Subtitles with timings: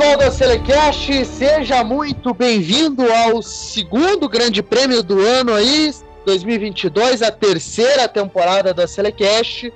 [0.00, 5.92] pessoal da Selecast, seja muito bem-vindo ao segundo grande prêmio do ano aí,
[6.24, 9.70] 2022, a terceira temporada da Selecast.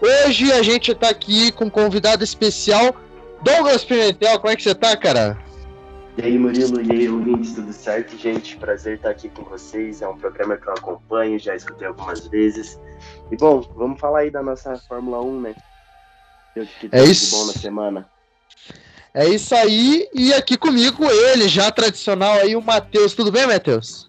[0.00, 2.94] Hoje a gente tá aqui com um convidado especial,
[3.42, 4.38] Douglas Pimentel.
[4.38, 5.36] Como é que você tá, cara?
[6.16, 8.56] E aí, Murilo, e aí, ouvintes, tudo certo, gente?
[8.58, 10.00] Prazer estar aqui com vocês.
[10.00, 12.78] É um programa que eu acompanho, já escutei algumas vezes.
[13.32, 15.54] E bom, vamos falar aí da nossa Fórmula 1, né?
[16.54, 17.30] Que é isso.
[17.30, 18.15] de bom na semana.
[19.16, 23.14] É isso aí, e aqui comigo ele, já tradicional aí, o Matheus.
[23.14, 24.06] Tudo bem, Matheus?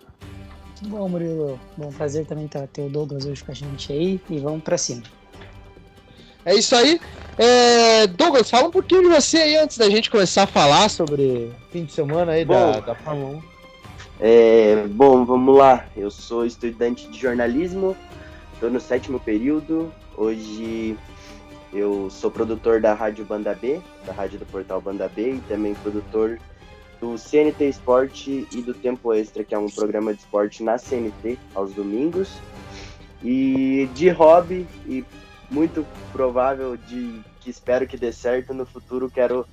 [0.76, 1.58] Tudo bom, Murilo.
[1.78, 5.04] Bom, prazer também ter o Douglas hoje com a gente aí, e vamos pra cima.
[6.44, 7.00] É isso aí.
[7.38, 11.54] É, Douglas, fala um pouquinho de você aí antes da gente começar a falar sobre
[11.72, 13.42] fim de semana aí bom, da, da Fórmula 1.
[14.20, 15.86] É, bom, vamos lá.
[15.96, 17.96] Eu sou estudante de jornalismo,
[18.56, 19.90] estou no sétimo período.
[20.18, 20.98] Hoje
[21.78, 25.76] eu sou produtor da Rádio Banda B, da rádio do portal Banda B, e também
[25.76, 26.40] produtor
[27.00, 31.38] do CNT Esporte e do Tempo Extra, que é um programa de esporte na CNT
[31.54, 32.40] aos domingos.
[33.24, 35.06] E de hobby, e
[35.50, 39.46] muito provável de que espero que dê certo no futuro, quero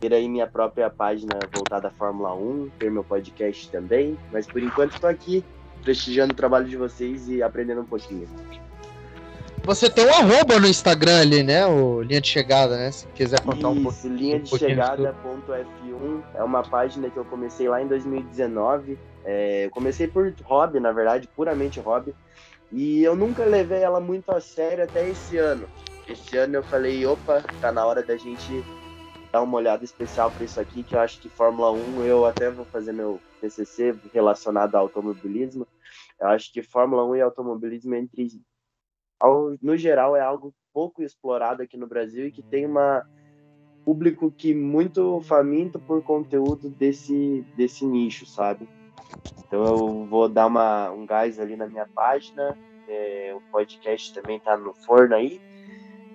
[0.00, 4.62] ter aí minha própria página voltada à Fórmula 1, ter meu podcast também, mas por
[4.62, 5.44] enquanto estou aqui
[5.82, 8.28] prestigiando o trabalho de vocês e aprendendo um pouquinho.
[9.66, 11.66] Você tem um arroba no Instagram ali, né?
[11.66, 12.92] O Linha de Chegada, né?
[12.92, 14.14] Se quiser contar Isso, um pouquinho.
[14.14, 18.96] Linha de um Chegada.f1 é uma página que eu comecei lá em 2019.
[19.24, 22.14] É, eu comecei por hobby, na verdade, puramente hobby.
[22.70, 25.68] E eu nunca levei ela muito a sério até esse ano.
[26.08, 28.64] Esse ano eu falei, opa, tá na hora da gente
[29.32, 32.48] dar uma olhada especial para isso aqui, que eu acho que Fórmula 1, eu até
[32.50, 35.66] vou fazer meu TCC relacionado ao automobilismo.
[36.20, 38.28] Eu acho que Fórmula 1 e automobilismo entre
[39.62, 43.06] no geral, é algo pouco explorado aqui no Brasil e que tem uma
[43.84, 48.68] público que muito faminto por conteúdo desse, desse nicho, sabe?
[49.38, 54.40] Então eu vou dar uma, um gás ali na minha página, é, o podcast também
[54.40, 55.40] tá no forno aí,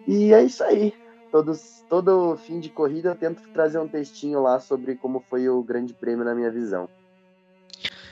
[0.05, 0.93] e é isso aí.
[1.31, 5.63] Todos, todo fim de corrida eu tento trazer um textinho lá sobre como foi o
[5.63, 6.89] grande prêmio na minha visão.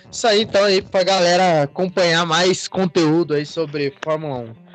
[0.10, 4.69] Isso aí, então, aí, pra galera acompanhar mais conteúdo aí sobre Fórmula 1.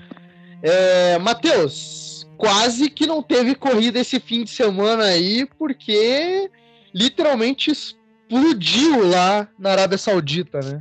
[0.67, 6.51] É, Matheus, quase que não teve corrida esse fim de semana aí, porque
[6.95, 10.79] literalmente explodiu lá na Arábia Saudita, né?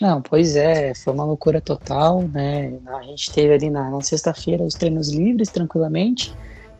[0.00, 2.76] Não, pois é, foi uma loucura total, né?
[2.86, 6.34] A gente teve ali na, na sexta-feira os treinos livres tranquilamente.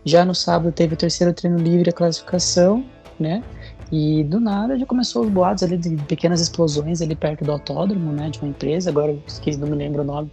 [0.05, 2.85] Já no sábado teve o terceiro treino livre, a classificação,
[3.19, 3.45] né?
[3.93, 8.13] E do nada já começou os boatos ali de pequenas explosões ali perto do autódromo,
[8.13, 8.29] né?
[8.29, 10.33] De uma empresa, agora que não me lembro o nome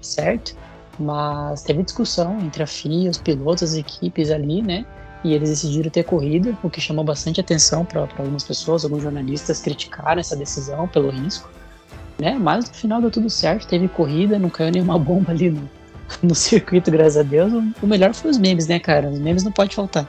[0.00, 0.56] certo.
[0.98, 4.86] Mas teve discussão entre a FIA, os pilotos, as equipes ali, né?
[5.22, 9.60] E eles decidiram ter corrida, o que chamou bastante atenção para algumas pessoas, alguns jornalistas
[9.60, 11.50] criticaram essa decisão pelo risco,
[12.18, 12.36] né?
[12.38, 15.68] Mas no final deu tudo certo, teve corrida, não caiu nenhuma bomba ali no,
[16.22, 17.52] no circuito, graças a Deus.
[17.82, 19.08] O melhor foi os memes, né, cara?
[19.08, 20.06] Os memes não pode faltar.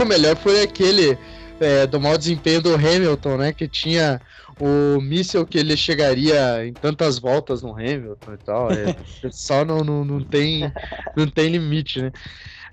[0.00, 1.16] O melhor foi aquele
[1.60, 3.52] é, do mau desempenho do Hamilton, né?
[3.52, 4.20] Que tinha
[4.60, 8.70] o míssil que ele chegaria em tantas voltas no Hamilton e tal.
[8.70, 8.96] É,
[9.30, 10.72] só não, não, não, tem,
[11.16, 12.12] não tem limite, né?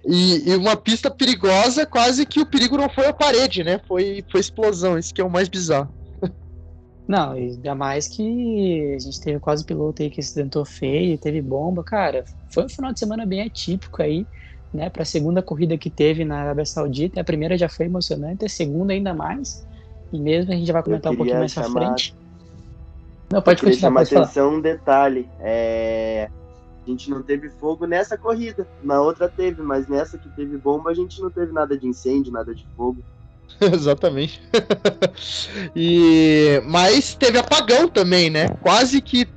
[0.07, 3.79] E, e, uma pista perigosa, quase que o perigo não foi a parede, né?
[3.87, 5.91] Foi, foi explosão, isso que é o mais bizarro.
[7.07, 11.83] Não, ainda mais que a gente teve quase piloto aí que acidentou feio, teve bomba,
[11.83, 12.23] cara.
[12.51, 14.25] Foi um final de semana bem atípico aí,
[14.73, 14.89] né?
[14.89, 18.49] Para a segunda corrida que teve na Arábia Saudita, a primeira já foi emocionante, a
[18.49, 19.65] segunda ainda mais.
[20.11, 21.69] E mesmo a gente já vai comentar um pouquinho mais chamar...
[21.69, 22.15] pra frente.
[23.31, 23.81] Não, pode eu continuar.
[23.81, 24.57] chamar pode atenção falar.
[24.57, 25.29] um detalhe.
[25.39, 26.29] É...
[26.85, 28.67] A gente não teve fogo nessa corrida.
[28.83, 32.31] Na outra teve, mas nessa que teve bomba, a gente não teve nada de incêndio,
[32.31, 33.03] nada de fogo.
[33.59, 34.41] Exatamente.
[35.75, 38.49] e mas teve apagão também, né?
[38.61, 39.27] Quase que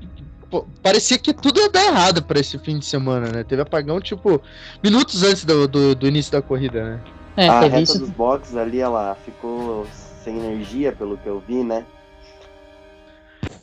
[0.50, 3.44] pô, parecia que tudo ia dar errado para esse fim de semana, né?
[3.44, 4.40] Teve apagão tipo
[4.82, 7.00] minutos antes do, do, do início da corrida, né?
[7.36, 7.98] É, a reta isso...
[8.00, 9.86] dos boxes ali, ela ficou
[10.28, 11.84] sem energia, pelo que eu vi, né?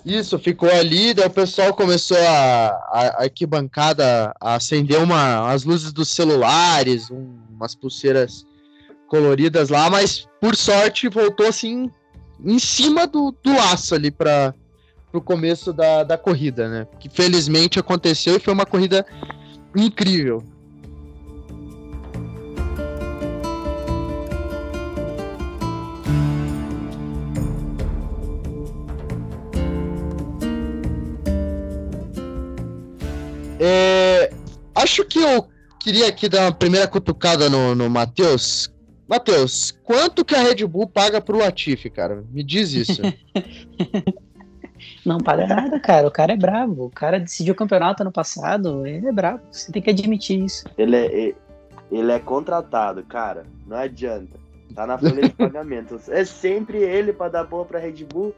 [0.03, 5.91] Isso, ficou ali, daí o pessoal começou a, a, arquibancada a acender uma, as luzes
[5.91, 8.45] dos celulares, um, umas pulseiras
[9.07, 11.91] coloridas lá, mas por sorte voltou assim
[12.43, 14.53] em cima do, do laço ali para
[15.13, 16.87] o começo da, da corrida, né?
[16.99, 19.05] Que felizmente aconteceu e foi uma corrida
[19.75, 20.43] incrível.
[33.67, 34.31] É,
[34.75, 35.47] acho que eu
[35.79, 38.71] queria aqui dar uma primeira cutucada no, no Matheus,
[39.07, 42.23] Matheus, quanto que a Red Bull paga pro Latifi, cara?
[42.31, 43.01] Me diz isso.
[45.05, 46.07] Não paga nada, cara.
[46.07, 46.85] O cara é bravo.
[46.85, 48.85] O cara decidiu o campeonato ano passado.
[48.85, 49.41] Ele é bravo.
[49.51, 50.65] Você tem que admitir isso.
[50.77, 51.35] Ele é,
[51.91, 53.45] ele é contratado, cara.
[53.67, 54.39] Não adianta.
[54.73, 56.01] Tá na folha de pagamento.
[56.07, 58.33] É sempre ele para dar boa pra Red Bull.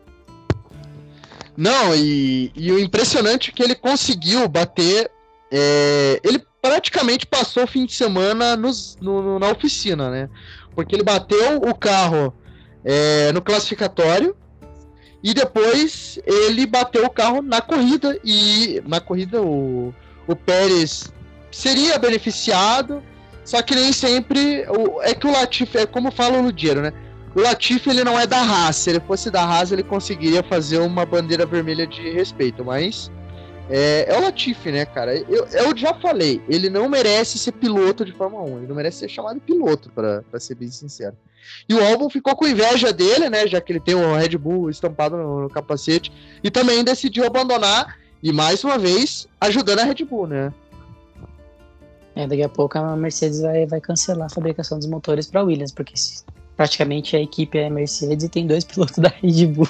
[1.55, 5.09] Não, e, e o impressionante é que ele conseguiu bater.
[5.51, 10.29] É, ele praticamente passou o fim de semana nos, no, na oficina, né?
[10.75, 12.33] Porque ele bateu o carro
[12.83, 14.35] é, no classificatório
[15.23, 19.93] e depois ele bateu o carro na corrida e na corrida o,
[20.27, 21.11] o Pérez
[21.51, 23.01] seria beneficiado,
[23.43, 26.93] só que nem sempre o, é que o Latifi, é como fala o Ludiero, né?
[27.35, 30.79] O Latifi ele não é da Haas, se ele fosse da Haas ele conseguiria fazer
[30.79, 33.11] uma bandeira vermelha de respeito, mas
[33.69, 35.15] é, é o Latifi, né, cara?
[35.15, 38.99] Eu, eu já falei, ele não merece ser piloto de Fórmula 1, ele não merece
[38.99, 41.15] ser chamado piloto, para ser bem sincero.
[41.67, 44.69] E o Albon ficou com inveja dele, né, já que ele tem o Red Bull
[44.69, 46.11] estampado no, no capacete,
[46.43, 50.53] e também decidiu abandonar, e mais uma vez, ajudando a Red Bull, né?
[52.15, 55.71] É, daqui a pouco a Mercedes vai, vai cancelar a fabricação dos motores para Williams,
[55.71, 55.93] porque
[56.55, 59.69] praticamente a equipe é Mercedes e tem dois pilotos da Red Bull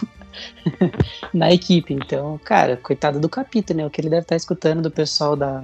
[1.34, 1.94] na equipe.
[1.94, 3.86] Então, cara, coitado do Capito, né?
[3.86, 5.64] O que ele deve estar tá escutando do pessoal da,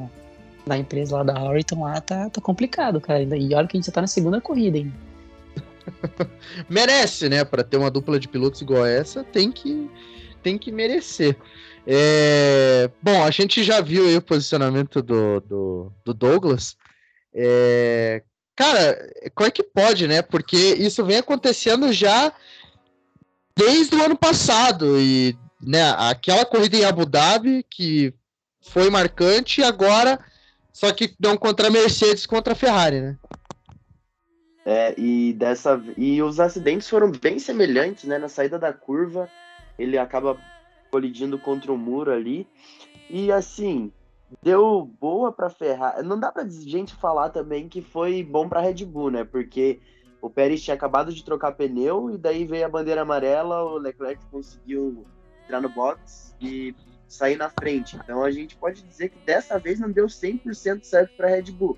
[0.65, 3.21] da empresa lá da Oriton lá tá, tá complicado, cara.
[3.21, 4.93] E olha que a gente já tá na segunda corrida ainda.
[6.69, 7.43] Merece, né?
[7.43, 9.89] Para ter uma dupla de pilotos igual essa, tem que,
[10.41, 11.35] tem que merecer.
[11.85, 12.89] É...
[13.01, 16.77] Bom, a gente já viu aí o posicionamento do, do, do Douglas.
[17.33, 18.23] É...
[18.55, 18.97] Cara,
[19.33, 20.21] como é que pode, né?
[20.21, 22.31] Porque isso vem acontecendo já
[23.57, 24.99] desde o ano passado.
[24.99, 28.13] E né, aquela corrida em Abu Dhabi que
[28.61, 30.19] foi marcante, e agora
[30.71, 33.17] só que não contra a Mercedes, contra a Ferrari, né?
[34.65, 38.17] É, e dessa e os acidentes foram bem semelhantes, né?
[38.17, 39.29] Na saída da curva,
[39.77, 40.37] ele acaba
[40.89, 42.47] colidindo contra o muro ali.
[43.09, 43.91] E assim,
[44.41, 46.03] deu boa para Ferrari.
[46.03, 49.23] Não dá para gente falar também que foi bom para Red Bull, né?
[49.23, 49.79] Porque
[50.23, 54.23] o Pérez tinha acabado de trocar pneu e daí veio a bandeira amarela, o Leclerc
[54.31, 55.05] conseguiu
[55.43, 56.73] entrar no box e
[57.09, 57.97] sair na frente.
[57.97, 61.77] Então a gente pode dizer que dessa vez não deu 100% certo para Red Bull.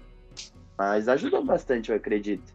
[0.77, 2.53] Mas ajudou bastante, eu acredito.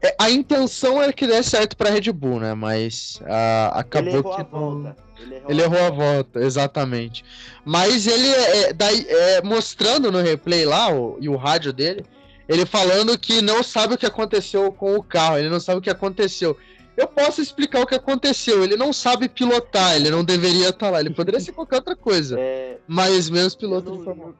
[0.00, 2.54] É, a intenção era que desse certo para Red Bull, né?
[2.54, 4.94] Mas uh, acabou que não...
[5.18, 7.24] Ele errou, ele errou a volta, exatamente.
[7.64, 12.04] Mas ele é, daí, é, mostrando no replay lá, o, e o rádio dele,
[12.50, 15.80] ele falando que não sabe o que aconteceu com o carro, ele não sabe o
[15.80, 16.56] que aconteceu.
[16.96, 18.64] Eu posso explicar o que aconteceu.
[18.64, 20.98] Ele não sabe pilotar, ele não deveria estar lá.
[20.98, 22.36] Ele poderia ser qualquer outra coisa.
[22.40, 22.78] É...
[22.88, 24.34] Mas menos piloto de Fórmula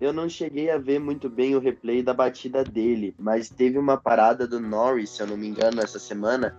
[0.00, 3.98] Eu não cheguei a ver muito bem o replay da batida dele, mas teve uma
[3.98, 6.56] parada do Norris, se eu não me engano, essa semana,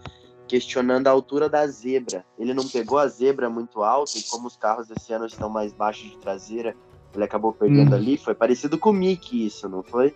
[0.47, 2.23] questionando a altura da zebra.
[2.37, 5.73] Ele não pegou a zebra muito alta, e como os carros esse ano estão mais
[5.73, 6.75] baixos de traseira,
[7.15, 7.95] ele acabou perdendo hum.
[7.95, 8.17] ali.
[8.17, 10.13] Foi parecido com o Mickey isso, não foi?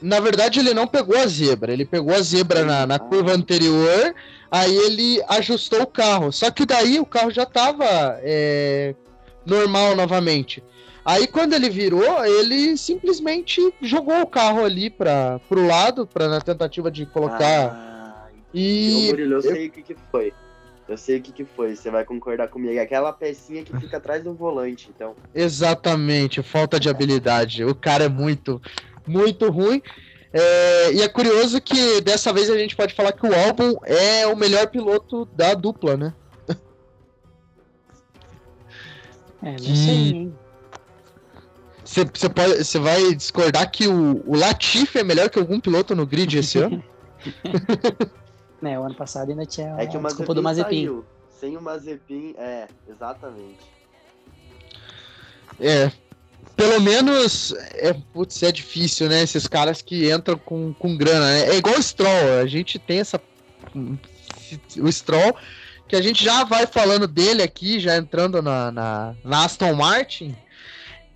[0.00, 1.72] Na verdade, ele não pegou a zebra.
[1.72, 4.14] Ele pegou a zebra na, na curva anterior,
[4.50, 6.32] aí ele ajustou o carro.
[6.32, 7.86] Só que daí o carro já estava
[8.22, 8.94] é,
[9.46, 10.62] normal novamente.
[11.04, 16.40] Aí quando ele virou, ele simplesmente jogou o carro ali para pro lado, para na
[16.40, 17.72] tentativa de colocar.
[17.72, 20.32] Ah, e Murilo, eu sei o que, que foi.
[20.88, 22.74] Eu sei o que, que foi, você vai concordar comigo.
[22.74, 25.14] É aquela pecinha que fica atrás do volante, então.
[25.34, 27.64] Exatamente, falta de habilidade.
[27.64, 28.60] O cara é muito,
[29.06, 29.80] muito ruim.
[30.32, 34.26] É, e é curioso que dessa vez a gente pode falar que o álbum é
[34.26, 36.14] o melhor piloto da dupla, né?
[39.42, 40.32] É, não sei.
[41.84, 46.06] Você pode, você vai discordar que o, o Latifi é melhor que algum piloto no
[46.06, 46.82] grid esse ano?
[48.62, 50.86] né, o ano passado ainda tinha é que o desculpa do Mazepin.
[50.86, 51.04] Saiu.
[51.40, 53.58] Sem o Mazepin, é, exatamente.
[55.58, 55.90] É,
[56.56, 59.22] pelo menos, é, putz, é difícil, né?
[59.22, 61.50] Esses caras que entram com, com grana, né?
[61.50, 63.20] É igual o Stroll, a gente tem essa.
[64.78, 65.34] O Stroll,
[65.88, 70.36] que a gente já vai falando dele aqui, já entrando na, na, na Aston Martin.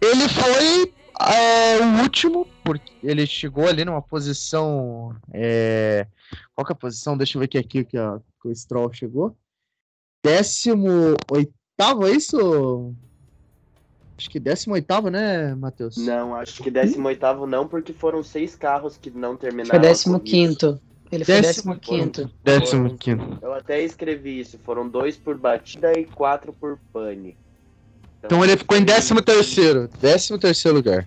[0.00, 5.14] Ele foi é, o último, porque ele chegou ali numa posição.
[5.32, 6.04] É,
[6.52, 7.16] qual que é a posição?
[7.16, 9.36] Deixa eu ver aqui, aqui que, a, que o Stroll chegou.
[10.24, 12.92] 18 oitavo, é isso?
[14.18, 15.96] Acho que 18, né, Matheus?
[15.96, 19.94] Não, acho que 18 não, porque foram seis carros que não terminaram.
[19.94, 20.80] Foi 15.
[21.12, 21.42] Ele foi
[21.78, 22.28] 15.
[22.98, 23.38] 15.
[23.42, 24.58] Eu até escrevi isso.
[24.64, 27.36] Foram dois por batida e quatro por pane.
[28.18, 29.88] Então, então ele ficou em 13 terceiro.
[30.00, 31.06] 13 terceiro lugar.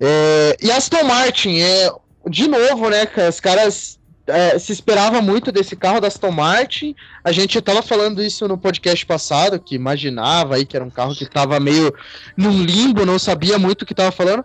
[0.00, 1.90] É, e Aston Martin é
[2.28, 6.94] de novo, né, os caras é, se esperava muito desse carro da Aston Martin.
[7.22, 11.14] A gente estava falando isso no podcast passado, que imaginava aí que era um carro
[11.14, 11.94] que estava meio
[12.36, 14.44] num limbo, não sabia muito o que estava falando.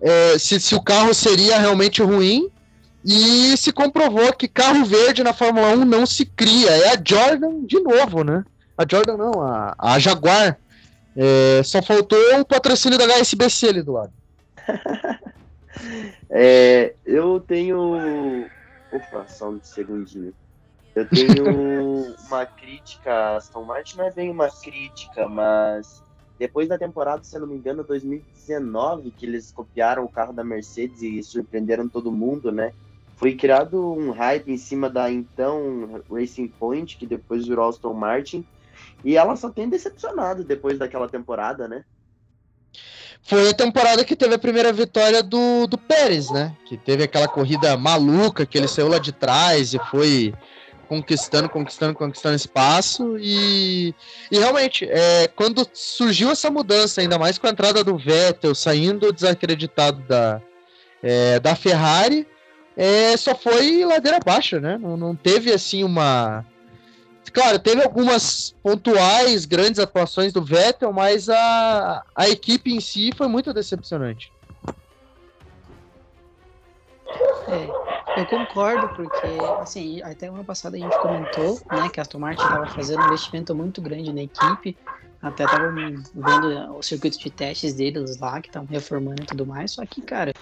[0.00, 2.50] É, se, se o carro seria realmente ruim.
[3.06, 6.70] E se comprovou que carro verde na Fórmula 1 não se cria.
[6.70, 8.42] É a Jordan de novo, né?
[8.78, 10.58] A Jordan não, a, a Jaguar.
[11.14, 14.10] É, só faltou o patrocínio da HSBC ali do lado.
[16.30, 18.48] é, eu tenho
[18.94, 20.32] Opa, só um segundinho.
[20.94, 26.00] Eu tenho uma crítica a Aston Martin, não é bem uma crítica, mas
[26.38, 30.44] depois da temporada, se eu não me engano, 2019, que eles copiaram o carro da
[30.44, 32.72] Mercedes e surpreenderam todo mundo, né?
[33.16, 38.46] Foi criado um hype em cima da então Racing Point, que depois virou Aston Martin,
[39.04, 41.84] e ela só tem decepcionado depois daquela temporada, né?
[43.24, 46.54] Foi a temporada que teve a primeira vitória do, do Pérez, né?
[46.66, 50.34] Que teve aquela corrida maluca, que ele saiu lá de trás e foi
[50.86, 53.16] conquistando, conquistando, conquistando espaço.
[53.18, 53.94] E,
[54.30, 59.10] e realmente, é, quando surgiu essa mudança, ainda mais com a entrada do Vettel saindo
[59.10, 60.42] desacreditado da,
[61.02, 62.26] é, da Ferrari,
[62.76, 64.76] é, só foi ladeira abaixo, né?
[64.76, 66.44] Não, não teve assim uma
[67.34, 73.26] Claro, teve algumas pontuais, grandes atuações do Vettel, mas a, a equipe em si foi
[73.26, 74.32] muito decepcionante.
[77.48, 79.26] É, eu concordo, porque,
[79.60, 83.06] assim, até ano passado a gente comentou, né, que a Aston Martin estava fazendo um
[83.06, 84.78] investimento muito grande na equipe,
[85.20, 89.72] até tava vendo o circuito de testes deles lá, que estavam reformando e tudo mais,
[89.72, 90.32] só que, cara,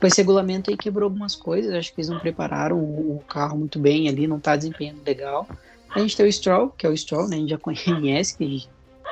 [0.00, 3.56] com esse regulamento aí quebrou algumas coisas, acho que eles não prepararam o, o carro
[3.56, 5.46] muito bem ali, não tá desempenhando legal,
[5.94, 7.36] a gente tem o Stroll, que é o Stroll, né?
[7.36, 8.66] A gente já conhece, que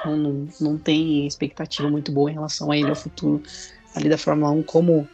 [0.04, 3.42] não, não, não tem expectativa muito boa em relação a ele ao futuro
[3.94, 5.08] ali da Fórmula 1 como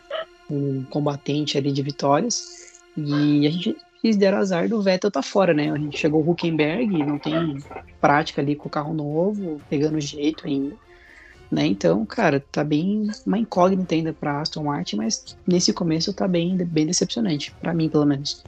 [0.51, 2.81] um combatente ali de vitórias.
[2.97, 3.77] E a gente
[4.17, 5.73] der azar do Vettel tá fora, né?
[5.73, 7.59] A gente chegou o Huckenberg, não tem
[8.01, 10.77] prática ali com o carro novo, pegando jeito ainda.
[11.51, 11.67] Né?
[11.67, 16.57] Então, cara, tá bem uma incógnita ainda para Aston Martin, mas nesse começo tá bem,
[16.57, 18.45] bem decepcionante, para mim pelo menos.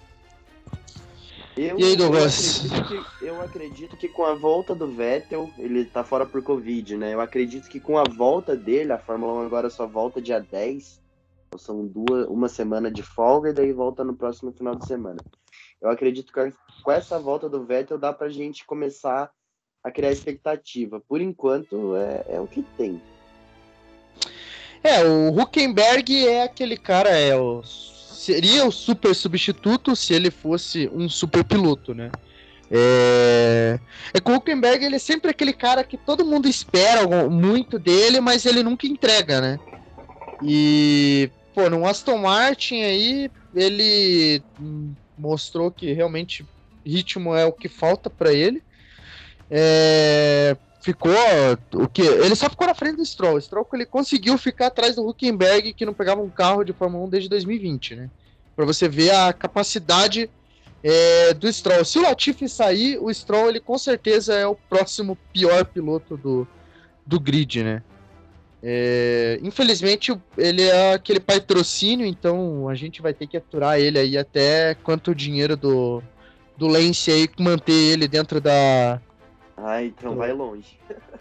[1.59, 2.65] Eu, e aí, Douglas?
[2.71, 6.41] Eu acredito, que, eu acredito que com a volta do Vettel, ele tá fora por
[6.41, 7.13] Covid, né?
[7.13, 11.01] Eu acredito que com a volta dele, a Fórmula 1 agora só volta dia 10.
[11.49, 15.19] Então são duas, uma semana de folga e daí volta no próximo final de semana.
[15.83, 16.53] Eu acredito que
[16.85, 19.29] com essa volta do Vettel dá pra gente começar
[19.83, 21.01] a criar expectativa.
[21.09, 23.03] Por enquanto, é, é o que tem.
[24.81, 27.65] É, o Huckenberg é aquele cara, é o
[28.19, 32.11] seria o super substituto se ele fosse um super piloto, né?
[32.71, 33.79] É,
[34.13, 38.21] é que o Huckenberg ele é sempre aquele cara que todo mundo espera muito dele,
[38.21, 39.59] mas ele nunca entrega, né?
[40.43, 44.43] E, pô, no Aston Martin aí, ele
[45.17, 46.45] mostrou que realmente
[46.85, 48.63] ritmo é o que falta para ele.
[49.49, 51.13] É, ficou
[51.75, 53.37] o que ele só ficou na frente do Stroll.
[53.37, 57.05] O Stroll ele conseguiu ficar atrás do Huckenberg que não pegava um carro de Fórmula
[57.07, 58.11] 1 desde 2020, né?
[58.55, 60.31] Para você ver a capacidade
[60.83, 61.85] é, do Stroll.
[61.85, 66.47] Se o Latifi sair, o Stroll ele com certeza é o próximo pior piloto do,
[67.07, 67.83] do grid, né?
[68.61, 74.19] É, infelizmente ele é aquele patrocínio, então a gente vai ter que aturar ele aí
[74.19, 76.03] até quanto o dinheiro do,
[76.57, 79.01] do Lance aí manter ele dentro da,
[79.61, 80.79] ah, então vai longe.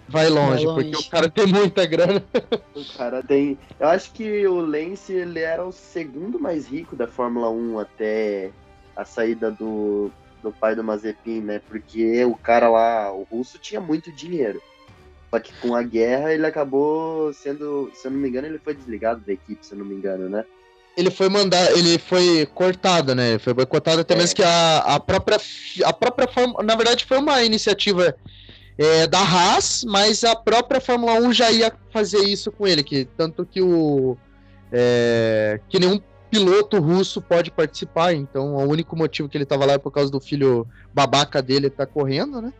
[0.07, 2.23] Vai longe, vai longe, porque o cara tem muita grana.
[2.75, 3.57] O cara tem.
[3.79, 8.51] Eu acho que o Lance ele era o segundo mais rico da Fórmula 1 até
[8.95, 11.61] a saída do, do pai do Mazepin, né?
[11.67, 14.61] Porque o cara lá, o russo, tinha muito dinheiro.
[15.29, 18.73] Só que com a guerra ele acabou sendo, se eu não me engano, ele foi
[18.73, 20.45] desligado da equipe, se eu não me engano, né?
[20.97, 23.37] Ele foi mandado, ele foi cortado, né?
[23.37, 24.17] Foi boicotado até é.
[24.17, 25.39] mesmo que a, a própria
[25.85, 26.27] a própria
[26.63, 28.15] na verdade foi uma iniciativa
[28.75, 33.05] é, da Haas, mas a própria Fórmula 1 já ia fazer isso com ele, que
[33.15, 34.17] tanto que o
[34.71, 36.01] é, que nenhum
[36.31, 40.11] piloto russo pode participar, então o único motivo que ele estava lá é por causa
[40.11, 42.51] do filho babaca dele tá correndo, né?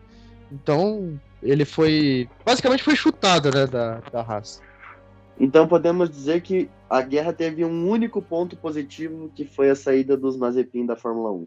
[0.50, 4.62] Então ele foi basicamente foi chutado, né, da, da Haas.
[5.38, 10.16] Então podemos dizer que a guerra teve um único ponto positivo, que foi a saída
[10.16, 11.46] dos Mazepin da Fórmula 1.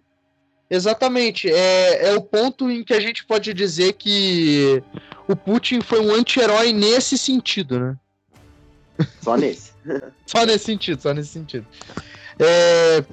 [0.70, 1.52] Exatamente.
[1.52, 4.82] É, é o ponto em que a gente pode dizer que
[5.28, 7.98] o Putin foi um anti-herói nesse sentido, né?
[9.22, 9.74] Só nesse.
[10.26, 11.66] só nesse sentido, só nesse sentido.
[12.40, 13.04] É,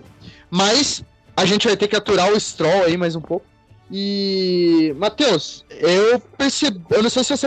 [0.49, 1.03] mas
[1.37, 3.45] a gente vai ter que aturar o Stroll aí mais um pouco.
[3.91, 7.47] E, Matheus, eu percebi, eu não sei se você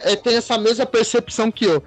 [0.00, 1.82] é, tem essa mesma percepção que eu,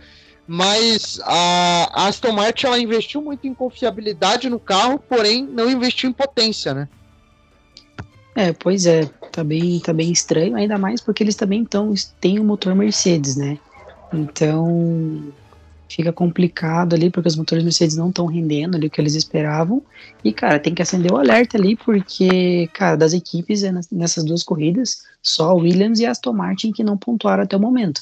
[0.47, 6.13] mas a Aston Martin ela investiu muito em confiabilidade no carro, porém não investiu em
[6.13, 6.89] potência, né?
[8.35, 12.39] É, pois é, tá bem, tá bem estranho, ainda mais porque eles também tão, têm
[12.39, 13.57] o um motor Mercedes, né?
[14.11, 15.31] Então
[15.95, 19.81] fica complicado ali, porque os motores Mercedes não estão rendendo ali o que eles esperavam.
[20.23, 24.43] E, cara, tem que acender o alerta ali, porque, cara, das equipes é nessas duas
[24.43, 28.01] corridas, só a Williams e a Aston Martin que não pontuaram até o momento.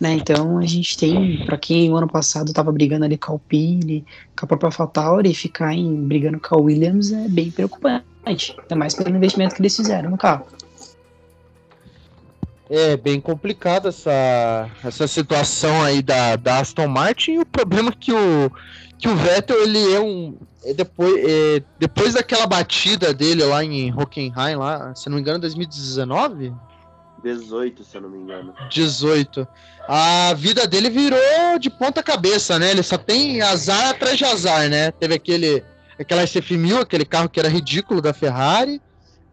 [0.00, 0.14] Né?
[0.14, 4.04] Então a gente tem, para quem o ano passado estava brigando ali com a Alpine,
[4.38, 8.04] com a própria AlphaTauri, ficar em, brigando com a Williams é bem preocupante.
[8.24, 10.46] Ainda mais pelo investimento que eles fizeram no carro.
[12.68, 17.92] É bem complicada essa, essa situação aí da, da Aston Martin e o problema é
[17.92, 18.50] que o,
[18.98, 23.94] que o Vettel ele é um é depois, é, depois daquela batida dele lá em
[23.94, 26.52] Hockenheim lá, se não me engano, 2019,
[27.22, 28.54] 18, se eu não me engano.
[28.70, 29.46] 18.
[29.88, 32.70] A vida dele virou de ponta cabeça, né?
[32.70, 34.90] Ele só tem azar atrás de azar, né?
[34.92, 35.64] Teve aquele
[35.98, 38.80] aquela SF1000, aquele carro que era ridículo da Ferrari.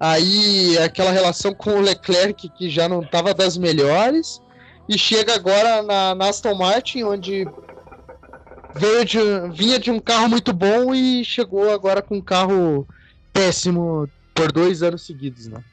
[0.04, 4.42] Aí aquela relação com o Leclerc que já não estava das melhores.
[4.90, 7.48] E chega agora na, na Aston Martin, onde
[8.76, 9.18] veio de,
[9.54, 12.86] vinha de um carro muito bom e chegou agora com um carro
[13.32, 15.64] péssimo por dois anos seguidos, né?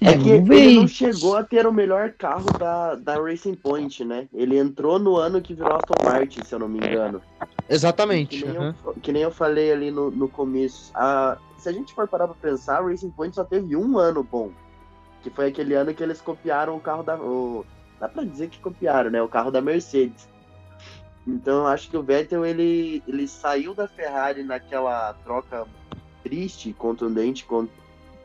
[0.00, 4.04] É, é que ele não chegou a ter o melhor carro da, da Racing Point,
[4.04, 4.28] né?
[4.32, 7.20] Ele entrou no ano que virou Aston Martin, se eu não me engano.
[7.68, 8.38] Exatamente.
[8.38, 8.74] Que nem, uhum.
[8.84, 10.92] eu, que nem eu falei ali no, no começo.
[10.94, 14.22] A, se a gente for parar pra pensar, a Racing Point só teve um ano
[14.22, 14.50] bom.
[15.22, 17.16] Que foi aquele ano que eles copiaram o carro da.
[17.16, 17.64] O,
[18.00, 19.22] dá pra dizer que copiaram, né?
[19.22, 20.28] O carro da Mercedes.
[21.24, 25.66] Então acho que o Vettel ele, ele saiu da Ferrari naquela troca
[26.24, 27.46] triste, contundente,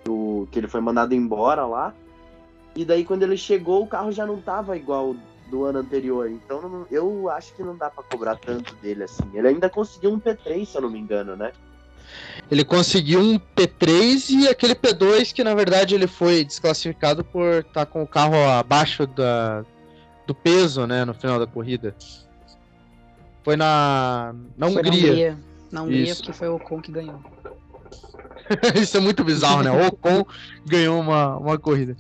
[0.04, 1.94] do, que ele foi mandado embora lá.
[2.76, 5.16] E daí quando ele chegou, o carro já não tava igual
[5.52, 6.28] do ano anterior.
[6.28, 9.30] Então eu acho que não dá para cobrar tanto dele assim.
[9.34, 11.52] Ele ainda conseguiu um P3, se eu não me engano, né?
[12.50, 17.74] Ele conseguiu um P3 e aquele P2 que na verdade ele foi desclassificado por estar
[17.74, 19.66] tá com o carro abaixo da,
[20.26, 21.94] do peso, né, no final da corrida.
[23.44, 24.84] Foi na, na Hungria.
[24.92, 25.38] Na Hungria,
[25.72, 27.22] na Hungria porque foi o Ocon que ganhou.
[28.82, 29.72] Isso é muito bizarro, né?
[29.72, 30.26] O Ocon
[30.66, 31.98] ganhou uma, uma corrida.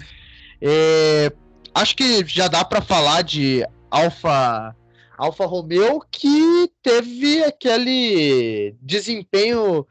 [0.62, 1.32] É,
[1.76, 4.76] acho que já dá para falar de Alfa
[5.18, 9.86] Alfa Romeo que teve aquele desempenho.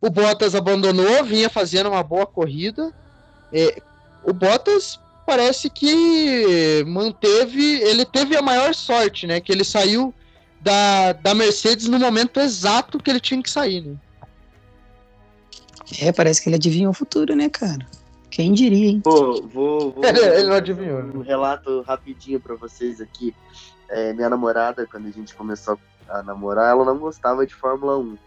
[0.00, 2.94] O Bottas abandonou, vinha fazendo uma boa corrida.
[3.52, 3.82] É,
[4.24, 9.40] o Bottas parece que manteve, ele teve a maior sorte, né?
[9.40, 10.14] Que ele saiu
[10.60, 13.96] da, da Mercedes no momento exato que ele tinha que sair, né?
[16.00, 17.86] É, parece que ele adivinhou o futuro, né, cara?
[18.30, 19.00] Quem diria, hein?
[19.02, 19.92] Pô, vou.
[19.92, 21.00] vou ele não adivinhou.
[21.00, 23.34] Um relato rapidinho para vocês aqui.
[23.88, 28.18] É, minha namorada, quando a gente começou a namorar, ela não gostava de Fórmula 1.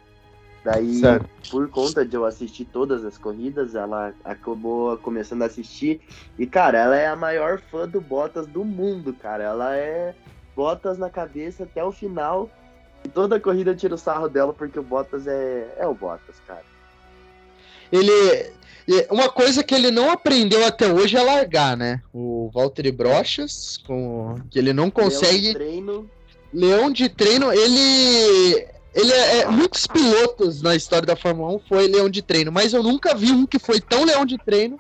[0.64, 1.28] Daí, certo.
[1.50, 6.02] por conta de eu assistir todas as corridas, ela acabou começando a assistir.
[6.38, 9.44] E, cara, ela é a maior fã do Bottas do mundo, cara.
[9.44, 10.14] Ela é
[10.56, 12.50] Bottas na cabeça até o final.
[13.04, 16.72] E toda corrida tira o sarro dela porque o Bottas é, é o Bottas, cara
[17.92, 18.52] ele.
[19.10, 22.02] Uma coisa que ele não aprendeu até hoje é largar, né?
[22.14, 25.54] O Valtteri Brochas, com, que ele não consegue.
[25.54, 26.10] Leão de treino.
[26.54, 28.68] Leão de treino, ele.
[28.94, 32.74] Ele é, é, muitos pilotos na história da Fórmula 1 foi leão de treino, mas
[32.74, 34.78] eu nunca vi um que foi tão leão de treino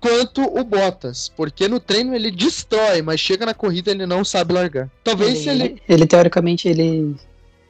[0.00, 4.52] quanto o Bottas, porque no treino ele destrói, mas chega na corrida ele não sabe
[4.52, 4.90] largar.
[5.04, 5.82] Talvez ele, ele...
[5.88, 7.14] ele teoricamente ele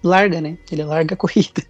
[0.02, 0.56] larga, né?
[0.70, 1.62] Ele larga a corrida.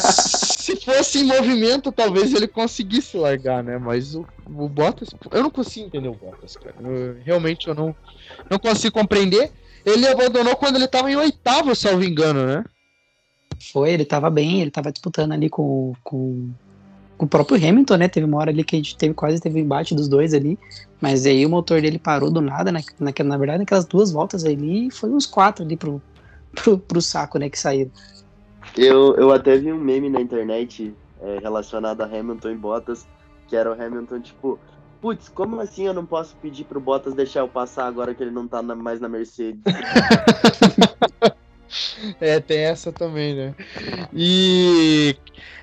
[0.00, 3.78] Se fosse em movimento, talvez ele conseguisse largar, né?
[3.78, 5.08] Mas o, o Bottas.
[5.30, 6.76] Eu não consigo entender o Bottas, cara.
[6.80, 7.94] Eu, realmente eu não,
[8.50, 9.50] não consigo compreender.
[9.84, 12.64] Ele abandonou quando ele tava em oitavo, salvo engano, né?
[13.72, 16.50] Foi, ele tava bem, ele tava disputando ali com, com,
[17.16, 18.08] com o próprio Hamilton, né?
[18.08, 20.58] Teve uma hora ali que a gente teve quase teve um embate dos dois ali.
[21.00, 22.82] Mas aí o motor dele parou do nada, né?
[22.98, 26.00] Na, na verdade, naquelas duas voltas ali, foi uns quatro ali pro,
[26.54, 27.48] pro, pro saco, né?
[27.50, 27.90] Que saíram.
[28.76, 33.06] Eu, eu até vi um meme na internet é, relacionado a Hamilton e Bottas,
[33.48, 34.58] que era o Hamilton, tipo,
[35.00, 38.30] putz, como assim eu não posso pedir pro Bottas deixar eu passar agora que ele
[38.30, 39.60] não tá na, mais na Mercedes?
[42.20, 43.54] é, tem essa também, né?
[44.12, 45.16] E,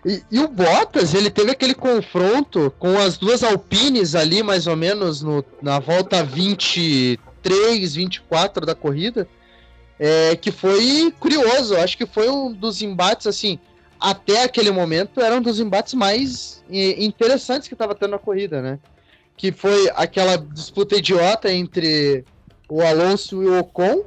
[0.05, 4.75] e, e, o Bottas, ele teve aquele confronto com as duas Alpines ali, mais ou
[4.75, 9.27] menos, no, na volta 23, 24 da corrida
[9.99, 11.75] é, que foi curioso.
[11.75, 13.59] Acho que foi um dos embates, assim,
[13.99, 18.79] até aquele momento, era um dos embates mais interessantes que estava tendo na corrida, né?
[19.35, 22.23] Que foi aquela disputa idiota entre
[22.69, 24.03] o Alonso e o Ocon.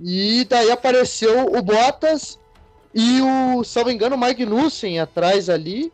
[0.00, 2.38] E daí apareceu o Bottas
[2.94, 5.92] e o, se não me engano, o Magnussen atrás ali.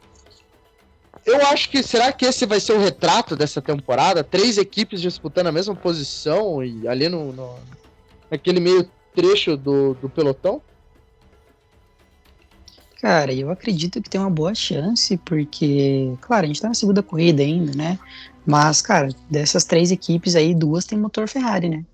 [1.27, 4.25] Eu acho que será que esse vai ser o retrato dessa temporada?
[4.25, 7.57] Três equipes disputando a mesma posição e ali no, no
[8.31, 10.63] naquele meio trecho do, do pelotão?
[13.01, 17.03] Cara, eu acredito que tem uma boa chance, porque, claro, a gente tá na segunda
[17.03, 17.99] corrida ainda, né?
[18.45, 21.85] Mas, cara, dessas três equipes aí, duas tem motor Ferrari, né?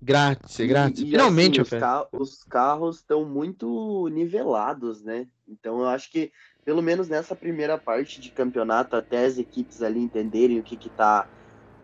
[0.00, 1.00] Grátis, grátis.
[1.00, 5.26] E, e, Finalmente, assim, os, ca os carros estão muito nivelados, né?
[5.48, 6.30] Então eu acho que,
[6.64, 10.90] pelo menos nessa primeira parte de campeonato, até as equipes ali entenderem o que que
[10.90, 11.26] tá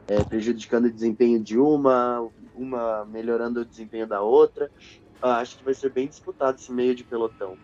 [0.07, 4.71] é, prejudicando o desempenho de uma, uma melhorando o desempenho da outra,
[5.23, 7.57] acho que vai ser bem disputado esse meio de pelotão.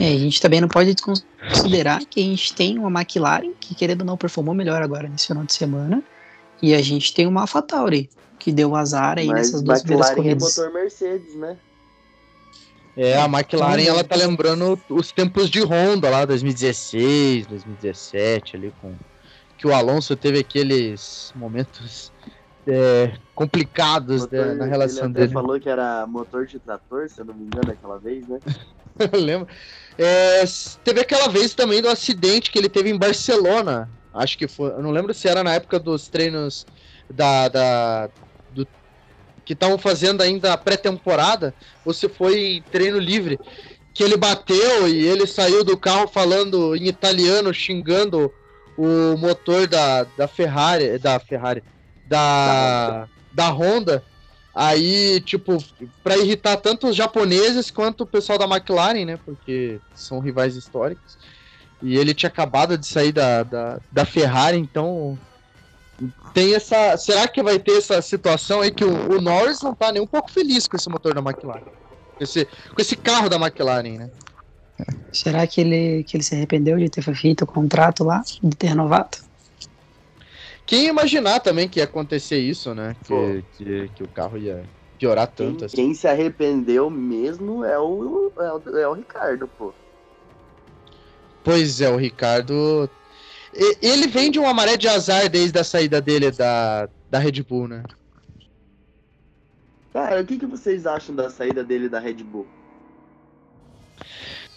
[0.00, 4.00] É, a gente também não pode considerar que a gente tem uma McLaren que, querendo
[4.00, 6.02] ou não, performou melhor agora nesse final de semana.
[6.62, 10.58] E a gente tem uma AlphaTauri, que deu azar aí Mas nessas duas primeiras corridas.
[10.58, 11.58] é motor Mercedes, né?
[12.96, 18.94] É, a McLaren ela tá lembrando os tempos de Honda lá, 2016, 2017, ali com
[19.58, 22.12] que o Alonso teve aqueles momentos
[22.66, 25.32] é, complicados Motor, né, na relação ele dele.
[25.32, 28.38] falou que era motor de trator, se eu não me engano, aquela vez, né?
[29.12, 29.48] Eu lembro.
[29.98, 30.44] É,
[30.84, 33.90] teve aquela vez também do acidente que ele teve em Barcelona.
[34.12, 34.70] Acho que foi.
[34.70, 36.64] Eu não lembro se era na época dos treinos
[37.10, 37.48] da.
[37.48, 38.10] da
[38.52, 38.64] do,
[39.44, 41.52] que estavam fazendo ainda a pré-temporada,
[41.84, 43.38] ou se foi treino livre.
[43.92, 48.32] Que ele bateu e ele saiu do carro falando em italiano, xingando
[48.76, 50.98] o motor da, da Ferrari.
[50.98, 51.62] Da Ferrari.
[52.06, 54.02] Da, da Honda.
[54.54, 55.58] Aí, tipo,
[56.02, 59.18] pra irritar tanto os japoneses quanto o pessoal da McLaren, né?
[59.24, 61.18] Porque são rivais históricos.
[61.82, 65.18] E ele tinha acabado de sair da, da, da Ferrari, então.
[66.32, 66.96] Tem essa.
[66.96, 70.06] Será que vai ter essa situação aí que o, o Norris não tá nem um
[70.06, 71.62] pouco feliz com esse motor da McLaren?
[72.16, 74.10] Com esse, com esse carro da McLaren, né?
[75.12, 78.68] Será que ele, que ele se arrependeu de ter feito o contrato lá, de ter
[78.68, 79.18] renovado?
[80.66, 82.96] Quem imaginar também que ia acontecer isso, né?
[83.04, 84.64] Que, que, que o carro ia
[84.98, 85.76] piorar Quem, tanto assim.
[85.76, 89.72] quem se arrependeu mesmo é o, é o, é o Ricardo, pô.
[91.42, 92.88] Pois é, o Ricardo.
[93.82, 97.68] Ele vem de uma maré de azar desde a saída dele da, da Red Bull,
[97.68, 97.82] né?
[99.92, 102.48] Cara, o que, que vocês acham da saída dele da Red Bull?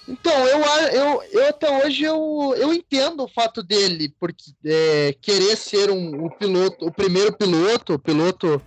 [0.07, 0.59] Então, eu,
[0.93, 6.25] eu, eu até hoje eu, eu entendo o fato dele porque é, querer ser um,
[6.25, 8.61] o piloto, o primeiro piloto, o piloto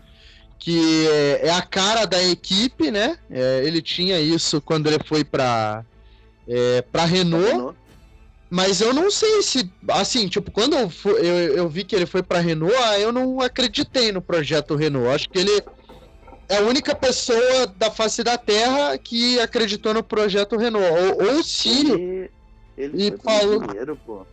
[0.59, 3.18] que é, é a cara da equipe, né?
[3.31, 5.83] É, ele tinha isso quando ele foi para
[6.46, 7.46] é, para Renault.
[7.46, 7.81] Renault?
[8.50, 12.20] Mas eu não sei se, assim, tipo, quando eu, eu, eu vi que ele foi
[12.20, 15.09] pra Renault, ah, eu não acreditei no projeto Renault.
[15.09, 15.62] Acho que ele
[16.50, 20.84] é a única pessoa da face da Terra que acreditou no projeto Renault.
[20.86, 22.30] Ou, ou o Sírio Ele,
[22.76, 24.26] ele E foi falou- pô.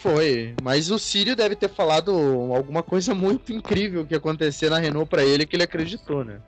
[0.00, 2.10] foi, mas o Sírio deve ter falado
[2.54, 6.40] alguma coisa muito incrível que ia acontecer na Renault pra ele que ele acreditou, né?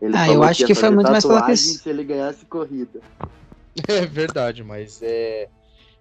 [0.00, 3.00] Ele Ah, eu acho ia que foi muito mais pela questão- se ele ganhasse corrida.
[3.88, 5.48] É verdade, mas é.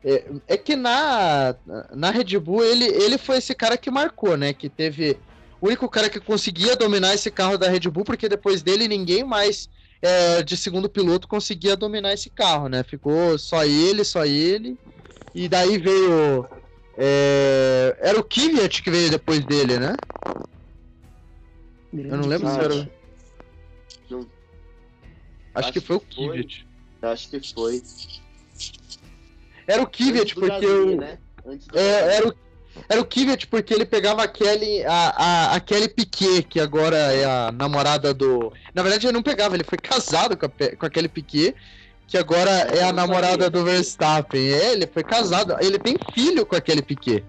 [0.04, 1.56] É, é que na,
[1.94, 4.52] na Red Bull ele, ele foi esse cara que marcou, né?
[4.52, 5.18] Que teve.
[5.62, 9.24] O único cara que conseguia dominar esse carro da Red Bull, porque depois dele ninguém
[9.24, 9.70] mais
[10.02, 12.84] é, de segundo piloto conseguia dominar esse carro, né?
[12.84, 14.76] Ficou só ele, só ele.
[15.36, 16.48] E daí veio.
[16.98, 19.96] é, era o Kvyat que veio depois dele, né?
[21.94, 22.76] Eu não lembro se era.
[24.10, 24.22] Não.
[25.54, 26.00] Acho, Acho que foi o.
[26.00, 26.68] Kvyat.
[27.04, 27.84] Acho que foi.
[29.68, 30.98] Era o Kvyat, porque Gasly, o.
[30.98, 31.20] né?
[31.46, 32.34] Antes do É, era o,
[32.88, 36.98] era o Kvyat porque ele pegava a Kelly, a, a, a Kelly Piquet, que agora
[36.98, 38.52] é a namorada do.
[38.74, 41.56] Na verdade, ele não pegava, ele foi casado com a, com a Kelly Piquet,
[42.08, 44.52] que agora é a namorada do Verstappen.
[44.52, 47.24] É, ele foi casado, ele tem filho com a Kelly Piquet.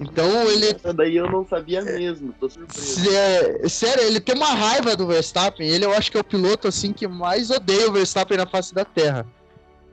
[0.00, 0.66] Então ele.
[0.70, 3.04] Essa daí eu não sabia mesmo, tô surpreso.
[3.04, 5.68] sé- sério, ele tem uma raiva do Verstappen.
[5.68, 8.74] Ele eu acho que é o piloto assim que mais odeia o Verstappen na face
[8.74, 9.26] da Terra.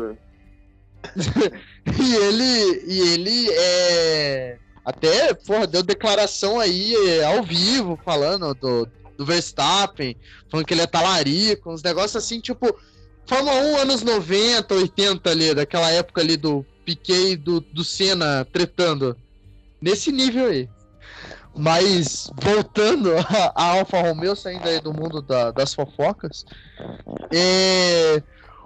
[1.99, 4.59] E ele, e ele é.
[4.85, 10.17] Até, porra, deu declaração aí é, ao vivo, falando do, do Verstappen,
[10.51, 12.75] falando que ele é talarico, uns negócios assim, tipo,
[13.27, 18.45] Fórmula 1 anos 90, 80 ali, daquela época ali do Piquet e do, do Senna
[18.53, 19.17] tretando.
[19.81, 20.69] Nesse nível aí.
[21.55, 26.45] Mas, voltando a, a Alfa Romeo, saindo aí do mundo da- das fofocas,
[27.33, 28.23] é,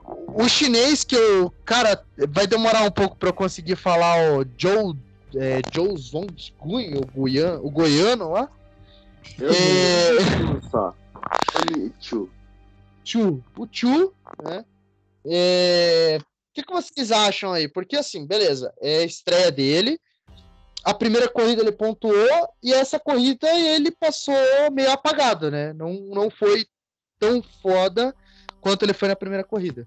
[0.07, 4.95] o chinês que eu, cara, vai demorar um pouco pra eu conseguir falar o Joe,
[5.35, 8.49] é, Joe Zonggun, o, Guian, o goiano lá.
[9.39, 10.61] Eu É.
[10.71, 10.95] só.
[13.05, 14.65] Chu, o Chu, né?
[15.25, 17.69] É, O que, que vocês acham aí?
[17.69, 20.01] Porque assim, beleza, é a estreia dele.
[20.85, 24.35] A primeira corrida ele pontuou e essa corrida ele passou
[24.73, 25.73] meio apagado, né?
[25.73, 26.65] Não, não foi
[27.19, 28.15] tão foda
[28.61, 29.87] quanto ele foi na primeira corrida.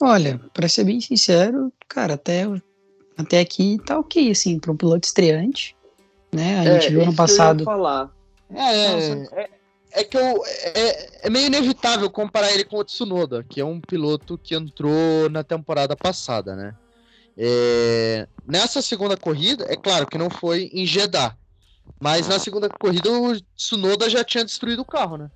[0.00, 2.44] Olha, pra ser bem sincero, cara, até,
[3.16, 5.74] até aqui tá ok, assim, pra um piloto estreante,
[6.34, 6.60] né?
[6.60, 7.64] A gente viu É, ano que eu ia passado.
[7.64, 8.10] falar.
[8.50, 9.34] É, Nossa.
[9.34, 9.50] é,
[9.92, 13.80] é que eu, é, é meio inevitável comparar ele com o Tsunoda, que é um
[13.80, 16.74] piloto que entrou na temporada passada, né?
[17.38, 21.36] É, nessa segunda corrida, é claro que não foi em Jeddah,
[22.00, 25.30] mas na segunda corrida o Tsunoda já tinha destruído o carro, né?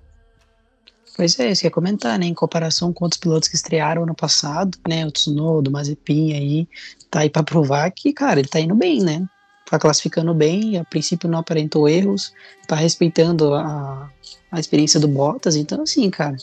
[1.15, 2.25] Pois é, isso que ia comentar, né?
[2.25, 5.05] Em comparação com outros pilotos que estrearam ano passado, né?
[5.05, 6.67] O Tsunoda, o Mazepin aí,
[7.09, 9.27] tá aí pra provar que, cara, ele tá indo bem, né?
[9.69, 12.33] Tá classificando bem, a princípio não aparentou erros,
[12.67, 14.11] tá respeitando a,
[14.51, 16.35] a experiência do Bottas, então assim, cara,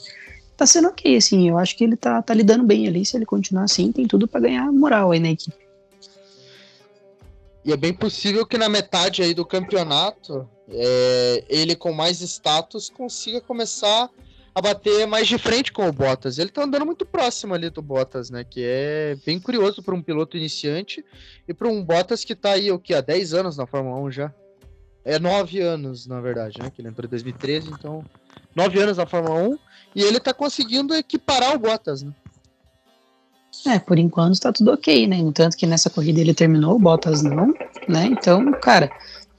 [0.56, 3.26] tá sendo ok, assim, eu acho que ele tá, tá lidando bem ali, se ele
[3.26, 5.56] continuar assim, tem tudo pra ganhar moral aí na equipe.
[7.64, 12.88] E é bem possível que na metade aí do campeonato, é, ele com mais status
[12.88, 14.08] consiga começar
[14.58, 16.38] a bater mais de frente com o Bottas.
[16.38, 18.44] Ele tá andando muito próximo ali do Bottas, né?
[18.44, 21.04] Que é bem curioso para um piloto iniciante
[21.46, 24.10] e para um Bottas que tá aí o que há 10 anos na Fórmula 1
[24.10, 24.34] já.
[25.04, 26.70] É 9 anos, na verdade, né?
[26.70, 28.04] Que ele entrou em 2013, então
[28.54, 29.58] 9 anos na Fórmula 1
[29.94, 32.12] e ele tá conseguindo equiparar o Bottas, né?
[33.66, 35.16] É, por enquanto tá tudo ok, né?
[35.16, 37.48] Entanto que nessa corrida ele terminou, o Bottas não,
[37.88, 38.06] né?
[38.06, 38.90] Então, cara,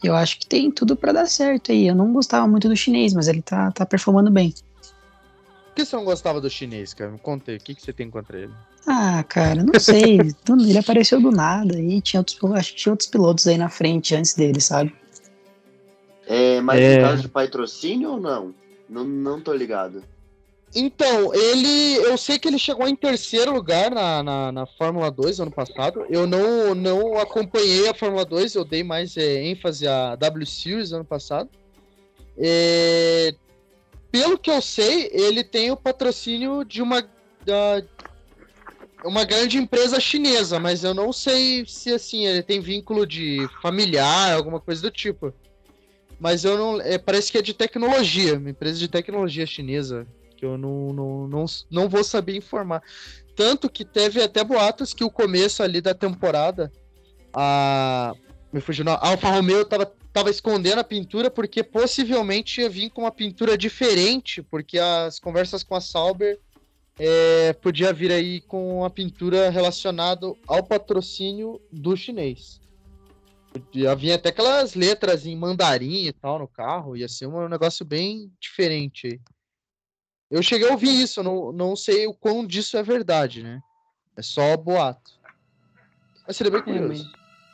[0.04, 1.88] eu acho que tem tudo pra dar certo aí.
[1.88, 4.54] Eu não gostava muito do chinês, mas ele tá, tá performando bem.
[5.80, 7.10] Por que você não gostava do chinês, cara?
[7.10, 8.52] Me conta aí, o que, que você tem contra ele?
[8.86, 10.18] Ah, cara, não sei.
[10.60, 14.14] ele apareceu do nada e tinha outros, acho que tinha outros pilotos aí na frente
[14.14, 14.94] antes dele, sabe?
[16.28, 16.96] É, mas É.
[16.96, 18.54] em caso de patrocínio ou não?
[18.90, 20.04] Não, não tô ligado.
[20.76, 21.96] Então, ele.
[21.96, 26.06] Eu sei que ele chegou em terceiro lugar na, na, na Fórmula 2 ano passado.
[26.10, 30.92] Eu não, não acompanhei a Fórmula 2, eu dei mais é, ênfase à W Series
[30.92, 31.50] ano passado.
[32.38, 33.34] É,
[34.12, 37.08] pelo que eu sei, ele tem o patrocínio de uma.
[37.46, 37.84] Da,
[39.04, 44.34] uma grande empresa chinesa, mas eu não sei se assim ele tem vínculo de familiar,
[44.34, 45.34] alguma coisa do tipo.
[46.20, 46.82] Mas eu não.
[46.82, 51.28] é, parece que é de tecnologia, uma empresa de tecnologia chinesa que eu não, não,
[51.28, 52.82] não, não vou saber informar.
[53.36, 56.72] Tanto que teve até boatos que o começo ali da temporada,
[57.34, 58.14] a.
[58.52, 62.90] Me fugiu, não, a Alfa Romeo tava, tava escondendo a pintura porque possivelmente ia vir
[62.90, 66.40] com uma pintura diferente, porque as conversas com a Sauber
[66.98, 72.60] é, podia vir aí com a pintura relacionada ao patrocínio do chinês.
[73.52, 77.86] Podia vir até aquelas letras em mandarim e tal no carro, ia ser um negócio
[77.86, 79.20] bem diferente.
[80.30, 83.60] Eu cheguei a ouvir isso, não, não sei o quão disso é verdade, né?
[84.16, 85.12] É só boato.
[86.28, 87.12] Mas seria bem curioso.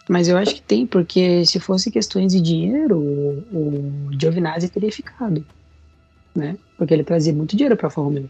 [0.08, 4.92] Mas eu acho que tem, porque se fosse questões de dinheiro, o, o Giovinazzi teria
[4.92, 5.46] ficado,
[6.36, 6.58] né?
[6.78, 8.30] Porque ele trazia muito dinheiro pra Fórmula 1.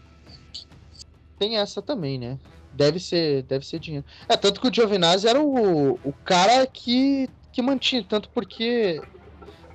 [1.38, 2.38] Tem essa também, né?
[2.72, 4.06] Deve ser, deve ser dinheiro.
[4.28, 9.00] É, tanto que o Giovinazzi era o, o cara que, que mantinha, tanto porque.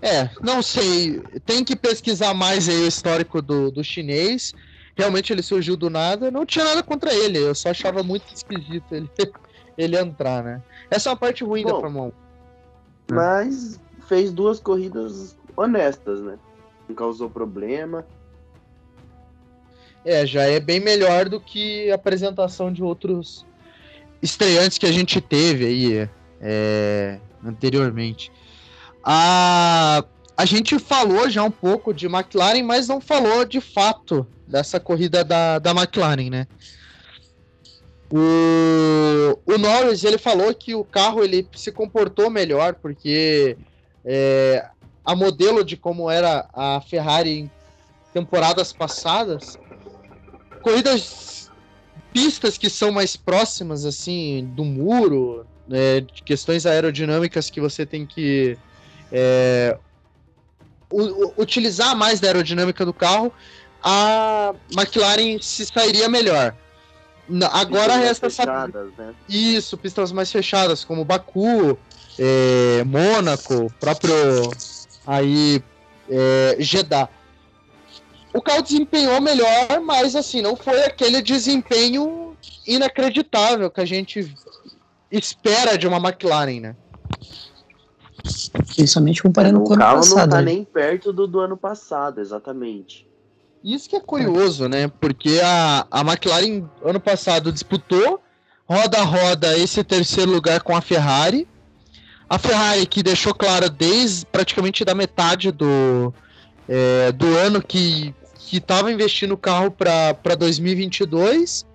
[0.02, 1.22] É, não sei.
[1.46, 4.54] Tem que pesquisar mais aí o histórico do, do chinês.
[4.96, 6.32] Realmente ele surgiu do nada.
[6.32, 7.38] Não tinha nada contra ele.
[7.38, 9.10] Eu só achava muito esquisito ele,
[9.84, 10.62] ele entrar, né?
[10.90, 11.82] Essa é uma parte ruim da Bom.
[11.82, 13.16] Fórmula 1.
[13.16, 16.38] Mas fez duas corridas honestas, né?
[16.88, 18.06] Não causou problema.
[20.04, 23.46] É, já é bem melhor do que a apresentação de outros
[24.22, 28.32] estreantes que a gente teve aí é, anteriormente.
[29.04, 30.04] A,
[30.36, 35.24] a gente falou já um pouco de McLaren, mas não falou de fato dessa corrida
[35.24, 36.48] da, da McLaren, né?
[38.14, 43.58] O, o Norris ele falou que o carro ele se comportou melhor porque
[44.04, 44.68] é,
[45.06, 47.52] a modelo de como era a Ferrari em
[48.14, 49.58] temporadas passadas
[50.62, 51.50] corridas
[52.12, 58.06] pistas que são mais próximas assim do muro né, de questões aerodinâmicas que você tem
[58.06, 58.58] que
[59.10, 59.78] é,
[61.38, 63.32] utilizar mais da aerodinâmica do carro
[63.82, 66.54] a McLaren se sairia melhor
[67.32, 69.16] Na- agora Pistas resta saber fechadas, né?
[69.30, 71.78] isso, pistas mais fechadas, como Baku,
[72.20, 74.14] é, Mônaco, próprio
[75.08, 75.64] aí
[76.10, 77.10] é, Jeddah.
[78.34, 82.36] O carro desempenhou melhor, mas assim, não foi aquele desempenho
[82.68, 84.34] inacreditável que a gente
[85.10, 86.76] espera de uma McLaren, né?
[88.76, 90.20] Principalmente comparando o com o ano carro passado.
[90.20, 90.54] não tá né?
[90.54, 93.08] nem perto do, do ano passado, exatamente.
[93.64, 94.88] Isso que é curioso, né?
[95.00, 98.20] Porque a, a McLaren ano passado disputou
[98.68, 101.48] roda a roda esse terceiro lugar com a Ferrari.
[102.30, 106.14] A Ferrari que deixou claro desde praticamente da metade do,
[106.68, 108.16] é, do ano que
[108.52, 111.66] estava investindo o carro para 2022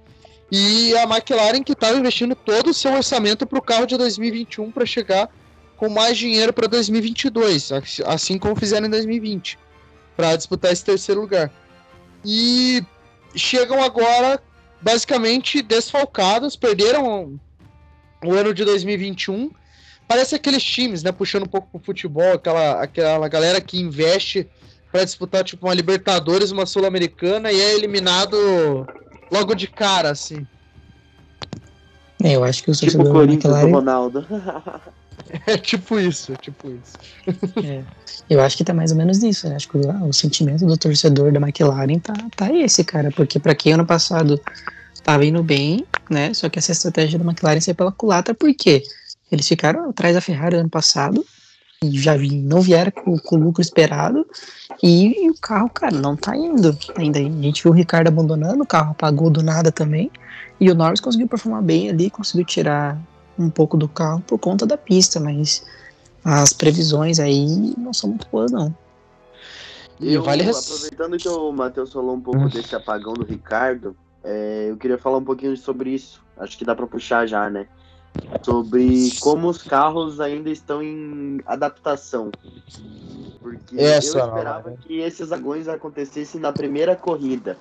[0.51, 4.73] e a McLaren que estava investindo todo o seu orçamento para o carro de 2021
[4.73, 5.29] para chegar
[5.77, 7.71] com mais dinheiro para 2022,
[8.07, 9.59] assim como fizeram em 2020,
[10.17, 11.53] para disputar esse terceiro lugar
[12.27, 12.85] e
[13.37, 14.43] chegam agora
[14.83, 17.39] basicamente desfalcados, perderam
[18.25, 19.51] o ano de 2021.
[20.09, 24.49] Parece aqueles times, né, puxando um pouco pro futebol, aquela, aquela galera que investe
[24.91, 28.37] para disputar tipo uma Libertadores, uma Sul-Americana e é eliminado
[29.31, 30.47] logo de cara, assim.
[32.23, 34.27] É, eu acho que o Tipo Corinthians do Ronaldo.
[35.47, 37.65] É tipo isso, é tipo isso.
[37.65, 37.83] é,
[38.29, 39.49] eu acho que tá mais ou menos nisso.
[39.49, 39.57] né?
[39.57, 43.11] Acho que o, o sentimento do torcedor da McLaren tá, tá esse, cara.
[43.11, 44.41] Porque pra quem ano passado
[45.03, 46.33] tava indo bem, né?
[46.35, 48.83] Só que essa estratégia da McLaren saiu pela culatra, por quê?
[49.31, 51.25] Eles ficaram atrás da Ferrari ano passado
[51.83, 54.27] e já vi, não vieram com, com o lucro esperado
[54.83, 56.77] e, e o carro, cara, não tá indo.
[56.97, 60.11] Ainda a gente viu o Ricardo abandonando, o carro apagou do nada também.
[60.59, 62.99] E o Norris conseguiu performar bem ali, conseguiu tirar
[63.39, 65.65] um pouco do carro por conta da pista, mas
[66.25, 68.75] as previsões aí não são muito boas, não.
[70.01, 72.49] E Eu, vale Aproveitando que o Matheus falou um pouco Hum.
[72.49, 76.23] desse apagão do Ricardo, é, eu queria falar um pouquinho sobre isso.
[76.37, 77.67] Acho que dá pra puxar já, né?
[78.43, 82.31] Sobre como os carros ainda estão em adaptação.
[83.41, 84.77] Porque Essa eu não, esperava né?
[84.81, 87.57] que esses agões acontecessem na primeira corrida.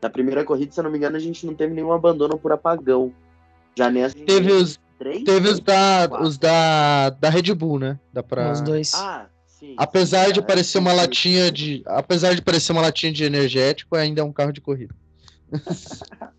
[0.00, 2.52] Na primeira corrida, se eu não me engano, a gente não teve nenhum abandono por
[2.52, 3.12] apagão.
[3.76, 5.24] Já nessa Teve os, três?
[5.24, 6.26] teve os da, Quatro.
[6.26, 7.98] os da, da Red Bull, né?
[8.12, 8.52] Dá pra...
[8.52, 8.94] Os dois.
[8.94, 9.74] Ah, sim.
[9.76, 11.02] Apesar sim, de é, parecer uma sim, sim.
[11.02, 11.82] latinha de.
[11.86, 14.94] Apesar de parecer uma latinha de energético, ainda é um carro de corrida.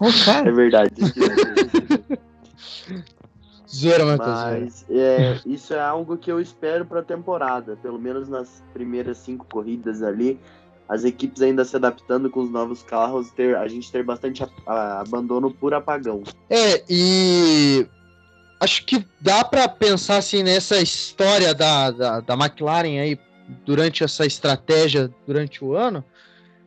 [0.00, 0.94] É cara, verdade.
[3.68, 4.28] Zoeira, Matheus.
[4.28, 7.76] Mas é, isso é algo que eu espero para a temporada.
[7.76, 10.40] Pelo menos nas primeiras cinco corridas ali,
[10.88, 14.48] as equipes ainda se adaptando com os novos carros, ter, a gente ter bastante a-
[14.66, 16.22] a- abandono por apagão.
[16.48, 17.86] É, e.
[18.60, 23.16] Acho que dá pra pensar assim nessa história da, da, da McLaren aí
[23.64, 26.02] durante essa estratégia durante o ano,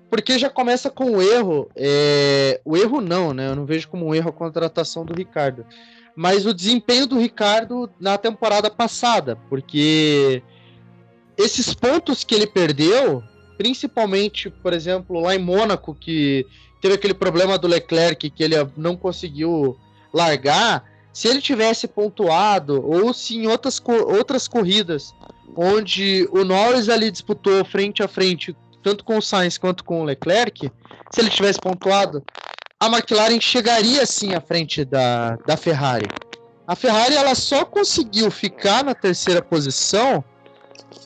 [0.10, 1.70] porque já começa com o erro.
[1.76, 3.50] é, o erro não, né?
[3.50, 5.66] Eu não vejo como um erro a contratação do Ricardo.
[6.16, 10.42] Mas o desempenho do Ricardo na temporada passada, porque
[11.38, 13.22] esses pontos que ele perdeu,
[13.62, 16.48] principalmente, por exemplo, lá em Mônaco, que
[16.82, 19.78] teve aquele problema do Leclerc que ele não conseguiu
[20.12, 25.14] largar, se ele tivesse pontuado, ou se em outras, outras corridas,
[25.56, 30.06] onde o Norris ali disputou frente a frente, tanto com o Sainz quanto com o
[30.06, 30.72] Leclerc,
[31.12, 32.24] se ele tivesse pontuado,
[32.80, 36.08] a McLaren chegaria sim à frente da, da Ferrari.
[36.66, 40.24] A Ferrari ela só conseguiu ficar na terceira posição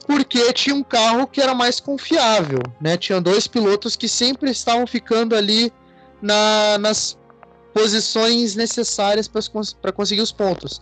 [0.08, 2.98] porque tinha um carro que era mais confiável, né?
[2.98, 5.72] Tinha dois pilotos que sempre estavam ficando ali
[6.22, 7.18] na- nas
[7.74, 10.82] posições necessárias para conseguir os pontos.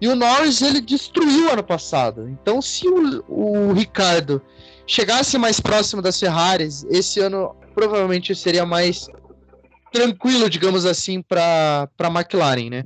[0.00, 2.28] E o Norris ele destruiu ano passado.
[2.28, 4.40] Então, se o, o Ricardo
[4.86, 9.08] chegasse mais próximo das Ferraris, esse ano provavelmente seria mais
[9.92, 12.84] tranquilo, digamos assim, para a McLaren, né?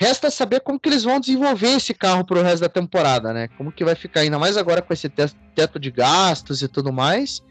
[0.00, 3.48] Resta saber como que eles vão desenvolver esse carro para o resto da temporada, né?
[3.58, 6.90] Como que vai ficar, ainda mais agora com esse te- teto de gastos e tudo
[6.90, 7.42] mais.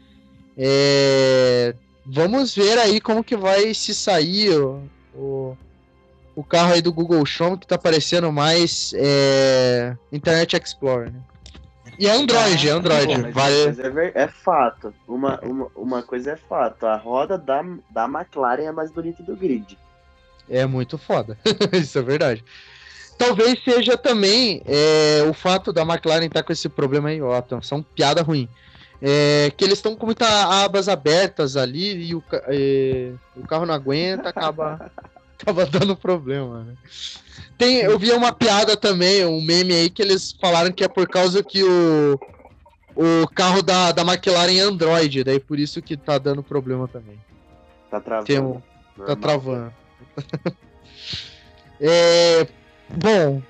[0.58, 1.74] É,
[2.04, 4.82] Vamos ver aí como que vai se sair o,
[5.14, 5.56] o,
[6.34, 11.20] o carro aí do Google Chrome que tá parecendo mais é, Internet Explorer, né?
[11.98, 13.30] E é Android, é Android.
[13.30, 13.54] Vale...
[13.62, 14.92] é, ver- é fato.
[15.06, 16.84] Uma, uma, uma coisa é fato.
[16.86, 19.78] A roda da, da McLaren é mais bonita do grid.
[20.50, 21.38] É muito foda.
[21.72, 22.44] Isso é verdade.
[23.16, 27.82] Talvez seja também é, o fato da McLaren estar com esse problema aí, ó, atenção,
[27.94, 28.48] piada ruim.
[29.02, 33.72] É, que eles estão com muitas abas abertas ali e o, é, o carro não
[33.74, 34.90] aguenta, acaba,
[35.40, 36.64] acaba dando problema.
[36.64, 36.74] né?
[37.56, 41.08] Tem, eu vi uma piada também, um meme aí que eles falaram que é por
[41.08, 42.18] causa que o,
[42.96, 47.18] o carro da, da McLaren é Android, daí por isso que tá dando problema também.
[47.90, 48.62] Tá travando.
[48.98, 49.72] Um- Tá travando.
[51.82, 52.46] É,
[52.90, 53.40] bom,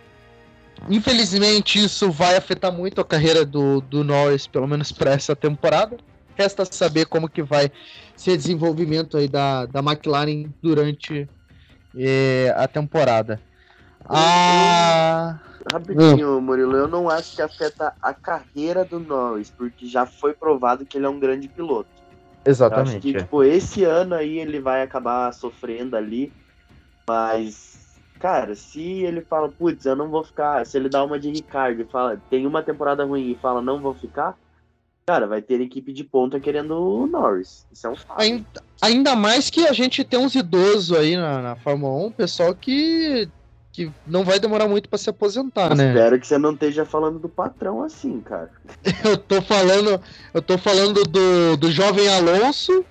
[0.89, 5.97] infelizmente isso vai afetar muito a carreira do, do Norris, pelo menos para essa temporada.
[6.37, 7.73] Resta saber como que vai
[8.15, 11.29] ser o desenvolvimento aí da, da McLaren durante
[11.97, 13.41] é, a temporada.
[14.09, 15.41] Ah.
[15.71, 20.87] Rapidinho, Murilo, eu não acho que afeta a carreira do Norris, porque já foi provado
[20.87, 21.91] que ele é um grande piloto.
[22.45, 22.89] Exatamente.
[22.89, 23.21] Eu acho que, é.
[23.21, 26.33] tipo, esse ano aí ele vai acabar sofrendo ali,
[27.11, 31.29] mas, cara, se ele fala, putz, eu não vou ficar, se ele dá uma de
[31.29, 34.39] Ricardo e fala, tem uma temporada ruim e fala, não vou ficar,
[35.05, 37.67] cara, vai ter equipe de ponta querendo o Norris.
[37.73, 38.21] Isso é um fato.
[38.21, 38.47] Ainda,
[38.81, 43.29] ainda mais que a gente tem uns idosos aí na, na Fórmula 1, pessoal que,
[43.73, 45.89] que não vai demorar muito pra se aposentar, né?
[45.89, 48.53] Espero que você não esteja falando do patrão assim, cara.
[49.03, 50.01] Eu tô falando,
[50.33, 52.85] eu tô falando do, do jovem Alonso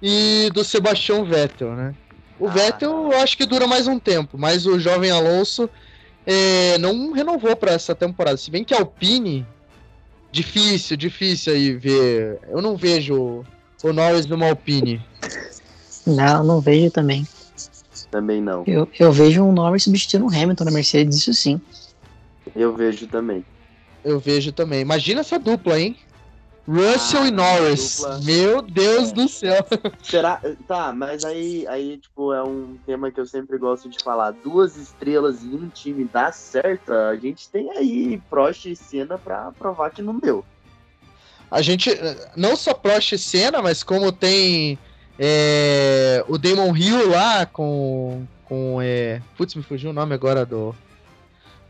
[0.00, 1.94] e do Sebastião Vettel, né?
[2.40, 5.68] O Ah, Vettel eu acho que dura mais um tempo, mas o jovem Alonso
[6.26, 8.36] é, não renovou pra essa temporada.
[8.38, 9.46] Se bem que a Alpine,
[10.32, 12.40] difícil, difícil aí ver.
[12.48, 13.44] Eu não vejo
[13.84, 15.00] o Norris numa Alpine.
[16.06, 17.26] Não, não vejo também.
[18.10, 18.64] Também não.
[18.66, 21.60] Eu, eu vejo um Norris substituindo o Hamilton na Mercedes, isso sim.
[22.56, 23.44] Eu vejo também.
[24.02, 24.80] Eu vejo também.
[24.80, 25.96] Imagina essa dupla, hein?
[26.70, 28.02] Russell Ah, e Norris.
[28.24, 29.14] Meu Deus É.
[29.14, 29.66] do céu.
[30.02, 30.40] Será?
[30.68, 34.30] Tá, mas aí, aí, tipo, é um tema que eu sempre gosto de falar.
[34.30, 39.50] Duas estrelas em um time dá certo, a gente tem aí Prost e Senna pra
[39.58, 40.44] provar que não deu.
[41.50, 41.90] A gente,
[42.36, 44.78] não só Prost e Senna, mas como tem
[45.18, 48.24] é, o Damon Hill lá com.
[48.44, 50.74] com é, putz, me fugiu o nome agora do.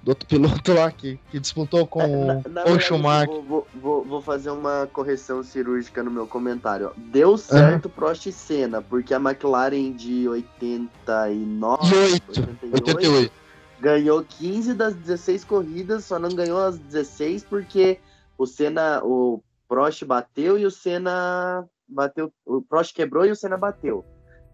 [0.03, 3.41] Do outro piloto lá que, que disputou com É, na- na o Schumacher.
[3.43, 6.93] Vou, vou, vou, fazer uma correção cirúrgica no meu comentário.
[6.97, 12.41] Deu certo Prost e Senna, porque a McLaren de 89, E oito.
[12.73, 13.33] 88.
[13.81, 17.99] ganhou 15 das 16 corridas, só não ganhou as 16 porque
[18.39, 23.57] o Senna, o Prost bateu e o Senna bateu, o Prost quebrou e o Senna
[23.59, 24.05] bateu.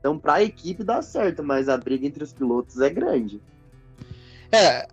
[0.01, 3.41] Então, para a equipe dá certo, mas a briga entre os pilotos é grande.
[4.53, 4.87] É,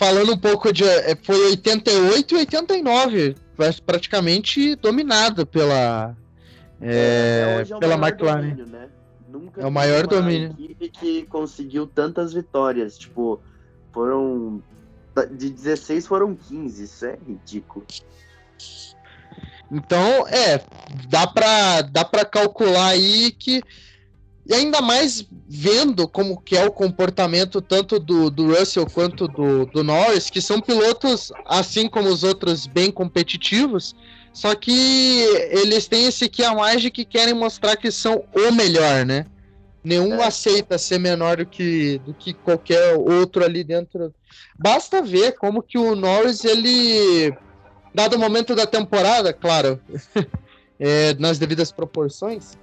[0.00, 0.82] falando um pouco de.
[0.82, 3.36] é, Foi 88 e 89.
[3.54, 6.16] pra- Praticamente dominado pela.
[6.80, 8.40] é, é o pela McLaren.
[8.40, 8.88] domínio, né?
[9.28, 10.56] Nunca É o maior domínio.
[10.58, 12.98] equipe que conseguiu tantas vitórias.
[12.98, 13.40] Tipo,
[13.92, 14.62] foram.
[15.32, 16.84] De 16 foram 15.
[16.84, 17.84] Isso é ridículo.
[19.70, 20.60] Então, é,
[21.08, 23.62] dá pra, dá pra calcular aí que.
[24.46, 29.66] E ainda mais vendo como que é o comportamento tanto do, do Russell quanto do,
[29.66, 33.94] do Norris, que são pilotos, assim como os outros, bem competitivos,
[34.32, 35.20] só que
[35.50, 39.26] eles têm esse que a mais de que querem mostrar que são o melhor, né?
[39.82, 40.26] Nenhum É.
[40.26, 44.14] aceita ser menor do que, do que qualquer outro ali dentro.
[44.58, 47.32] Basta ver como que o Norris, ele
[47.94, 49.80] dado o momento da temporada, claro,
[50.78, 52.56] é, nas devidas proporções,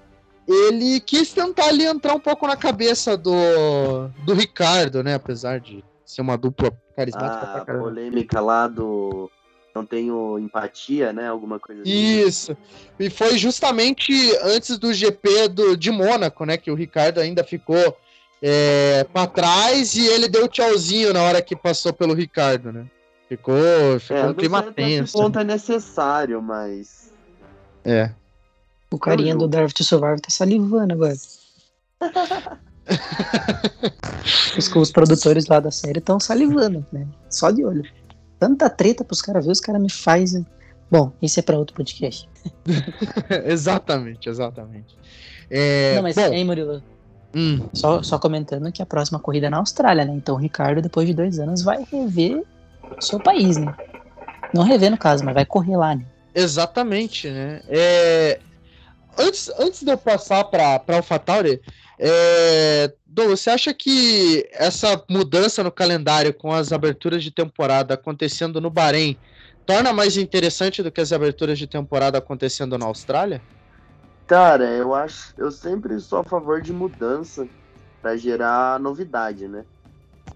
[0.48, 5.16] ele quis tentar ali entrar um pouco na cabeça do, do Ricardo, né?
[5.16, 7.84] Apesar de ser uma dupla carismática A pra caramba.
[7.86, 9.30] polêmica lá do.
[9.76, 11.28] Não tenho empatia, né?
[11.28, 11.92] Alguma coisa assim.
[11.92, 12.58] Isso.
[13.00, 16.58] E foi justamente antes do GP do, de Mônaco, né?
[16.58, 17.96] Que o Ricardo ainda ficou
[18.42, 22.88] é, para trás e ele deu tchauzinho na hora que passou pelo Ricardo, né?
[23.30, 25.14] Ficou, ficou É, um clima tenso.
[25.18, 27.12] ponto é necessário, mas.
[27.84, 28.12] É.
[28.92, 31.14] O carinha do Drive to Survive tá salivando agora.
[34.58, 37.06] os, os produtores lá da série estão salivando, né?
[37.30, 37.84] Só de olho.
[38.40, 40.46] Tanta treta pros caras ver, os caras me fazem.
[40.90, 42.30] Bom, isso é pra outro podcast.
[43.46, 44.98] exatamente, exatamente.
[45.50, 46.82] É, Não, mas, bom, hein, Murilo?
[47.36, 50.14] hum, Só, só comentando que a próxima corrida é na Austrália, né?
[50.14, 52.42] Então o Ricardo, depois de dois anos, vai rever
[52.98, 53.76] o seu país, né?
[54.54, 56.06] Não rever no caso, mas vai correr lá, né?
[56.34, 57.62] Exatamente, né?
[57.68, 58.40] É,
[59.18, 61.62] antes, antes de eu passar para o AlphaTauri,
[62.00, 68.62] é, Dom, você acha que essa mudança no calendário com as aberturas de temporada acontecendo
[68.62, 69.20] no Bahrein
[69.66, 73.42] torna mais interessante do que as aberturas de temporada acontecendo na Austrália?
[74.28, 75.34] Cara, eu acho.
[75.38, 77.48] Eu sempre sou a favor de mudança
[78.02, 79.66] pra gerar novidade, né?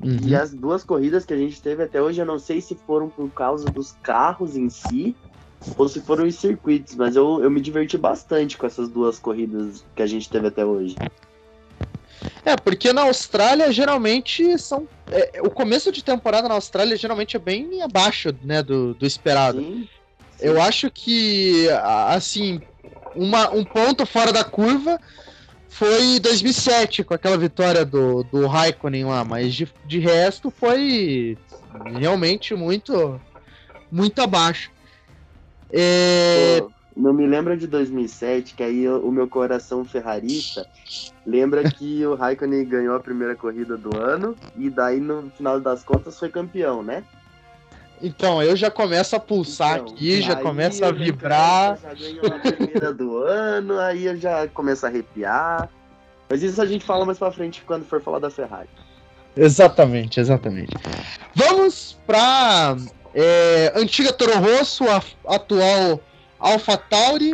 [0.04, 3.10] E as duas corridas que a gente teve até hoje, eu não sei se foram
[3.10, 5.16] por causa dos carros em si
[5.78, 9.84] ou se foram os circuitos, mas eu, eu me diverti bastante com essas duas corridas
[9.96, 10.98] que a gente teve até hoje.
[12.44, 14.88] É, porque na Austrália geralmente são.
[15.12, 19.60] é, o começo de temporada na Austrália geralmente é bem abaixo né, do, do esperado.
[19.60, 19.88] Sim,
[20.40, 21.68] Eu acho que,
[22.08, 22.60] assim,
[23.16, 25.00] uma, um ponto fora da curva
[25.70, 31.38] foi 2007, com aquela vitória do, do Raikkonen lá, mas de, de resto foi
[32.00, 33.22] realmente muito,
[33.92, 34.72] muito abaixo.
[35.72, 40.68] É, Pô, não me lembra de 2007, que aí o meu coração ferrarista
[41.26, 45.84] lembra que o Raikkonen ganhou a primeira corrida do ano e daí no final das
[45.84, 47.04] contas foi campeão, né?
[48.04, 51.78] Então, eu já começo a pulsar então, aqui, já começo a vibrar.
[51.78, 55.70] Já ganhou a primeira do ano, aí eu já começo a arrepiar.
[56.28, 58.70] Mas isso a gente fala mais pra frente quando for falar da Ferrari.
[59.38, 60.74] Exatamente, exatamente.
[61.36, 62.76] Vamos pra
[63.14, 65.04] é, antiga Toro Rosso, a
[65.36, 66.00] atual
[66.40, 67.34] Alpha Tauri,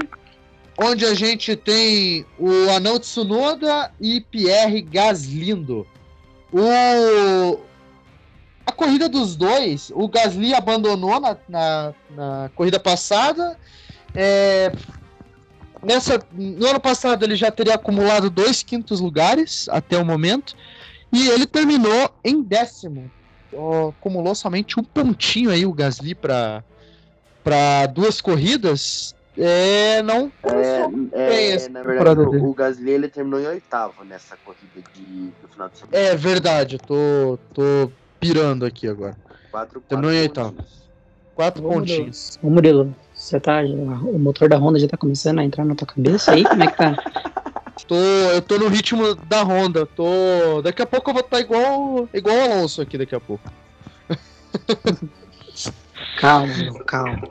[0.77, 5.87] onde a gente tem o Anão Tsunoda e Pierre Gaslindo.
[6.51, 7.59] O,
[8.65, 13.57] a corrida dos dois, o Gasly abandonou na, na, na corrida passada.
[14.13, 14.71] É,
[15.83, 20.55] nessa, no ano passado ele já teria acumulado dois quintos lugares até o momento.
[21.11, 23.09] E ele terminou em décimo.
[23.89, 26.63] Acumulou somente um pontinho aí o Gasly para
[27.43, 29.15] para duas corridas.
[29.37, 30.31] É, não.
[31.13, 35.47] É, é na verdade, o, o, Gasly ele terminou em oitavo nessa corrida de, do
[35.47, 35.97] final de semana.
[35.97, 39.15] É verdade, eu tô, tô pirando aqui agora.
[39.51, 40.55] Quatro, terminou em oitavo.
[41.35, 42.37] Quatro Ô, pontinhos.
[42.41, 43.61] Ô Murilo, você tá.
[43.61, 46.43] O motor da Honda já tá começando a entrar na tua cabeça aí?
[46.43, 46.95] Como é que tá?
[47.85, 49.85] Tô, eu tô no ritmo da Honda.
[49.85, 50.61] Tô.
[50.61, 53.43] Daqui a pouco eu vou estar tá igual, igual o Alonso aqui daqui a pouco.
[56.17, 57.21] calma, calma.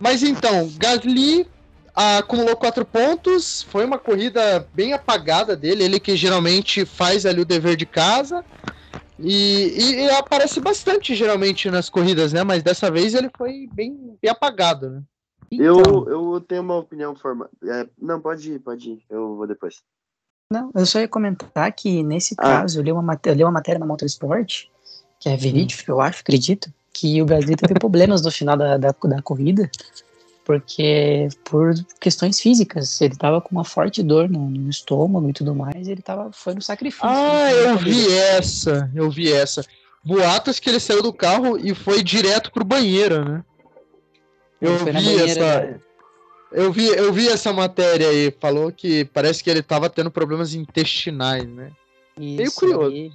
[0.00, 1.46] Mas então, Gasly
[1.94, 3.62] acumulou quatro pontos.
[3.64, 5.84] Foi uma corrida bem apagada dele.
[5.84, 8.44] Ele que geralmente faz ali o dever de casa.
[9.18, 12.44] E, e, e aparece bastante geralmente nas corridas, né?
[12.44, 15.02] Mas dessa vez ele foi bem, bem apagado, né?
[15.50, 17.50] Então, eu, eu tenho uma opinião formada.
[17.64, 19.02] É, não, pode ir, pode ir.
[19.08, 19.82] Eu vou depois.
[20.50, 22.42] Não, eu só ia comentar que nesse ah.
[22.42, 24.66] caso eu li, uma, eu li uma matéria na Motorsport,
[25.20, 28.90] que é verídico, eu acho, acredito, que o Brasil teve problemas no final da, da,
[28.90, 29.70] da, corrida,
[30.44, 35.54] porque por questões físicas, ele tava com uma forte dor no, no estômago e tudo
[35.54, 37.06] mais, e ele tava, foi no sacrifício.
[37.06, 39.64] Ah, eu vi essa, eu vi essa.
[40.02, 43.44] Boatos que ele saiu do carro e foi direto pro banheiro, né?
[44.60, 45.60] Eu vi essa.
[45.60, 45.80] Né?
[46.50, 48.30] Eu vi, eu vi essa matéria aí.
[48.40, 51.70] Falou que parece que ele tava tendo problemas intestinais, né?
[52.16, 52.94] Isso, Meio curioso.
[52.94, 53.12] Aí...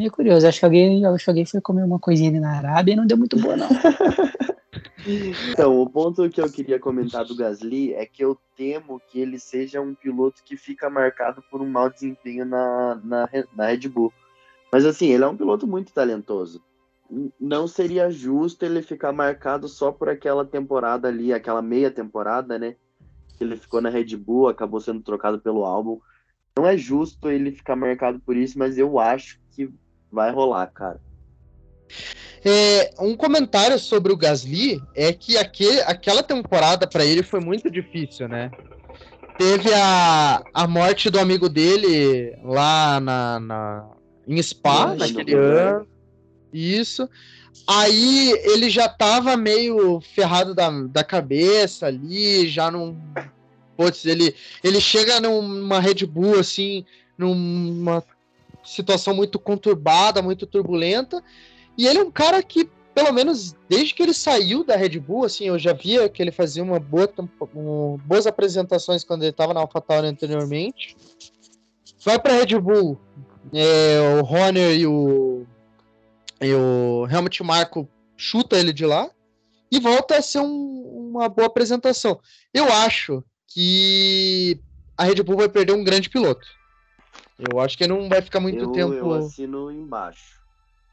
[0.00, 0.46] Meio curioso.
[0.46, 3.06] Acho que alguém, acho que alguém foi comer uma coisinha ali na Arábia e não
[3.06, 3.68] deu muito boa, não.
[5.50, 9.38] então, o ponto que eu queria comentar do Gasly é que eu temo que ele
[9.38, 14.12] seja um piloto que fica marcado por um mau desempenho na, na, na Red Bull.
[14.72, 16.62] Mas assim, ele é um piloto muito talentoso
[17.40, 22.76] não seria justo ele ficar marcado só por aquela temporada ali, aquela meia temporada, né?
[23.40, 25.98] Ele ficou na Red Bull, acabou sendo trocado pelo álbum.
[26.56, 29.70] Não é justo ele ficar marcado por isso, mas eu acho que
[30.10, 31.00] vai rolar, cara.
[32.44, 37.70] É, um comentário sobre o Gasly é que aquele, aquela temporada para ele foi muito
[37.70, 38.50] difícil, né?
[39.36, 43.90] Teve a, a morte do amigo dele lá na, na
[44.28, 45.86] em Spa, naquele ano.
[46.52, 47.08] Isso.
[47.66, 52.96] Aí ele já tava meio ferrado da, da cabeça ali, já não.
[53.76, 56.84] Putz, ele, ele chega numa Red Bull, assim,
[57.16, 58.04] numa
[58.64, 61.22] situação muito conturbada, muito turbulenta.
[61.78, 65.24] E ele é um cara que, pelo menos desde que ele saiu da Red Bull,
[65.24, 67.08] assim, eu já via que ele fazia uma boa,
[67.54, 70.96] um, boas apresentações quando ele estava na AlphaTauri anteriormente.
[72.04, 72.98] Vai para Red Bull,
[73.52, 75.46] é, o Horner e o
[76.40, 79.10] e o Helmut Marco chuta ele de lá
[79.70, 82.18] e volta a ser um, uma boa apresentação.
[82.52, 84.58] Eu acho que
[84.96, 86.46] a Red Bull vai perder um grande piloto.
[87.38, 88.92] Eu acho que não vai ficar muito eu, tempo.
[88.92, 90.40] Eu assino embaixo.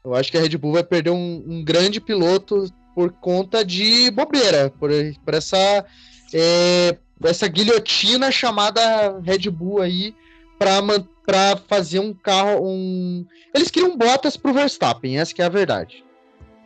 [0.04, 4.10] Eu acho que a Red Bull vai perder um, um grande piloto por conta de
[4.10, 4.90] bobeira, por,
[5.24, 5.84] por essa,
[6.32, 10.14] é, essa guilhotina chamada Red Bull aí
[10.58, 10.82] para
[11.28, 12.66] para fazer um carro.
[12.66, 13.26] Um...
[13.54, 16.02] Eles queriam botas pro Verstappen, essa que é a verdade.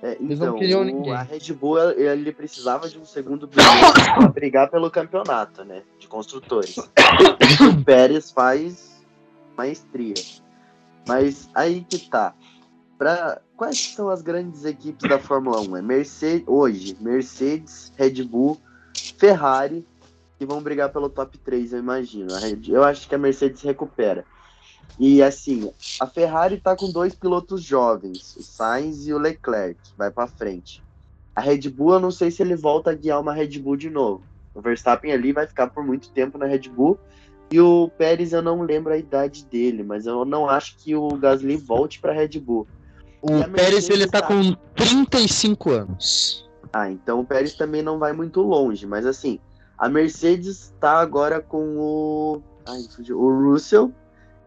[0.01, 1.13] É, Eles então, não queriam ninguém.
[1.13, 5.83] A Red Bull ele precisava de um segundo para brigar pelo campeonato, né?
[5.99, 6.77] De construtores.
[6.79, 9.05] o Pérez faz
[9.57, 10.15] maestria.
[11.07, 12.35] Mas aí que tá.
[12.97, 15.77] Pra, quais são as grandes equipes da Fórmula 1?
[15.77, 18.61] É Mercedes, hoje, Mercedes, Red Bull,
[19.19, 19.85] Ferrari,
[20.43, 22.33] que vão brigar pelo top 3, eu imagino.
[22.67, 24.25] Eu acho que a Mercedes recupera.
[24.99, 30.11] E assim, a Ferrari tá com dois pilotos jovens, o Sainz e o Leclerc, vai
[30.11, 30.83] para frente.
[31.35, 33.89] A Red Bull, eu não sei se ele volta a guiar uma Red Bull de
[33.89, 34.25] novo.
[34.53, 36.99] O Verstappen ali vai ficar por muito tempo na Red Bull.
[37.53, 41.09] E o Pérez, eu não lembro a idade dele, mas eu não acho que o
[41.11, 42.67] Gasly volte para Red Bull.
[43.23, 46.51] O Pérez, ele tá, tá com 35 anos.
[46.73, 49.39] Ah, então o Pérez também não vai muito longe, mas assim,
[49.83, 52.43] a Mercedes está agora com o.
[52.65, 53.93] Ai, o Russell.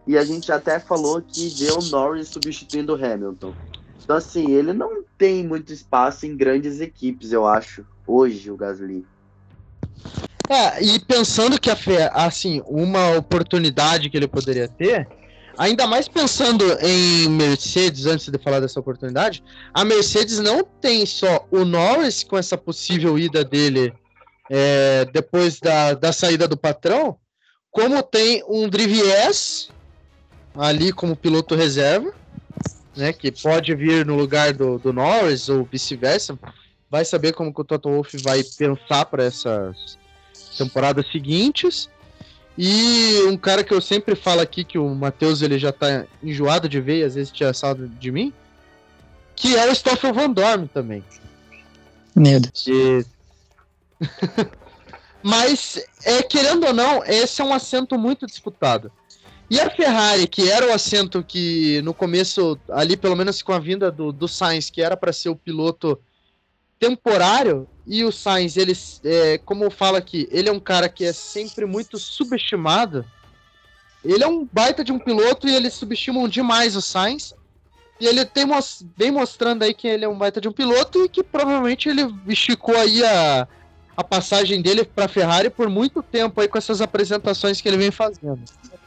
[0.07, 3.53] E a gente até falou que deu Norris substituindo o Hamilton.
[4.01, 9.05] Então, assim, ele não tem muito espaço em grandes equipes, eu acho, hoje, o Gasly.
[10.47, 11.77] É, e pensando que a
[12.13, 15.05] assim, uma oportunidade que ele poderia ter,
[15.57, 21.45] ainda mais pensando em Mercedes, antes de falar dessa oportunidade, a Mercedes não tem só
[21.51, 23.91] o Norris com essa possível ida dele
[24.50, 27.18] é, depois da, da saída do patrão,
[27.72, 29.70] como tem um Drivies
[30.56, 32.14] ali como piloto reserva,
[32.96, 36.38] né, que pode vir no lugar do, do Norris ou vice-versa.
[36.89, 39.98] Vai saber como que o Toto Wolff vai pensar para essas
[40.58, 41.89] temporadas seguintes.
[42.58, 46.70] E um cara que eu sempre falo aqui que o Matheus ele já tá enjoado
[46.70, 48.32] de ver, às vezes tinha saldo de mim,
[49.36, 51.04] que é o Stoffel Van Dorn também.
[52.16, 52.66] Meu Deus.
[52.68, 53.14] E...
[55.24, 58.91] Mas, é, querendo ou não, esse é um assento muito disputado.
[59.50, 63.60] E a Ferrari, que era o assento que no começo, ali pelo menos com a
[63.60, 66.00] vinda do, do Sainz, que era para ser o piloto
[66.80, 68.74] temporário, e o Sainz, ele,
[69.04, 73.06] é, como fala aqui, ele é um cara que é sempre muito subestimado.
[74.04, 77.34] Ele é um baita de um piloto e eles subestimam demais o Sainz.
[78.00, 78.46] E ele tem
[78.98, 82.14] vem mostrando aí que ele é um baita de um piloto e que provavelmente ele
[82.28, 83.48] esticou aí a,
[83.96, 87.78] a passagem dele para a Ferrari por muito tempo aí com essas apresentações que ele
[87.78, 88.39] vem fazendo.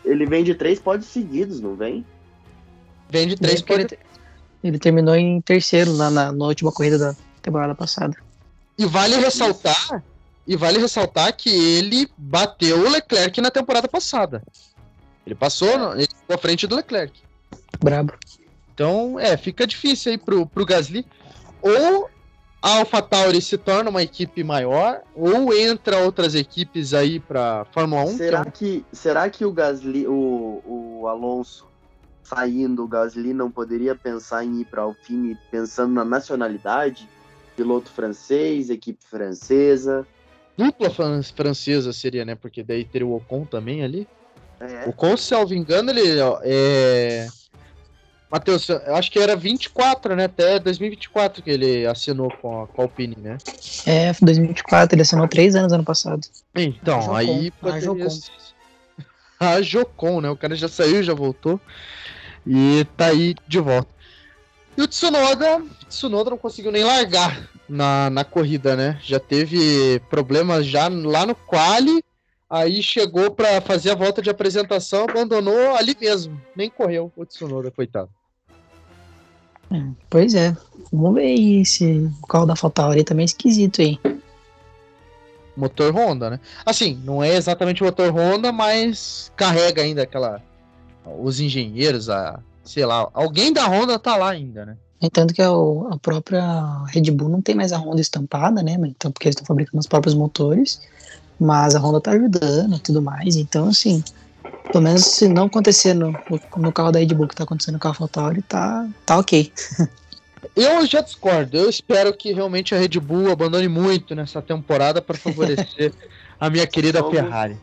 [0.04, 2.04] Ele vem de três pódios seguidos, não vem?
[3.08, 3.92] Vem de três pódios.
[3.92, 4.00] Ele,
[4.64, 8.16] ele, terminou em terceiro na, na, na última corrida da temporada passada.
[8.76, 10.02] E vale ressaltar,
[10.46, 14.42] e vale ressaltar que ele bateu o Leclerc na temporada passada.
[15.26, 17.12] Ele passou, ele ficou à frente do Leclerc.
[17.82, 18.14] Brabo.
[18.72, 21.04] Então, é, fica difícil aí pro, pro Gasly.
[21.60, 22.08] Ou
[22.60, 28.16] a AlphaTauri se torna uma equipe maior, ou entra outras equipes aí para Fórmula 1.
[28.16, 31.66] Será que, que, será que o Gasly, o, o Alonso
[32.24, 37.08] saindo, o Gasly não poderia pensar em ir para Alpine pensando na nacionalidade?
[37.56, 40.06] Piloto francês, equipe francesa.
[40.56, 42.34] Dupla francesa seria, né?
[42.34, 44.06] Porque daí teria o Ocon também ali.
[44.60, 44.84] É.
[44.86, 46.02] O Ocon, se eu não me engano, ele
[46.42, 47.28] é.
[48.30, 50.24] Matheus, eu acho que era 24, né?
[50.24, 53.38] Até 2024 que ele assinou com a, com a Alpine, né?
[53.86, 56.20] É, 2024, ele assinou três anos ano passado.
[56.54, 57.78] Então, a aí poderia...
[57.78, 58.18] a Jocon.
[59.40, 60.30] a Jocon, né?
[60.30, 61.58] O cara já saiu, já voltou.
[62.46, 63.88] E tá aí de volta.
[64.76, 69.00] E o Tsunoda, Tsunoda não conseguiu nem largar na, na corrida, né?
[69.02, 72.02] Já teve problemas já lá no quali,
[72.48, 77.70] aí chegou para fazer a volta de apresentação, abandonou ali mesmo, nem correu o Tsunoda,
[77.70, 78.10] coitado.
[79.70, 80.56] É, pois é,
[80.92, 83.98] vamos ver aí se o carro da AlphaTauri também é esquisito aí.
[85.56, 86.40] Motor Honda, né?
[86.64, 90.40] Assim, não é exatamente motor Honda, mas carrega ainda aquela
[91.18, 94.76] os engenheiros, a sei lá, alguém da Honda tá lá ainda, né?
[95.00, 98.76] Entanto que a, a própria Red Bull não tem mais a Honda estampada, né?
[98.84, 100.80] Então, porque eles estão fabricando os próprios motores,
[101.40, 103.36] mas a Honda tá ajudando e tudo mais.
[103.36, 104.02] Então, assim,
[104.70, 106.14] pelo menos se não acontecer no,
[106.56, 109.52] no carro da Red Bull que tá acontecendo no carro AlphaTauri, tá, tá ok.
[110.54, 111.56] Eu já discordo.
[111.56, 115.92] Eu espero que realmente a Red Bull abandone muito nessa temporada para favorecer
[116.38, 117.56] a minha querida Ferrari.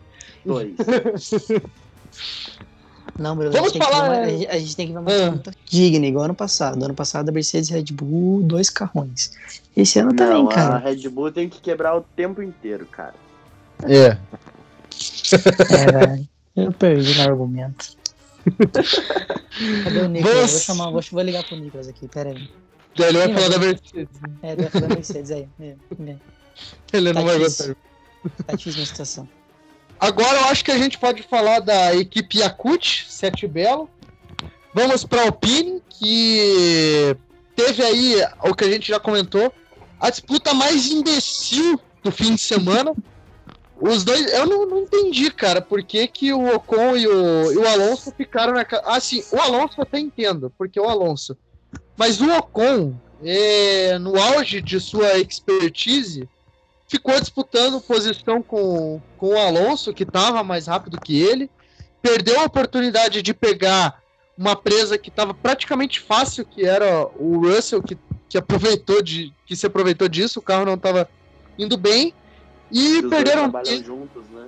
[0.46, 0.76] Dois.
[3.18, 4.10] Não, Bruno, Vamos a falar.
[4.10, 6.84] Uma, a gente tem que ver uma conta digna, igual ano passado.
[6.84, 9.32] Ano passado a Mercedes e a Red Bull, dois carrões.
[9.76, 10.76] Esse ano Não, também, cara.
[10.76, 13.16] A Red Bull tem que quebrar o tempo inteiro, cara.
[13.84, 14.18] É.
[15.70, 16.35] É, velho.
[16.56, 17.98] Eu perdi no argumento.
[19.84, 20.52] Cadê o Nicolas?
[20.52, 22.50] Vou, chamar, vou, vou ligar pro Nicolas aqui, pera aí.
[22.98, 24.20] Ele vai falar da Mercedes.
[24.42, 25.50] É, ele vai falar da Mercedes aí.
[25.60, 25.76] É,
[26.08, 26.16] é.
[26.94, 27.76] Ele tá não vai gostar.
[28.48, 29.30] Tá difícil a situação.
[30.00, 33.90] Agora eu acho que a gente pode falar da equipe Yakut, Sete Belo.
[34.74, 37.16] Vamos para a Alpine, que
[37.56, 39.54] teve aí o que a gente já comentou,
[40.00, 42.94] a disputa mais imbecil do fim de semana.
[43.80, 47.58] Os dois, eu não, não entendi, cara, por que, que o Ocon e o, e
[47.58, 48.66] o Alonso ficaram na.
[48.86, 51.38] Ah, sim, o Alonso eu até entendo, porque o Alonso.
[51.98, 56.28] Mas o Ocon, é, no auge de sua expertise,
[56.88, 61.50] ficou disputando posição com, com o Alonso, que estava mais rápido que ele,
[62.02, 64.02] perdeu a oportunidade de pegar
[64.38, 67.98] uma presa que estava praticamente fácil, que era o Russell, que,
[68.30, 71.10] que aproveitou de que se aproveitou disso, o carro não estava
[71.58, 72.14] indo bem
[72.72, 73.50] e os perderam.
[73.50, 74.48] Dois trabalham juntos, né?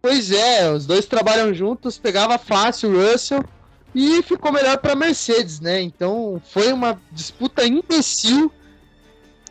[0.00, 3.44] Pois é, os dois trabalham juntos, pegava fácil o Russell
[3.94, 5.80] e ficou melhor para Mercedes, né?
[5.80, 8.50] Então foi uma disputa imbecil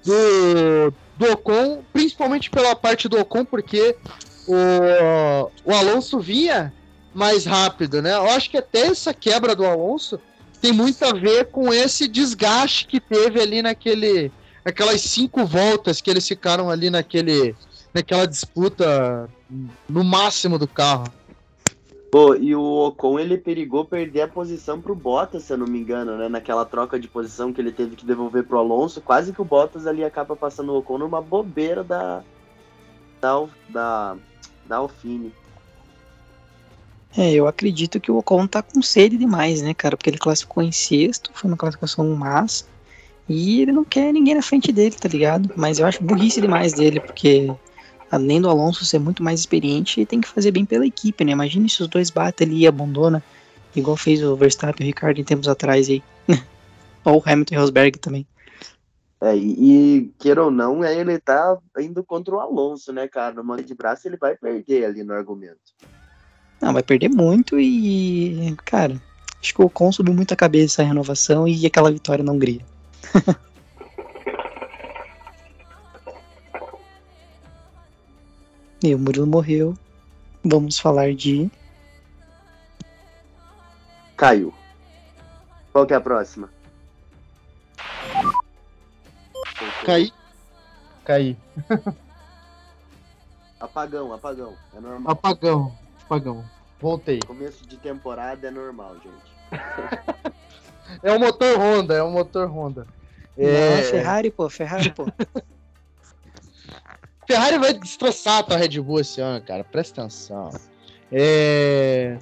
[0.04, 3.96] do, do Ocon, principalmente pela parte do Ocon, porque
[4.48, 6.74] o, o Alonso vinha
[7.14, 8.14] mais rápido, né?
[8.14, 10.20] Eu acho que até essa quebra do Alonso
[10.62, 14.32] tem muito a ver com esse desgaste que teve ali naquele.
[14.64, 17.56] Aquelas cinco voltas que eles ficaram ali naquele.
[17.94, 19.30] Naquela disputa
[19.88, 21.06] no máximo do carro.
[22.12, 25.80] Pô, e o Ocon ele perigou perder a posição pro Bottas, se eu não me
[25.80, 26.28] engano, né?
[26.28, 29.88] Naquela troca de posição que ele teve que devolver pro Alonso, quase que o Bottas
[29.88, 32.22] ali acaba passando o Ocon numa bobeira da
[33.22, 34.18] da da,
[34.66, 35.34] da Alfine.
[37.16, 39.96] É, eu acredito que o Ocon tá com sede demais, né, cara?
[39.96, 42.66] Porque ele classificou em sexto, foi uma classificação massa,
[43.28, 45.50] e ele não quer ninguém na frente dele, tá ligado?
[45.56, 47.50] Mas eu acho burrice demais dele, porque
[48.12, 51.32] além do Alonso ser muito mais experiente, tem que fazer bem pela equipe, né?
[51.32, 53.24] Imagina se os dois batem ali e abandona,
[53.74, 56.04] igual fez o Verstappen e o Ricardo em tempos atrás aí.
[57.06, 58.28] ou o Hamilton e o Rosberg também.
[59.22, 63.36] É, e, queira ou não, é, ele tá indo contra o Alonso, né, cara?
[63.36, 65.60] No mano de braço ele vai perder ali no argumento.
[66.60, 69.02] Não, vai perder muito e, cara,
[69.42, 72.62] acho que o Ocon subiu muito a cabeça a renovação e aquela vitória na Hungria.
[78.84, 79.78] E o Murilo morreu.
[80.44, 81.52] Vamos falar de.
[84.18, 84.52] Caiu.
[85.72, 86.50] Qual que é a próxima?
[89.86, 90.12] Caí.
[91.06, 91.38] Caí.
[93.60, 94.56] apagão, apagão.
[94.76, 95.12] É normal.
[95.12, 96.46] Apagão, apagão.
[96.80, 97.20] Voltei.
[97.20, 99.32] Começo de temporada é normal, gente.
[101.04, 102.88] é o motor Honda, é o motor Honda.
[103.38, 103.78] É...
[103.78, 105.06] Não, Ferrari, pô, Ferrari, pô.
[107.32, 109.64] Ferrari vai destroçar a tua Red Bull esse ano, cara.
[109.64, 110.50] Presta atenção.
[111.10, 112.18] É...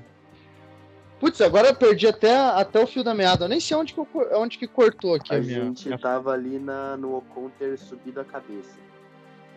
[1.20, 3.45] Putz, agora eu perdi até, até o fio da meada.
[3.45, 5.34] Eu nem sei onde que, eu, onde que cortou aqui.
[5.34, 5.97] A, a gente minha...
[5.97, 8.78] tava ali na, no Ocon ter subido a cabeça.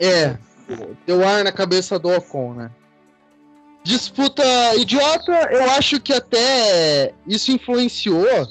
[0.00, 0.38] É,
[1.06, 2.70] deu ar na cabeça do Ocon, né?
[3.84, 4.42] Disputa
[4.76, 8.48] idiota, eu acho que até isso influenciou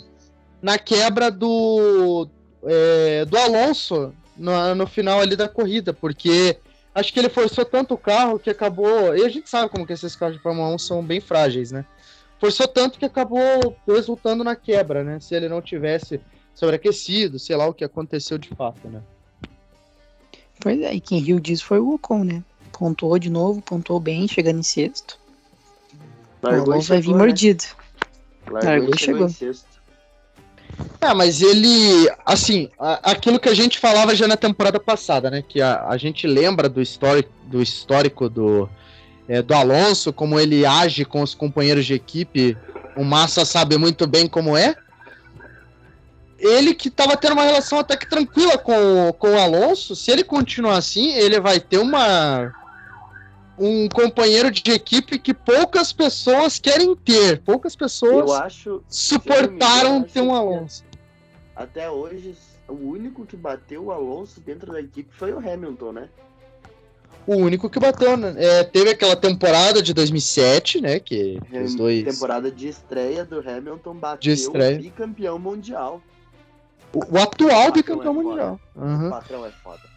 [0.61, 2.27] na quebra do,
[2.63, 6.57] é, do Alonso no, no final ali da corrida, porque
[6.93, 9.15] acho que ele forçou tanto o carro que acabou.
[9.15, 11.85] E a gente sabe como que esses carros de Fórmula 1 são bem frágeis, né?
[12.39, 15.19] Forçou tanto que acabou resultando na quebra, né?
[15.19, 16.19] Se ele não tivesse
[16.53, 19.01] sobreaquecido, sei lá o que aconteceu de fato, né?
[20.59, 22.43] Pois é, e quem riu disso foi o Ocon, né?
[22.71, 25.19] Pontuou de novo, pontuou bem, chegando em sexto.
[26.41, 27.17] Largou o Alonso vai vir né?
[27.17, 27.63] mordido.
[28.49, 29.29] Largou, Largou e chegou.
[29.29, 29.70] chegou.
[30.99, 35.43] É, mas ele, assim, aquilo que a gente falava já na temporada passada, né?
[35.47, 38.69] Que a, a gente lembra do histórico do, histórico do,
[39.27, 42.57] é, do Alonso, como ele age com os companheiros de equipe.
[42.95, 44.75] O Massa sabe muito bem como é.
[46.39, 50.23] Ele que estava tendo uma relação até que tranquila com, com o Alonso, se ele
[50.23, 52.51] continuar assim, ele vai ter uma
[53.57, 57.41] um companheiro de equipe que poucas pessoas querem ter.
[57.41, 60.83] Poucas pessoas acho, suportaram ter um Alonso.
[61.55, 62.35] Até hoje,
[62.67, 66.09] o único que bateu o Alonso dentro da equipe foi o Hamilton, né?
[67.27, 68.33] O único que bateu, né?
[68.37, 70.99] É, teve aquela temporada de 2007, né?
[70.99, 72.03] Que os dois.
[72.03, 76.01] Temporada de estreia do Hamilton bateu o bicampeão mundial.
[76.93, 78.59] O, o atual o bicampeão é mundial.
[78.75, 79.07] Uhum.
[79.07, 79.90] O patrão é foda.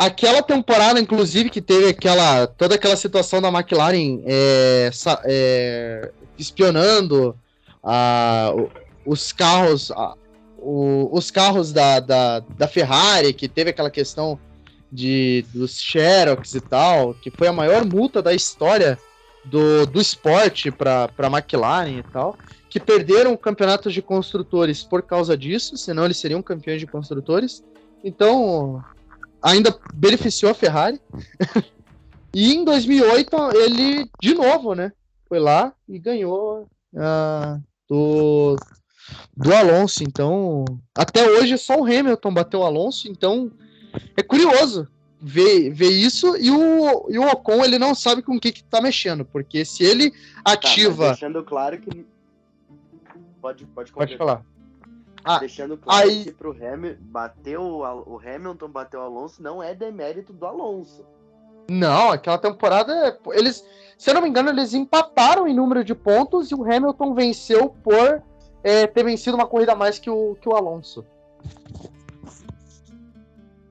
[0.00, 4.90] Aquela temporada, inclusive, que teve aquela toda aquela situação da McLaren é,
[5.26, 7.36] é, espionando
[7.84, 8.50] a,
[9.04, 10.14] os carros, a,
[10.56, 14.40] o, os carros da, da, da, Ferrari, que teve aquela questão
[14.90, 18.98] de dos Xerox e tal, que foi a maior multa da história
[19.44, 22.38] do, do esporte para a McLaren e tal,
[22.70, 27.62] que perderam o campeonato de construtores por causa disso, senão eles seriam campeões de construtores.
[28.02, 28.82] Então,
[29.42, 31.00] ainda beneficiou a Ferrari.
[32.34, 34.92] e em 2008 ele de novo, né?
[35.28, 38.56] Foi lá e ganhou uh, do,
[39.36, 40.02] do Alonso.
[40.02, 40.64] Então,
[40.94, 43.08] até hoje só o Hamilton bateu o Alonso.
[43.08, 43.50] Então,
[44.16, 44.88] é curioso
[45.20, 46.36] ver, ver isso.
[46.36, 49.64] E o, e o Ocon ele não sabe com o que, que tá mexendo, porque
[49.64, 50.12] se ele
[50.44, 51.04] ativa.
[51.04, 52.06] Tá, deixando claro que.
[53.40, 54.44] Pode, pode, pode falar.
[55.24, 56.24] Ah, Deixando claro aí...
[56.24, 61.04] que pro Hamilton bateu o Hamilton bateu o Alonso não é demérito do Alonso.
[61.68, 63.64] Não, aquela temporada eles,
[63.96, 67.68] se eu não me engano, eles empataram em número de pontos e o Hamilton venceu
[67.68, 68.22] por
[68.62, 71.04] é, ter vencido uma corrida a mais que o, que o Alonso.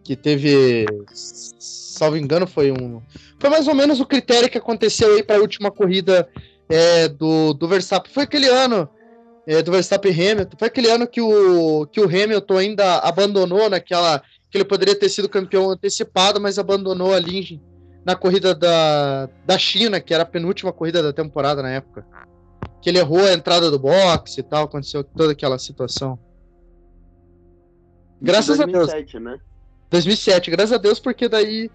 [0.04, 3.02] Que teve, salvo engano, foi um,
[3.40, 6.28] foi mais ou menos o critério que aconteceu aí para a última corrida
[6.70, 8.12] é, do, do Verstappen.
[8.12, 8.90] Foi aquele ano
[9.50, 10.58] é, do Verstappen Hamilton.
[10.60, 14.22] Foi aquele ano que o, que o Hamilton ainda abandonou naquela
[14.52, 17.60] que ele poderia ter sido campeão antecipado, mas abandonou ali
[18.06, 22.06] na corrida da, da China, que era a penúltima corrida da temporada na época.
[22.80, 26.18] Que ele errou a entrada do boxe e tal, aconteceu toda aquela situação.
[28.22, 29.34] Graças 2007, a Deus.
[29.34, 29.40] né?
[29.90, 31.72] 2007, graças a Deus, porque daí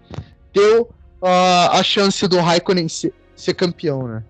[0.53, 0.83] deu
[1.21, 4.23] uh, a chance do Raikkonen ser, ser campeão, né?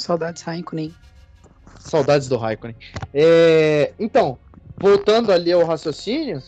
[0.00, 0.94] Saudades Raikkonen.
[1.78, 2.76] Saudades do Raikkonen.
[3.12, 4.38] É, então,
[4.76, 6.42] voltando ali ao raciocínio,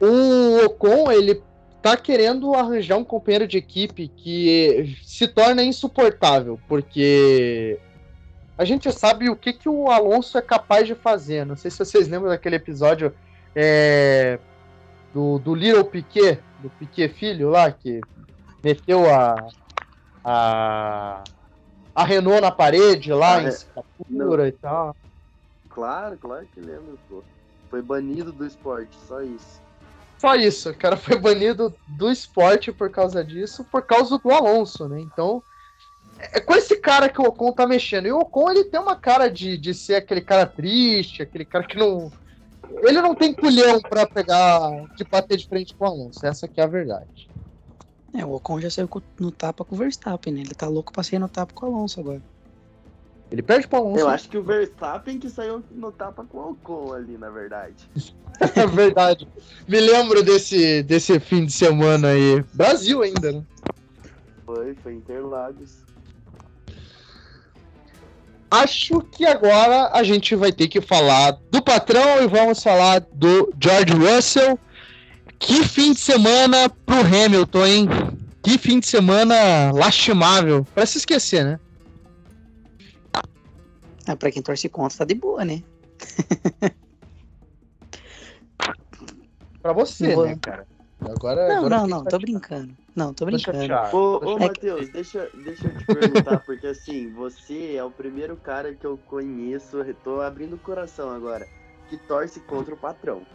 [0.00, 1.42] o Ocon, ele
[1.82, 7.78] tá querendo arranjar um companheiro de equipe que se torna insuportável, porque
[8.56, 11.44] a gente sabe o que, que o Alonso é capaz de fazer.
[11.44, 13.12] Não sei se vocês lembram daquele episódio
[13.54, 14.38] é,
[15.12, 18.00] do, do Little Piquet, do Piquet filho lá, que
[18.62, 19.48] meteu a,
[20.24, 21.24] a,
[21.94, 24.48] a Renault na parede lá, ah, em é.
[24.48, 24.96] e tal.
[25.70, 27.22] Claro, claro que lembro, pô.
[27.70, 29.62] Foi banido do esporte, só isso.
[30.18, 34.88] Só isso, o cara foi banido do esporte por causa disso, por causa do Alonso,
[34.88, 35.00] né?
[35.00, 35.42] Então,
[36.18, 38.06] é com esse cara que o Ocon tá mexendo.
[38.06, 41.66] E o Ocon, ele tem uma cara de, de ser aquele cara triste, aquele cara
[41.66, 42.10] que não.
[42.82, 46.24] Ele não tem culhão para pegar, de bater de frente com o Alonso.
[46.24, 47.28] Essa que é a verdade.
[48.14, 48.88] É, o Ocon já saiu
[49.18, 50.40] no tapa com o Verstappen, né?
[50.40, 52.22] Ele tá louco pra sair no tapa com o Alonso agora.
[53.30, 53.98] Ele perde pro Alonso.
[53.98, 57.88] Eu acho que o Verstappen que saiu no tapa com o Ocon ali, na verdade.
[58.54, 59.26] é verdade.
[59.66, 62.44] Me lembro desse, desse fim de semana aí.
[62.52, 63.42] Brasil ainda, né?
[64.46, 65.84] Foi, foi Interlagos
[68.62, 73.52] acho que agora a gente vai ter que falar do patrão e vamos falar do
[73.60, 74.58] George Russell.
[75.46, 77.88] Que fim de semana pro Hamilton, hein?
[78.42, 80.64] Que fim de semana lastimável.
[80.74, 81.60] Pra se esquecer, né?
[84.06, 85.62] Ah, pra quem torce contra, tá de boa, né?
[89.62, 90.66] pra você, né, cara?
[91.00, 92.74] Agora, não, agora não, não, tô brincando.
[92.96, 93.58] Não, tô brincando.
[93.92, 98.74] Ô, ô Matheus, deixa, deixa eu te perguntar, porque assim, você é o primeiro cara
[98.74, 101.46] que eu conheço, tô abrindo o coração agora,
[101.90, 103.26] que torce contra o patrão.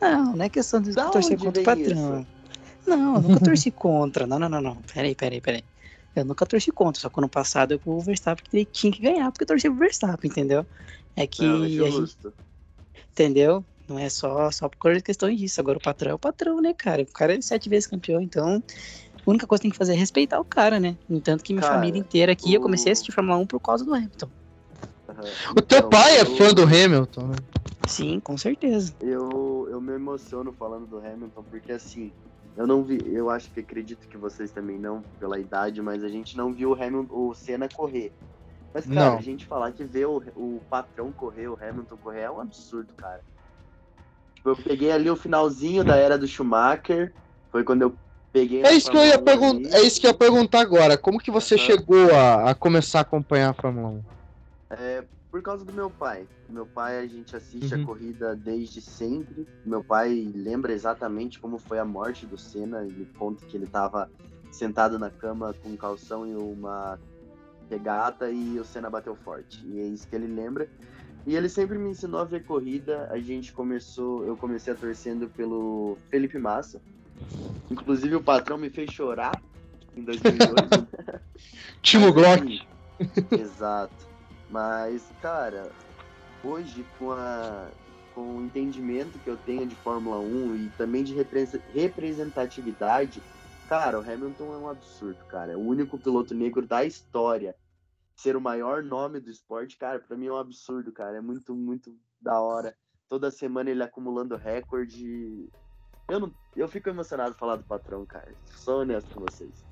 [0.00, 2.20] Não, não é questão de da torcer contra o patrão.
[2.20, 2.26] Isso?
[2.86, 4.26] Não, eu nunca torci contra.
[4.26, 4.76] Não, não, não, não.
[4.92, 5.64] Peraí, peraí, peraí.
[6.16, 9.30] Eu nunca torci contra, só que ano passado eu o Verstappen ele tinha que ganhar,
[9.30, 10.66] porque eu torci pro Verstappen, entendeu?
[11.14, 11.44] É que.
[11.44, 12.16] Não, a gente,
[13.12, 13.64] entendeu?
[13.88, 15.60] Não é só, só por questão disso.
[15.60, 17.02] Agora o patrão é o patrão, né, cara?
[17.02, 18.62] O cara é sete vezes campeão, então
[19.26, 20.96] a única coisa que tem que fazer é respeitar o cara, né?
[21.08, 22.54] No entanto que minha cara, família inteira aqui, o...
[22.54, 24.28] eu comecei a assistir Fórmula 1 por causa do Hamilton.
[25.10, 25.52] Uhum.
[25.56, 27.36] O teu então, pai é fã do Hamilton, né?
[27.86, 28.94] Sim, com certeza.
[29.00, 32.12] Eu, eu me emociono falando do Hamilton, porque assim,
[32.56, 36.08] eu não vi, eu acho que acredito que vocês também não, pela idade, mas a
[36.08, 38.12] gente não viu o Hamilton, o Senna correr.
[38.72, 39.18] Mas, cara, não.
[39.18, 42.92] a gente falar que ver o, o patrão correr, o Hamilton correr, é um absurdo,
[42.96, 43.20] cara.
[44.44, 47.12] Eu peguei ali o finalzinho da era do Schumacher.
[47.50, 47.94] Foi quando eu
[48.32, 48.62] peguei.
[48.62, 49.76] É isso que eu ia perguntar.
[49.76, 50.96] É isso que eu ia perguntar agora.
[50.96, 51.60] Como que você uhum.
[51.60, 54.02] chegou a, a, começar a acompanhar a Fórmula 1?
[54.70, 56.26] É, por causa do meu pai.
[56.48, 57.82] Meu pai, a gente assiste uhum.
[57.82, 59.46] a corrida desde sempre.
[59.64, 62.84] Meu pai lembra exatamente como foi a morte do Senna.
[62.84, 64.10] Ele conta que ele estava
[64.50, 66.98] sentado na cama com um calção e uma
[67.68, 69.64] regata e o Senna bateu forte.
[69.66, 70.68] E é isso que ele lembra.
[71.26, 73.08] E ele sempre me ensinou a ver corrida.
[73.10, 76.80] A gente começou, eu comecei a torcendo pelo Felipe Massa.
[77.70, 79.40] Inclusive o patrão me fez chorar
[79.96, 80.50] em 2002.
[81.82, 82.66] Timo Glock.
[83.30, 84.09] Exato.
[84.50, 85.70] Mas, cara,
[86.42, 87.68] hoje com a
[88.12, 91.14] com o entendimento que eu tenho de Fórmula 1 e também de
[91.72, 93.22] representatividade,
[93.68, 95.52] cara, o Hamilton é um absurdo, cara.
[95.52, 97.54] É o único piloto negro da história
[98.16, 101.16] ser o maior nome do esporte, cara, para mim é um absurdo, cara.
[101.16, 102.76] É muito, muito da hora.
[103.08, 105.48] Toda semana ele acumulando recorde.
[106.08, 108.34] Eu, não, eu fico emocionado falar do patrão, cara.
[108.56, 109.64] Sou honesto com vocês.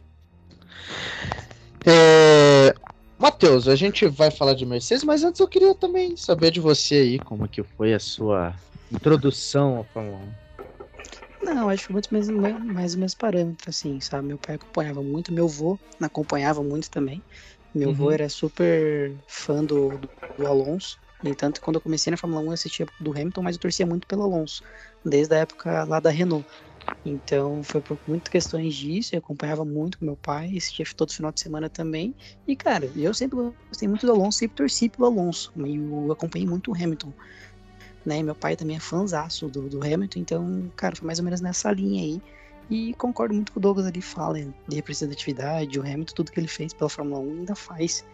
[1.86, 2.74] É...
[3.18, 6.94] Matheus, a gente vai falar de Mercedes, mas antes eu queria também saber de você
[6.94, 8.54] aí, como que foi a sua
[8.92, 10.18] introdução à Fórmula
[11.42, 11.54] 1.
[11.54, 14.28] Não, acho que muito mais, mais o mesmo parâmetro, assim, sabe?
[14.28, 17.22] Meu pai acompanhava muito, meu avô acompanhava muito também.
[17.74, 18.12] Meu avô uhum.
[18.12, 20.98] era super fã do, do, do Alonso.
[21.22, 23.84] No entanto, quando eu comecei na Fórmula 1, eu assistia do Hamilton, mas eu torcia
[23.84, 24.62] muito pelo Alonso,
[25.04, 26.46] desde a época lá da Renault.
[27.04, 31.32] Então, foi por muitas questões disso, eu acompanhava muito com meu pai, assistia todo final
[31.32, 32.14] de semana também.
[32.46, 36.46] E, cara, eu sempre gostei muito do Alonso, sempre torci pelo Alonso, e eu acompanhei
[36.46, 37.12] muito o Hamilton.
[38.04, 38.22] Né?
[38.22, 41.70] Meu pai também é fãzaço do, do Hamilton, então, cara, foi mais ou menos nessa
[41.72, 42.22] linha aí.
[42.70, 46.48] E concordo muito com o Douglas ali fala de representatividade, o Hamilton, tudo que ele
[46.48, 48.04] fez pela Fórmula 1 ainda faz.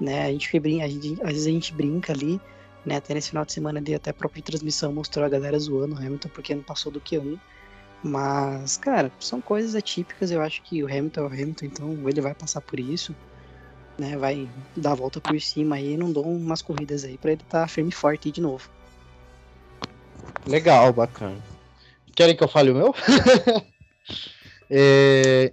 [0.00, 0.26] Né?
[0.26, 2.40] A gente a gente, às vezes a gente brinca ali,
[2.86, 2.96] Né?
[2.96, 5.98] Até nesse final de semana ali, até a própria transmissão mostrou a galera zoando o
[5.98, 7.38] Hamilton porque não passou do Q1.
[8.02, 10.30] Mas, cara, são coisas atípicas.
[10.30, 13.14] Eu acho que o Hamilton é o Hamilton, então ele vai passar por isso.
[13.98, 17.42] Né, vai dar a volta por cima aí não dou umas corridas aí para ele
[17.42, 18.70] estar tá firme e forte de novo.
[20.46, 21.42] Legal, bacana.
[22.14, 22.94] Querem que eu fale o meu?
[24.70, 25.52] é,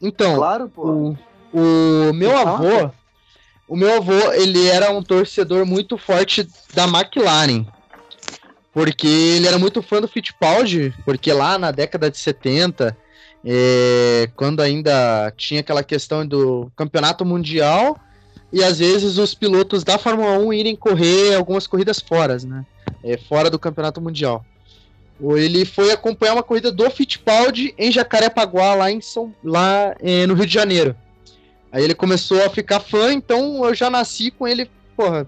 [0.00, 1.14] então, claro, pô.
[1.52, 2.90] O, o meu avô,
[3.68, 7.66] o meu avô, ele era um torcedor muito forte da McLaren.
[8.72, 12.96] Porque ele era muito fã do Fittipaldi, porque lá na década de 70,
[13.44, 17.98] é, quando ainda tinha aquela questão do campeonato mundial,
[18.52, 22.64] e às vezes os pilotos da Fórmula 1 irem correr algumas corridas fora, né?
[23.02, 24.44] É, fora do campeonato mundial.
[25.20, 30.34] Ele foi acompanhar uma corrida do Fittipaldi em Jacarepaguá, lá, em São, lá é, no
[30.34, 30.96] Rio de Janeiro.
[31.70, 35.26] Aí ele começou a ficar fã, então eu já nasci com ele, porra,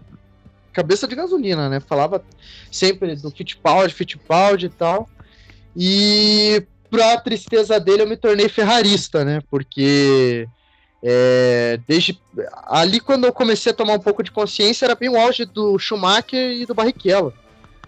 [0.74, 1.80] cabeça de gasolina, né?
[1.80, 2.22] Falava
[2.70, 5.08] sempre do Fittipaldi, Fittipaldi e tal.
[5.76, 9.40] E pra tristeza dele eu me tornei ferrarista, né?
[9.50, 10.46] Porque
[11.02, 12.20] é, desde
[12.66, 15.78] ali quando eu comecei a tomar um pouco de consciência era bem o auge do
[15.78, 17.32] Schumacher e do Barrichello.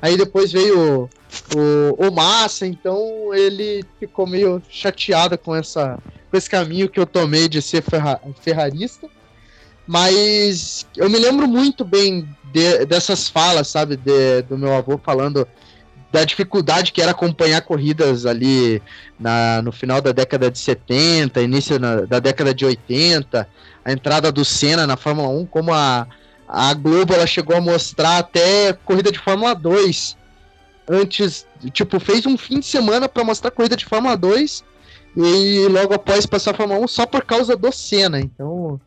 [0.01, 1.09] Aí depois veio
[1.55, 5.99] o, o Massa, então ele ficou meio chateado com, essa,
[6.30, 9.09] com esse caminho que eu tomei de ser ferra, ferrarista.
[9.87, 15.47] Mas eu me lembro muito bem de, dessas falas, sabe, de, do meu avô falando
[16.11, 18.80] da dificuldade que era acompanhar corridas ali
[19.18, 23.47] na, no final da década de 70, início na, da década de 80,
[23.84, 26.07] a entrada do Senna na Fórmula 1, como a,
[26.49, 30.16] a Globo ela chegou a mostrar até corrida de Fórmula 2
[30.89, 34.64] antes, tipo, fez um fim de semana para mostrar corrida de Fórmula 2
[35.16, 38.20] e logo após passar a Fórmula 1 só por causa do Senna.
[38.20, 38.80] Então,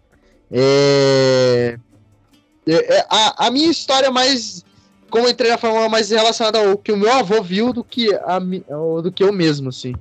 [0.51, 1.77] é,
[2.67, 4.63] é, é a, a minha história mais
[5.09, 7.83] como eu entrei na Fórmula 1 mais relacionada ao que o meu avô viu do
[7.83, 9.95] que a do que eu mesmo, assim.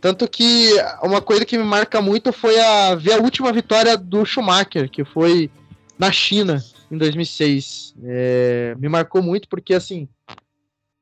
[0.00, 0.70] Tanto que
[1.02, 5.04] uma coisa que me marca muito foi a ver a última vitória do Schumacher, que
[5.04, 5.48] foi
[5.96, 7.94] na China em 2006.
[8.02, 10.08] É, me marcou muito porque, assim,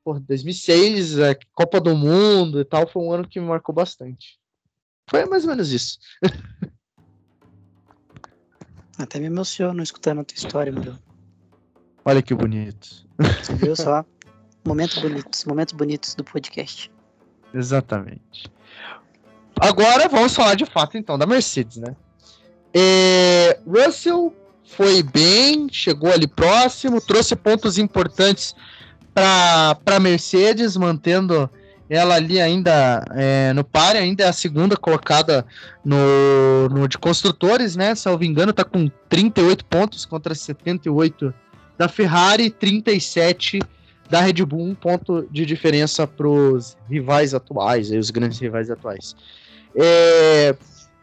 [0.04, 4.38] por 2006, a Copa do Mundo e tal, foi um ano que me marcou bastante.
[5.08, 5.98] Foi mais ou menos isso.
[9.00, 10.94] Até me emociono escutando a tua história, meu.
[12.04, 13.06] Olha que bonito.
[13.56, 14.04] Viu só?
[14.66, 16.92] Momentos bonitos, momentos bonitos do podcast.
[17.54, 18.52] Exatamente.
[19.58, 21.96] Agora vamos falar de fato então da Mercedes, né?
[22.74, 28.54] É, Russell foi bem, chegou ali próximo, trouxe pontos importantes
[29.14, 31.50] para a Mercedes, mantendo
[31.90, 35.44] ela ali ainda é, no páreo, ainda é a segunda colocada
[35.84, 37.94] no, no de construtores, né?
[38.18, 41.34] Me engano, tá com 38 pontos contra 78
[41.76, 43.58] da Ferrari, 37
[44.08, 49.16] da Red Bull, um ponto de diferença para os rivais atuais, os grandes rivais atuais.
[49.74, 50.54] É,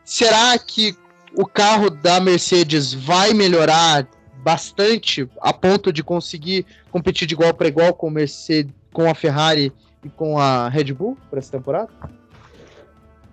[0.06, 0.96] será que
[1.36, 4.08] o carro da Mercedes vai melhorar
[4.42, 9.74] bastante a ponto de conseguir competir de igual para igual com, Mercedes, com a Ferrari
[10.08, 11.91] e com a Red Bull para essa temporada?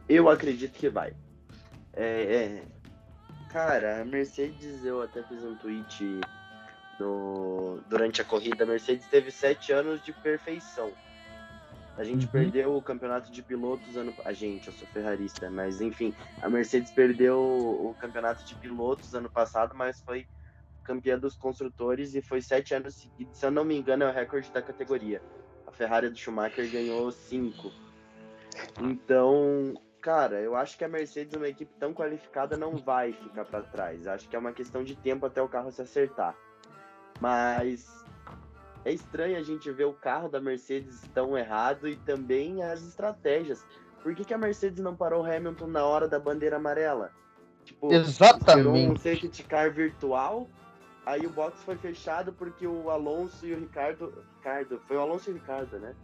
[0.09, 1.15] Eu acredito que vai.
[1.93, 2.63] É, é,
[3.51, 6.21] cara, a Mercedes, eu até fiz um tweet
[6.99, 8.65] no, durante a corrida.
[8.65, 10.91] A Mercedes teve sete anos de perfeição.
[11.97, 12.33] A gente uhum.
[12.33, 14.13] perdeu o campeonato de pilotos ano.
[14.25, 16.13] A gente, eu sou ferrarista, mas enfim,
[16.43, 20.27] a Mercedes perdeu o campeonato de pilotos ano passado, mas foi
[20.83, 23.39] campeã dos construtores e foi sete anos seguidos.
[23.39, 25.23] Se eu não me engano, é o recorde da categoria.
[25.75, 27.73] A Ferrari do Schumacher ganhou cinco.
[28.81, 33.63] Então, cara, eu acho que a Mercedes, uma equipe tão qualificada, não vai ficar para
[33.63, 34.07] trás.
[34.07, 36.37] Acho que é uma questão de tempo até o carro se acertar.
[37.21, 37.89] Mas
[38.85, 43.67] é estranho a gente ver o carro da Mercedes tão errado e também as estratégias.
[44.01, 47.11] Por que, que a Mercedes não parou o Hamilton na hora da bandeira amarela?
[47.65, 48.91] Tipo, Exatamente.
[48.91, 50.49] um safety car virtual,
[51.07, 54.13] aí o box foi fechado porque o Alonso e o Ricardo.
[54.39, 55.95] Ricardo, foi o Alonso e o Ricardo, né?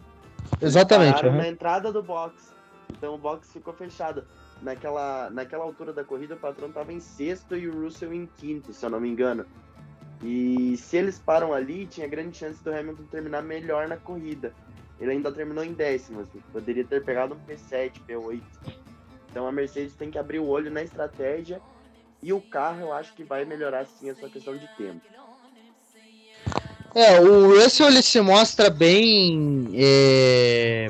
[0.61, 1.25] Exatamente.
[1.25, 1.37] Uhum.
[1.37, 2.55] na entrada do box.
[2.91, 4.25] Então o box ficou fechado.
[4.63, 8.75] Naquela, naquela altura da corrida, o patrão estava em sexto e o Russell em quinto,
[8.75, 9.47] se eu não me engano.
[10.23, 14.53] E se eles param ali, tinha grande chance do Hamilton terminar melhor na corrida.
[15.01, 16.43] Ele ainda terminou em décimo, assim.
[16.53, 18.43] poderia ter pegado um P7, P8.
[19.31, 21.59] Então a Mercedes tem que abrir o olho na estratégia
[22.23, 25.01] e o carro eu acho que vai melhorar sim a sua questão de tempo.
[26.95, 30.89] É, o Russell ele se mostra bem é,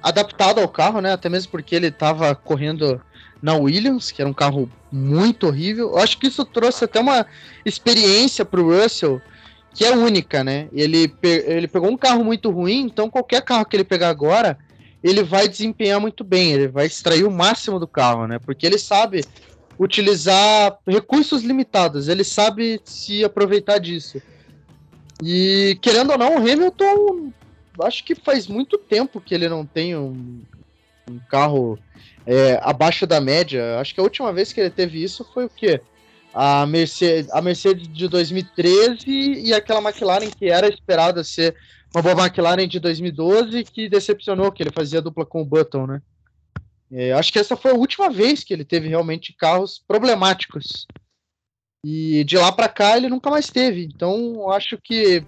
[0.00, 1.12] adaptado ao carro, né?
[1.12, 3.00] Até mesmo porque ele estava correndo
[3.42, 5.90] na Williams, que era um carro muito horrível.
[5.90, 7.26] Eu acho que isso trouxe até uma
[7.64, 9.20] experiência para o Russell
[9.74, 10.68] que é única, né?
[10.72, 14.58] Ele, pe ele pegou um carro muito ruim, então qualquer carro que ele pegar agora,
[15.02, 18.38] ele vai desempenhar muito bem, ele vai extrair o máximo do carro, né?
[18.38, 19.24] Porque ele sabe
[19.82, 24.22] utilizar recursos limitados, ele sabe se aproveitar disso.
[25.20, 27.32] E querendo ou não, o Hamilton,
[27.80, 30.40] acho que faz muito tempo que ele não tem um,
[31.10, 31.78] um carro
[32.24, 33.80] é, abaixo da média.
[33.80, 35.80] Acho que a última vez que ele teve isso foi o quê?
[36.32, 41.56] A Mercedes, a Mercedes de 2013 e aquela McLaren que era esperada ser
[41.94, 46.02] uma boa McLaren de 2012 que decepcionou, que ele fazia dupla com o Button, né?
[46.92, 50.86] É, acho que essa foi a última vez que ele teve realmente carros problemáticos.
[51.84, 53.84] E de lá para cá ele nunca mais teve.
[53.84, 55.24] Então acho que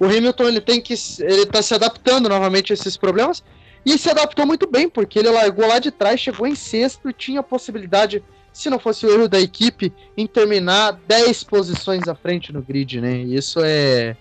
[0.00, 3.42] o Hamilton ele tem que ele tá se adaptando novamente a esses problemas
[3.84, 7.12] e se adaptou muito bem, porque ele largou lá de trás, chegou em sexto e
[7.12, 8.22] tinha a possibilidade,
[8.52, 13.00] se não fosse o erro da equipe, em terminar 10 posições à frente no grid,
[13.00, 13.18] né?
[13.18, 14.16] E isso é.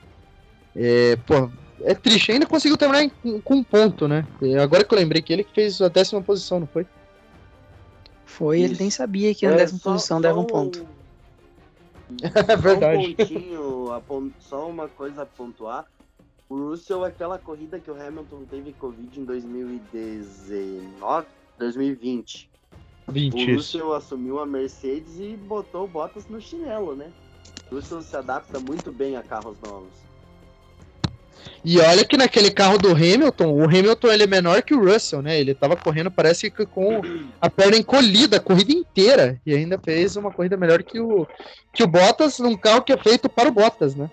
[0.76, 1.50] é pô,
[1.82, 2.32] é triste.
[2.32, 4.26] Ainda conseguiu terminar em, com um ponto, né?
[4.42, 6.86] E agora que eu lembrei que ele que fez a décima posição, não foi?
[8.26, 10.86] Foi, ele nem sabia que a é, décima só, posição só dava um ponto.
[12.48, 13.04] É verdade.
[13.04, 14.04] Só um pontinho,
[14.40, 15.86] só uma coisa a pontuar.
[16.48, 21.28] O Russell, aquela corrida que o Hamilton teve Covid em 2019,
[21.60, 22.50] 2020.
[23.10, 23.52] 20.
[23.52, 27.12] O Russell assumiu a Mercedes e botou o Bottas no chinelo, né?
[27.70, 30.07] O Russell se adapta muito bem a carros novos.
[31.64, 35.22] E olha que naquele carro do Hamilton, o Hamilton ele é menor que o Russell,
[35.22, 35.40] né?
[35.40, 37.02] Ele tava correndo, parece que com
[37.42, 39.40] a perna encolhida a corrida inteira.
[39.46, 41.28] E ainda fez uma corrida melhor que o,
[41.74, 44.10] que o Bottas, num carro que é feito para o Bottas, né?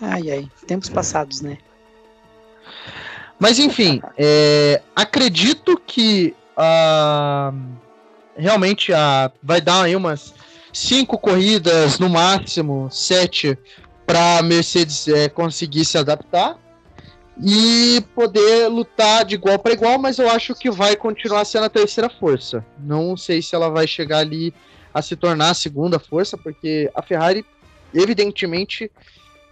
[0.00, 1.58] Ai, ai, tempos passados, né?
[3.38, 7.56] Mas enfim, é, acredito que uh,
[8.36, 10.34] realmente uh, vai dar aí umas
[10.78, 13.58] cinco corridas no máximo, sete,
[14.06, 16.56] para Mercedes é, conseguir se adaptar
[17.42, 21.68] e poder lutar de igual para igual, mas eu acho que vai continuar sendo a
[21.68, 22.64] terceira força.
[22.78, 24.54] Não sei se ela vai chegar ali
[24.94, 27.44] a se tornar a segunda força, porque a Ferrari,
[27.92, 28.90] evidentemente,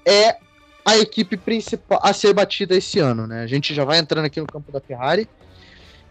[0.05, 0.37] é
[0.85, 3.43] a equipe principal a ser batida esse ano, né?
[3.43, 5.29] A gente já vai entrando aqui no campo da Ferrari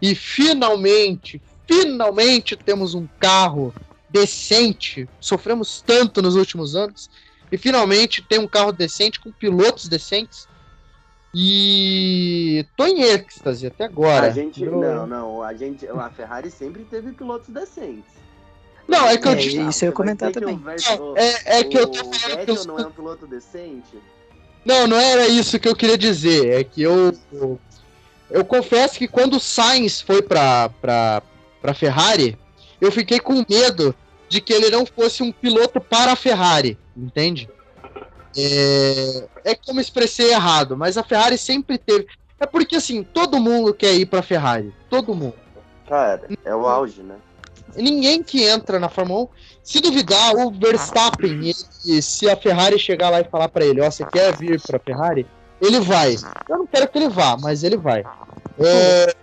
[0.00, 3.74] e finalmente, finalmente temos um carro
[4.08, 5.08] decente.
[5.20, 7.10] Sofremos tanto nos últimos anos
[7.50, 10.48] e finalmente tem um carro decente com pilotos decentes.
[11.34, 14.28] E tô em êxtase até agora.
[14.28, 14.80] A gente Eu...
[14.80, 18.16] não, não, a gente, a Ferrari sempre teve pilotos decentes.
[18.88, 19.60] Não, é que eu é, disse.
[19.60, 20.56] Isso eu ia comentar também.
[20.56, 22.14] Vettel, é, é, que eu tô falando.
[22.14, 23.98] O Vettel não é um piloto decente?
[24.64, 26.60] Não, não era isso que eu queria dizer.
[26.60, 27.12] É que eu.
[27.32, 27.60] Eu,
[28.30, 31.22] eu confesso que quando o Sainz foi pra, pra,
[31.60, 32.38] pra Ferrari,
[32.86, 33.94] eu fiquei com medo
[34.28, 37.48] de que ele não fosse um piloto para a Ferrari, entende?
[38.36, 42.06] É, é como expressei errado, mas a Ferrari sempre teve.
[42.38, 44.74] É porque assim, todo mundo quer ir para a Ferrari.
[44.90, 45.34] Todo mundo.
[45.88, 47.16] Cara, é o auge, né?
[47.76, 49.28] ninguém que entra na Fórmula 1,
[49.62, 51.54] se duvidar, o Verstappen,
[51.84, 54.60] ele, se a Ferrari chegar lá e falar para ele, ó, oh, você quer vir
[54.62, 55.26] para Ferrari?
[55.60, 56.16] Ele vai.
[56.48, 58.04] Eu não quero que ele vá, mas ele vai.
[58.58, 59.14] É,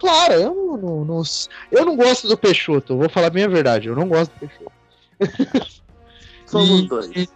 [0.00, 1.22] claro, eu não, não, não,
[1.70, 4.72] eu não gosto do Peixoto, vou falar a verdade, eu não gosto do Peixoto.
[6.46, 7.28] Somos e, dois.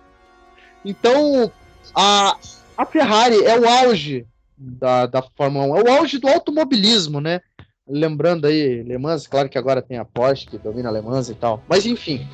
[0.85, 1.53] então,
[1.95, 2.37] a,
[2.77, 4.27] a Ferrari é o auge
[4.57, 7.41] da, da Fórmula 1, é o auge do automobilismo, né?
[7.87, 11.35] lembrando aí, Le Mans, claro que agora tem a Porsche que domina Le Mans e
[11.35, 12.27] tal, mas enfim,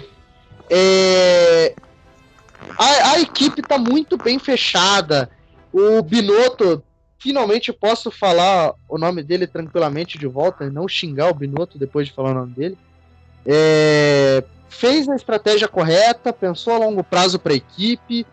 [0.68, 1.74] é...
[2.78, 5.28] a, a, equipe está muito bem fechada.
[5.72, 6.82] O Binotto,
[7.20, 12.08] finalmente posso falar o nome dele tranquilamente de volta e não xingar o Binotto depois
[12.08, 12.78] de falar o nome dele.
[13.46, 14.42] É...
[14.68, 18.24] Fez a estratégia correta, pensou a longo prazo para a equipe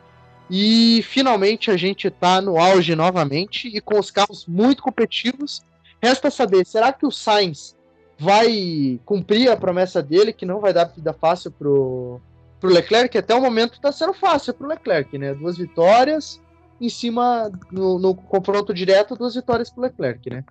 [0.49, 5.63] e finalmente a gente está no auge novamente e com os carros muito competitivos
[6.01, 7.75] Resta saber, será que o Sainz
[8.19, 12.21] vai cumprir a promessa dele, que não vai dar vida fácil pro,
[12.59, 13.17] pro Leclerc?
[13.17, 15.33] Até o momento está sendo fácil pro Leclerc, né?
[15.33, 16.39] Duas vitórias
[16.79, 20.43] em cima, no, no confronto direto, duas vitórias pro Leclerc, né?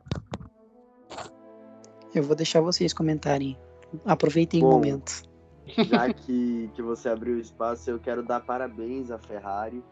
[2.15, 3.57] Eu vou deixar vocês comentarem.
[4.05, 5.23] Aproveitem Bom, o momento.
[5.67, 9.83] Já que, que você abriu o espaço, eu quero dar parabéns à Ferrari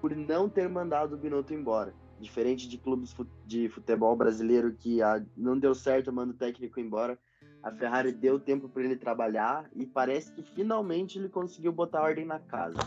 [0.00, 1.94] por não ter mandado o Binotto embora.
[2.20, 3.14] Diferente de clubes
[3.46, 7.18] de futebol brasileiro que ah, não deu certo, manda o técnico embora.
[7.62, 12.24] A Ferrari deu tempo para ele trabalhar e parece que finalmente ele conseguiu botar ordem
[12.24, 12.78] na casa.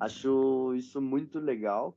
[0.00, 1.96] Acho isso muito legal.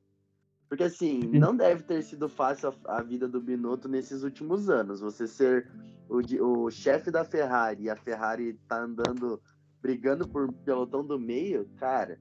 [0.68, 5.00] Porque assim, não deve ter sido fácil a, a vida do Binotto nesses últimos anos.
[5.00, 5.70] Você ser
[6.08, 6.20] o,
[6.64, 9.40] o chefe da Ferrari e a Ferrari tá andando
[9.80, 12.18] brigando por pelotão do meio, cara.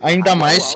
[0.00, 0.74] Ainda mais.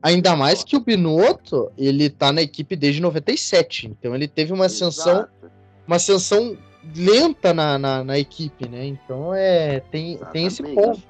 [0.00, 3.88] Ainda mais que o Binotto, ele tá na equipe desde 97.
[3.88, 5.18] Então ele teve uma ascensão.
[5.18, 5.50] Exato.
[5.86, 6.56] Uma ascensão
[6.94, 8.86] lenta na, na, na, equipe, né?
[8.86, 9.80] Então é.
[9.80, 11.02] Tem, tem esse ponto.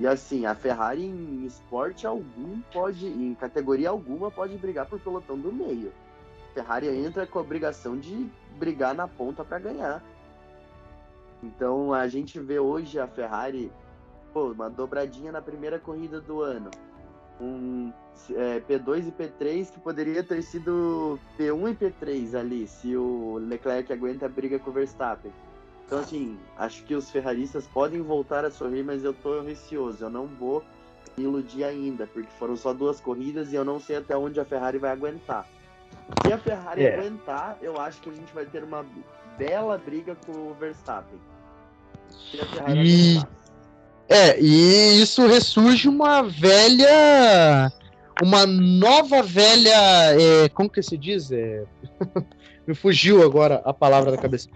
[0.00, 5.38] E assim, a Ferrari em esporte algum pode, em categoria alguma, pode brigar por pelotão
[5.38, 5.92] do meio.
[6.50, 8.26] A Ferrari entra com a obrigação de
[8.58, 10.02] brigar na ponta para ganhar.
[11.42, 13.70] Então a gente vê hoje a Ferrari,
[14.32, 16.70] pô, uma dobradinha na primeira corrida do ano.
[17.38, 17.92] Um
[18.30, 23.92] é, P2 e P3 que poderia ter sido P1 e P3 ali, se o Leclerc
[23.92, 25.30] aguenta a briga com o Verstappen.
[25.90, 30.04] Então, assim, acho que os ferraristas podem voltar a sorrir, mas eu tô receoso.
[30.04, 30.62] Eu não vou
[31.18, 34.44] me iludir ainda, porque foram só duas corridas e eu não sei até onde a
[34.44, 35.48] Ferrari vai aguentar.
[36.24, 36.94] Se a Ferrari é.
[36.94, 38.86] aguentar, eu acho que a gente vai ter uma
[39.36, 41.18] bela briga com o Verstappen.
[42.08, 43.10] Se a Ferrari e...
[43.16, 43.30] aguentar.
[44.08, 47.72] É, e isso ressurge uma velha.
[48.22, 50.14] Uma nova velha.
[50.14, 51.32] É, como que se diz?
[51.32, 51.64] É...
[52.64, 54.48] Me fugiu agora a palavra da cabeça.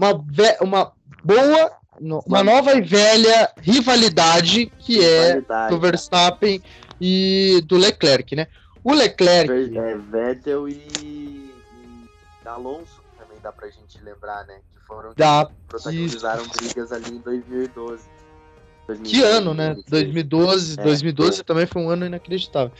[0.00, 0.24] Uma,
[0.62, 1.80] uma boa.
[2.26, 5.66] Uma nova e velha rivalidade que é rivalidade.
[5.66, 6.62] é do Verstappen
[6.98, 8.46] e do Leclerc, né?
[8.82, 9.52] O Leclerc.
[9.76, 11.50] É, Vettel e, e
[12.46, 14.60] Alonso também dá pra gente lembrar, né?
[14.72, 18.04] Que foram dá, que protagonizaram brigas ali em 2012.
[19.04, 19.76] Que ano, né?
[19.88, 22.72] 2012, é, 2012 também foi um ano inacreditável.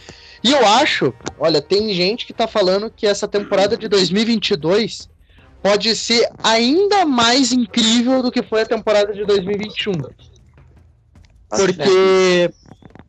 [0.42, 5.08] E eu acho, olha, tem gente que tá falando que essa temporada de 2022
[5.62, 9.92] pode ser ainda mais incrível do que foi a temporada de 2021.
[11.48, 12.50] Porque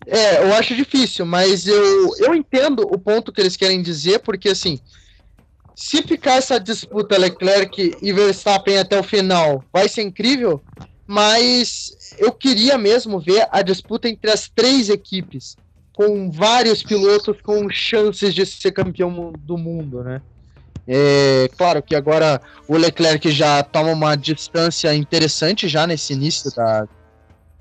[0.05, 4.49] é, eu acho difícil, mas eu, eu entendo o ponto que eles querem dizer, porque
[4.49, 4.79] assim,
[5.75, 10.63] se ficar essa disputa Leclerc e Verstappen até o final, vai ser incrível,
[11.07, 15.57] mas eu queria mesmo ver a disputa entre as três equipes,
[15.93, 20.21] com vários pilotos com chances de ser campeão do mundo, né?
[20.87, 26.87] É, claro que agora o Leclerc já toma uma distância interessante já nesse início da,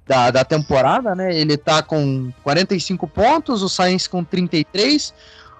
[0.06, 1.34] da, da temporada, né?
[1.34, 5.14] Ele tá com 45 pontos, o Sainz com 33,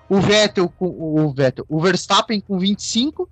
[0.08, 3.28] o Vettel com o Vettel, o Verstappen com 25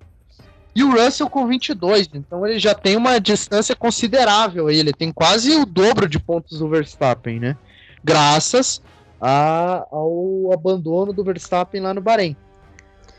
[0.75, 2.09] e o Russell com 22.
[2.13, 4.69] Então ele já tem uma distância considerável.
[4.69, 7.57] Ele tem quase o dobro de pontos do Verstappen, né?
[8.03, 8.81] Graças
[9.19, 12.37] a, ao abandono do Verstappen lá no Bahrein.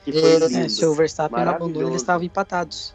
[0.06, 2.94] É, se o Verstappen não abandonou, eles estavam empatados.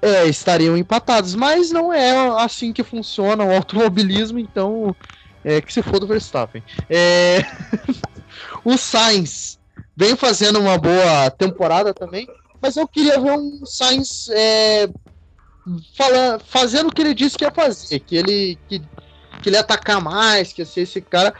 [0.00, 2.12] É, estariam empatados, mas não é
[2.42, 4.94] assim que funciona o automobilismo, então
[5.44, 6.62] é que se for do Verstappen.
[6.88, 7.40] É...
[8.64, 9.58] o Sainz
[9.96, 12.28] vem fazendo uma boa temporada também,
[12.60, 14.88] mas eu queria ver um Sainz é,
[15.96, 18.80] falando, fazendo o que ele disse que ia fazer, que ele, que,
[19.42, 21.34] que ele ia atacar mais, que ia ser esse cara.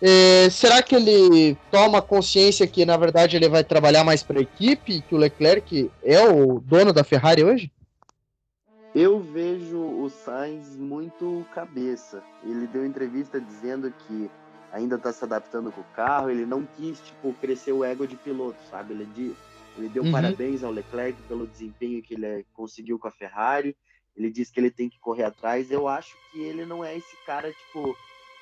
[0.00, 4.42] É, será que ele toma consciência que na verdade ele vai trabalhar mais para a
[4.42, 7.70] equipe, que o Leclerc é o dono da Ferrari hoje?
[8.94, 12.22] Eu vejo o Sainz muito cabeça.
[12.42, 14.30] Ele deu entrevista dizendo que
[14.72, 18.16] ainda está se adaptando com o carro, ele não quis tipo crescer o ego de
[18.16, 18.94] piloto, sabe?
[18.94, 19.36] Ele disse
[19.76, 20.12] ele deu uhum.
[20.12, 23.76] parabéns ao Leclerc pelo desempenho que ele conseguiu com a Ferrari.
[24.16, 25.70] Ele disse que ele tem que correr atrás.
[25.70, 27.94] Eu acho que ele não é esse cara, tipo,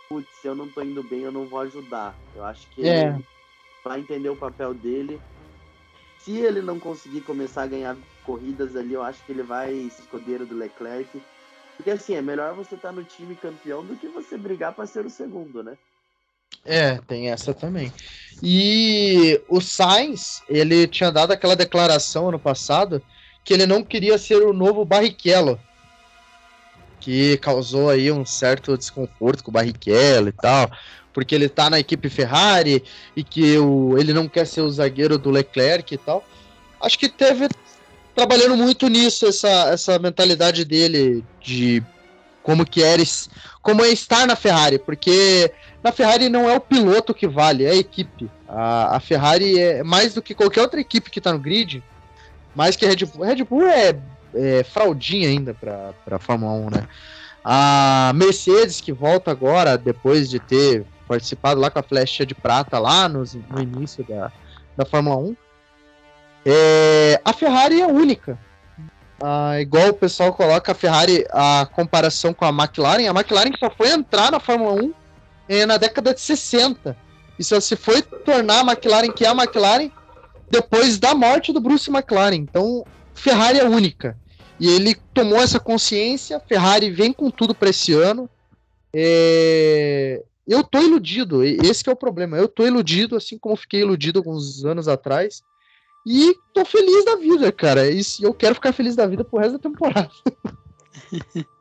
[0.08, 2.14] putz, se eu não tô indo bem, eu não vou ajudar.
[2.34, 3.08] Eu acho que é.
[3.08, 3.24] ele
[3.84, 5.20] vai entender o papel dele.
[6.18, 10.46] Se ele não conseguir começar a ganhar corridas ali, eu acho que ele vai escudeiro
[10.46, 11.22] do Leclerc.
[11.76, 14.86] Porque assim, é melhor você estar tá no time campeão do que você brigar para
[14.86, 15.76] ser o segundo, né?
[16.64, 17.92] É, tem essa também.
[18.42, 23.02] E o Sainz, ele tinha dado aquela declaração ano passado
[23.44, 25.60] que ele não queria ser o novo Barrichello.
[27.04, 30.70] Que causou aí um certo desconforto com o Barrichello e tal.
[31.12, 32.82] Porque ele tá na equipe Ferrari
[33.14, 36.24] e que o, ele não quer ser o zagueiro do Leclerc e tal.
[36.80, 37.48] Acho que teve
[38.14, 41.82] trabalhando muito nisso, essa, essa mentalidade dele de
[42.42, 43.02] como que era,
[43.60, 45.52] como é estar na Ferrari, porque
[45.82, 48.30] na Ferrari não é o piloto que vale, é a equipe.
[48.48, 51.82] A, a Ferrari é mais do que qualquer outra equipe que está no grid,
[52.54, 53.24] mais que a Red Bull.
[53.24, 53.98] A Red Bull é,
[54.34, 56.88] é fraldinha ainda para a Fórmula 1, né?
[57.44, 62.78] A Mercedes, que volta agora, depois de ter participado lá com a flecha de prata
[62.78, 64.32] lá no, no início da,
[64.76, 65.36] da Fórmula 1,
[66.46, 68.38] é, a Ferrari é única.
[69.22, 73.70] Ah, igual o pessoal coloca a Ferrari, a comparação com a McLaren, a McLaren só
[73.70, 74.94] foi entrar na Fórmula 1
[75.48, 76.96] é, na década de 60.
[77.38, 79.90] E só se foi tornar a McLaren que é a McLaren
[80.50, 82.36] depois da morte do Bruce McLaren.
[82.36, 82.84] Então,
[83.14, 84.16] Ferrari é única.
[84.58, 88.28] E ele tomou essa consciência, Ferrari vem com tudo para esse ano.
[88.94, 90.22] É...
[90.46, 92.36] Eu tô iludido, esse é o problema.
[92.36, 95.42] Eu tô iludido, assim como fiquei iludido alguns anos atrás.
[96.06, 97.90] E tô feliz da vida, cara.
[97.90, 100.10] E eu quero ficar feliz da vida pro resto da temporada.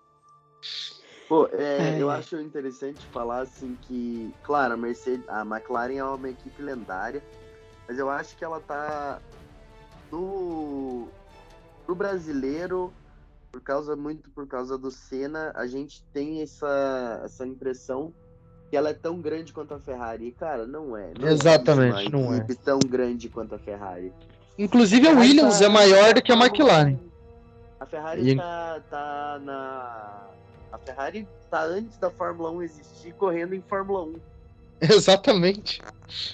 [1.30, 2.02] Pô, é, é.
[2.02, 7.24] eu acho interessante falar assim que, claro, a Mercedes, a McLaren é uma equipe lendária,
[7.88, 9.20] mas eu acho que ela tá
[10.12, 11.08] do
[11.86, 12.94] pro brasileiro,
[13.52, 18.14] por causa muito por causa do Senna, a gente tem essa essa impressão
[18.74, 20.30] que ela é tão grande quanto a Ferrari.
[20.30, 21.12] E, cara, não é.
[21.20, 22.44] Não Exatamente, não é.
[22.66, 24.12] tão grande quanto a Ferrari.
[24.58, 26.98] Inclusive a Williams tá, é maior do que a McLaren.
[27.80, 28.36] A Ferrari e...
[28.36, 30.28] tá, tá na.
[30.72, 34.16] A Ferrari tá antes da Fórmula 1 existir correndo em Fórmula 1.
[34.90, 35.80] Exatamente.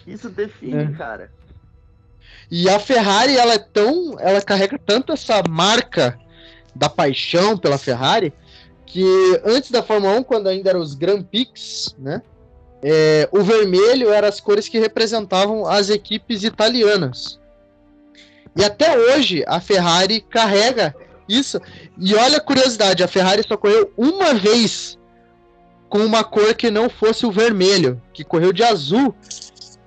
[0.07, 0.91] Isso define, é.
[0.93, 1.31] cara.
[2.51, 4.15] E a Ferrari, ela é tão.
[4.19, 6.17] Ela carrega tanto essa marca
[6.75, 8.33] da paixão pela Ferrari
[8.85, 9.05] que
[9.45, 12.21] antes da Fórmula 1, quando ainda eram os Grand Prix, né?
[12.81, 17.39] É, o vermelho era as cores que representavam as equipes italianas.
[18.55, 20.95] E até hoje a Ferrari carrega
[21.27, 21.61] isso.
[21.99, 24.97] E olha a curiosidade, a Ferrari só correu uma vez
[25.87, 29.13] com uma cor que não fosse o vermelho, que correu de azul,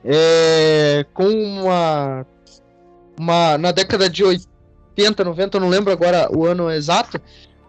[0.05, 2.27] é, com uma,
[3.23, 7.21] uma na década de 80, 90, eu não lembro agora o ano exato,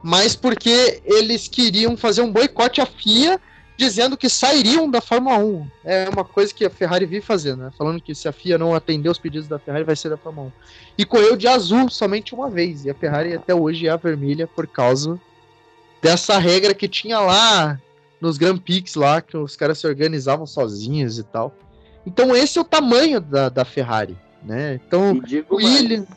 [0.02, 3.40] mas porque eles queriam fazer um boicote à FIA
[3.78, 5.68] dizendo que sairiam da Fórmula 1.
[5.84, 7.72] É uma coisa que a Ferrari vive fazendo, né?
[7.78, 10.48] Falando que se a FIA não atender os pedidos da Ferrari, vai ser da Fórmula
[10.48, 10.52] 1.
[11.00, 12.86] E correu de azul somente uma vez.
[12.86, 15.20] E a Ferrari até hoje é a vermelha por causa
[16.02, 17.80] dessa regra que tinha lá
[18.22, 21.56] nos Grand Prix lá, que os caras se organizavam sozinhos e tal.
[22.06, 24.76] Então esse é o tamanho da, da Ferrari, né?
[24.76, 25.20] Então,
[25.52, 26.08] Williams...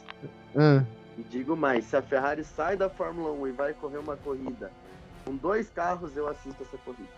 [0.57, 0.82] Ah.
[1.19, 4.70] E digo mais, se a Ferrari sai da Fórmula 1 e vai correr uma corrida
[5.24, 7.09] com dois carros, eu assisto essa corrida.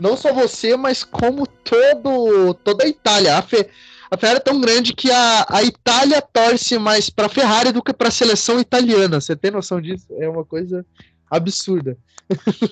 [0.00, 3.36] Não só você, mas como todo toda a Itália.
[3.36, 3.68] A, Fe,
[4.08, 7.82] a Ferrari é tão grande que a, a Itália torce mais para a Ferrari do
[7.82, 9.20] que para a seleção italiana.
[9.20, 10.06] Você tem noção disso?
[10.18, 10.86] É uma coisa
[11.28, 11.98] absurda.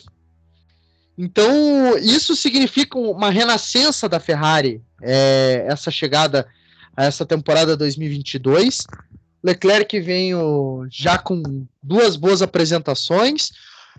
[1.18, 6.46] então, isso significa uma renascença da Ferrari, é, essa chegada
[6.96, 8.86] a essa temporada 2022.
[9.42, 13.52] Leclerc veio já com duas boas apresentações.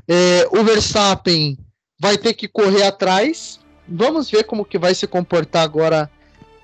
[0.08, 1.58] É, o Verstappen
[2.00, 3.60] vai ter que correr atrás.
[3.88, 6.10] Vamos ver como que vai se comportar agora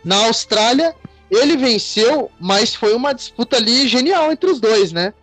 [0.03, 0.95] na Austrália.
[1.31, 5.14] Ele venceu, mas foi uma disputa ali genial entre os dois, né?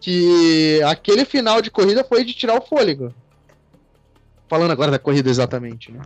[0.00, 3.14] Que aquele final de corrida foi de tirar o fôlego.
[4.48, 6.00] Falando agora da corrida exatamente, né?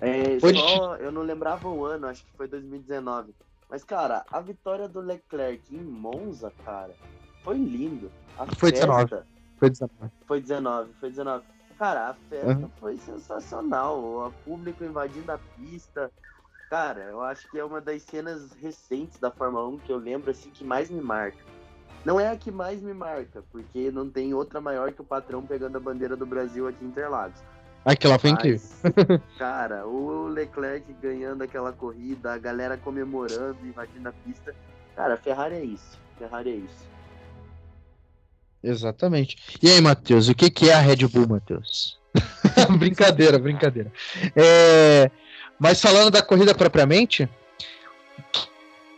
[0.00, 1.04] É, foi só, de...
[1.04, 3.34] eu não lembrava o ano, acho que foi 2019.
[3.74, 6.94] Mas, cara, a vitória do Leclerc em Monza, cara,
[7.42, 8.08] foi lindo.
[8.38, 8.86] A foi festa...
[8.86, 9.24] 19.
[9.58, 10.12] Foi 19.
[10.28, 11.44] Foi 19, foi 19.
[11.76, 12.70] Cara, a festa uhum.
[12.78, 13.98] foi sensacional.
[13.98, 16.08] O público invadindo a pista.
[16.70, 20.30] Cara, eu acho que é uma das cenas recentes da Fórmula 1 que eu lembro
[20.30, 21.42] assim que mais me marca.
[22.04, 25.44] Não é a que mais me marca, porque não tem outra maior que o patrão
[25.44, 27.42] pegando a bandeira do Brasil aqui em Interlagos.
[27.84, 28.60] Aquela foi incrível.
[29.38, 34.54] cara, o Leclerc ganhando aquela corrida, a galera comemorando, invadindo a pista.
[34.96, 35.98] Cara, Ferrari é isso.
[36.18, 36.94] Ferrari é isso.
[38.62, 39.36] Exatamente.
[39.62, 41.98] E aí, Matheus, o que, que é a Red Bull, Matheus?
[42.78, 43.92] brincadeira, brincadeira.
[44.34, 45.10] É,
[45.58, 47.28] mas falando da corrida propriamente,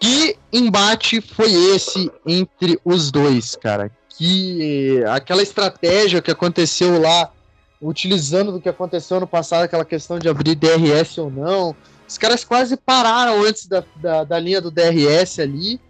[0.01, 3.91] que embate foi esse entre os dois, cara?
[4.11, 7.31] Que aquela estratégia que aconteceu lá,
[7.81, 11.77] utilizando do que aconteceu no passado, aquela questão de abrir DRS ou não,
[12.09, 15.81] os caras quase pararam antes da, da, da linha do DRS ali.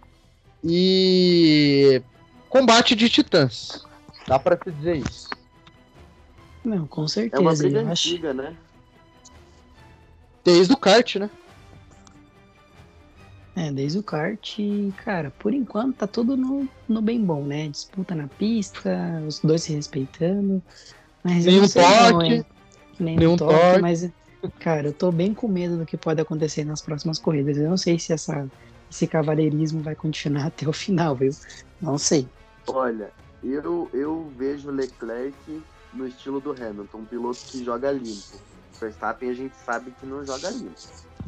[0.63, 2.01] E
[2.49, 3.85] combate de titãs.
[4.27, 5.29] Dá pra se dizer isso.
[6.63, 7.41] Não, com certeza.
[7.41, 8.37] É uma briga antiga, acho...
[8.37, 8.57] né?
[10.43, 11.29] Desde o kart, né?
[13.55, 14.57] É, desde o kart,
[15.03, 17.67] cara, por enquanto tá tudo no, no bem bom, né?
[17.67, 20.61] Disputa na pista, os dois se respeitando.
[21.27, 22.13] Mas Nenhum toque.
[22.13, 22.45] Não, é.
[22.99, 24.09] Nenhum, Nenhum toque, toque, mas,
[24.59, 27.57] cara, eu tô bem com medo do que pode acontecer nas próximas corridas.
[27.57, 28.47] Eu não sei se essa,
[28.89, 31.31] esse cavaleirismo vai continuar até o final, viu?
[31.81, 32.27] Não sei.
[32.67, 33.11] Olha,
[33.43, 35.61] eu, eu vejo Leclerc
[35.93, 38.39] no estilo do Hamilton, um piloto que joga limpo.
[38.79, 40.75] Verstappen a gente sabe que não joga limpo.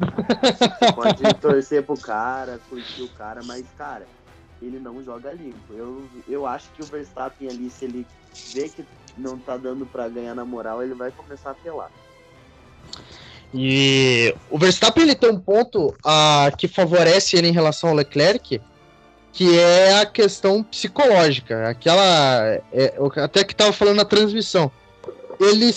[0.00, 4.06] Você pode torcer pro cara, curtir o cara, mas, cara,
[4.62, 5.72] ele não joga limpo.
[5.72, 8.06] Eu, eu acho que o Verstappen ali, se ele
[8.52, 8.84] vê que
[9.16, 11.90] não tá dando para ganhar na moral, ele vai começar a apelar.
[13.52, 18.60] E o Verstappen ele tem um ponto uh, que favorece ele em relação ao Leclerc,
[19.32, 21.68] que é a questão psicológica.
[21.68, 22.60] Aquela.
[22.72, 24.70] É, até que estava falando na transmissão.
[25.40, 25.74] Ele,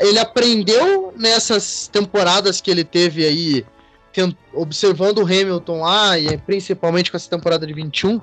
[0.00, 3.66] ele aprendeu nessas temporadas que ele teve aí,
[4.52, 8.20] observando o Hamilton lá, e principalmente com essa temporada de 21,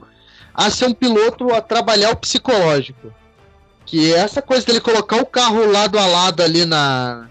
[0.53, 3.14] a ser um piloto a trabalhar o psicológico.
[3.86, 7.28] Que é essa coisa dele colocar o carro lado a lado ali na,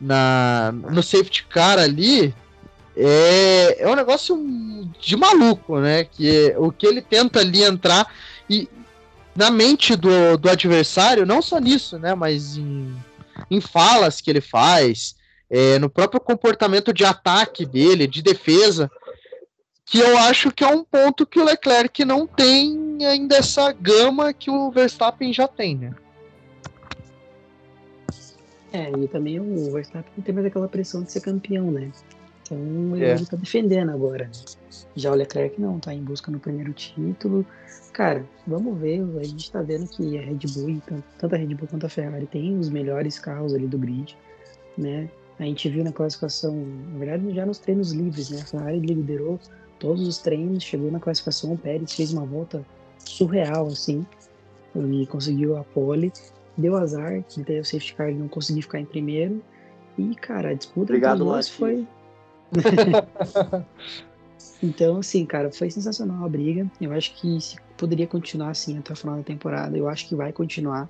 [0.00, 2.34] na no safety car ali
[2.96, 4.36] é, é um negócio
[4.98, 6.04] de maluco, né?
[6.04, 8.06] Que é, o que ele tenta ali entrar
[8.48, 8.68] e
[9.34, 12.14] na mente do, do adversário, não só nisso, né?
[12.14, 12.96] Mas em,
[13.50, 15.14] em falas que ele faz,
[15.50, 18.90] é, no próprio comportamento de ataque dele, de defesa,
[19.84, 24.32] que eu acho que é um ponto que o Leclerc não tem ainda essa gama
[24.32, 25.94] que o Verstappen já tem, né?
[28.72, 31.90] É, e também o Verstappen não tem mais aquela pressão de ser campeão, né?
[32.42, 33.16] Então ele é.
[33.16, 34.30] tá defendendo agora.
[34.94, 37.46] Já o Leclerc não, tá em busca no primeiro título.
[37.92, 40.82] Cara, vamos ver, a gente tá vendo que a Red Bull,
[41.18, 44.16] tanto a Red Bull quanto a Ferrari, tem os melhores carros ali do grid,
[44.76, 45.08] né?
[45.38, 46.54] A gente viu na classificação,
[46.92, 48.40] na verdade já nos treinos livres, né?
[48.40, 49.38] A Ferrari liderou
[49.78, 52.64] todos os treinos, chegou na classificação, o Pérez fez uma volta
[52.98, 54.04] surreal, assim,
[54.74, 56.12] e conseguiu a pole.
[56.56, 59.42] Deu azar, que teve o safety car e não conseguiu ficar em primeiro.
[59.98, 61.86] E, cara, a disputa Obrigado, entre foi.
[64.62, 66.70] então, assim, cara, foi sensacional a briga.
[66.80, 67.38] Eu acho que
[67.76, 69.76] poderia continuar assim até o final da temporada.
[69.76, 70.88] Eu acho que vai continuar.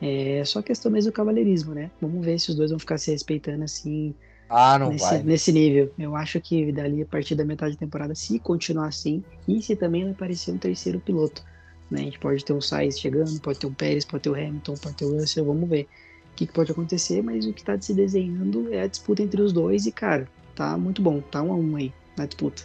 [0.00, 1.90] É só questão mesmo do cavalheirismo, né?
[2.00, 4.14] Vamos ver se os dois vão ficar se respeitando assim
[4.50, 5.22] ah, não nesse, vai.
[5.22, 5.92] nesse nível.
[5.96, 9.76] Eu acho que dali a partir da metade da temporada, se continuar assim, e se
[9.76, 11.44] também não aparecer um terceiro piloto.
[11.88, 12.00] Né?
[12.00, 14.74] A gente pode ter o Sainz chegando, pode ter o Pérez, pode ter o Hamilton,
[14.74, 15.82] pode ter o Russell, vamos ver
[16.32, 19.40] o que, que pode acontecer, mas o que está se desenhando é a disputa entre
[19.40, 22.62] os dois e, cara, tá muito bom, tá um a um aí na disputa.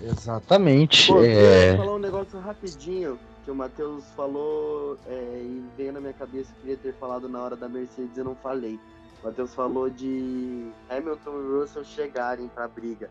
[0.00, 1.08] Exatamente.
[1.08, 1.72] Pô, é...
[1.72, 6.52] Eu falar um negócio rapidinho que o Matheus falou é, e veio na minha cabeça,
[6.60, 8.80] queria ter falado na hora da Mercedes e não falei.
[9.22, 13.10] O Matheus falou de Hamilton e Russell chegarem para a briga.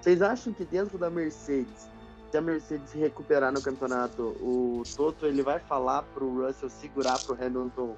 [0.00, 1.88] Vocês acham que dentro da Mercedes,
[2.30, 7.34] se a Mercedes recuperar no campeonato, o Toto ele vai falar pro Russell segurar pro
[7.34, 7.96] Hamilton?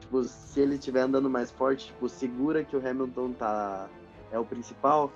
[0.00, 3.88] Tipo, se ele estiver andando mais forte, tipo, segura que o Hamilton tá
[4.30, 5.12] é o principal?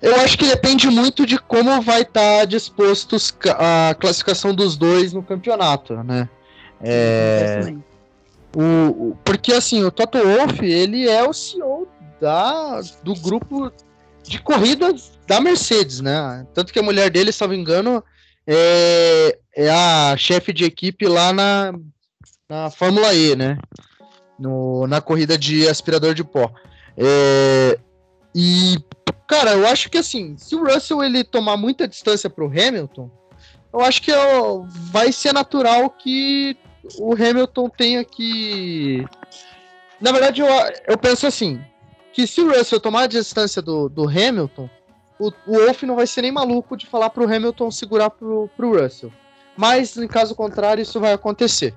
[0.00, 5.14] Eu acho que depende muito de como vai estar tá dispostos a classificação dos dois
[5.14, 6.28] no campeonato, né?
[6.82, 7.74] É,
[8.54, 11.88] o, o, porque assim, o Toto Wolff, ele é o CEO
[12.20, 13.72] da, do grupo
[14.22, 16.46] de corridas da Mercedes, né?
[16.52, 18.04] Tanto que a mulher dele, me engano,
[18.46, 21.72] é, é a chefe de equipe lá na,
[22.48, 23.58] na Fórmula E, né?
[24.38, 26.52] No, na corrida de aspirador de pó.
[26.96, 27.78] É,
[28.34, 28.76] e,
[29.26, 33.10] cara, eu acho que assim, se o Russell ele tomar muita distância pro Hamilton,
[33.72, 36.56] eu acho que eu, vai ser natural que
[36.98, 39.04] o Hamilton tenha que.
[40.00, 40.48] Na verdade, eu,
[40.86, 41.60] eu penso assim:
[42.12, 44.70] que se o Russell tomar a distância do, do Hamilton,
[45.18, 48.80] o, o Wolff não vai ser nem maluco de falar pro Hamilton segurar pro, pro
[48.80, 49.12] Russell.
[49.56, 51.74] Mas, em caso contrário, isso vai acontecer.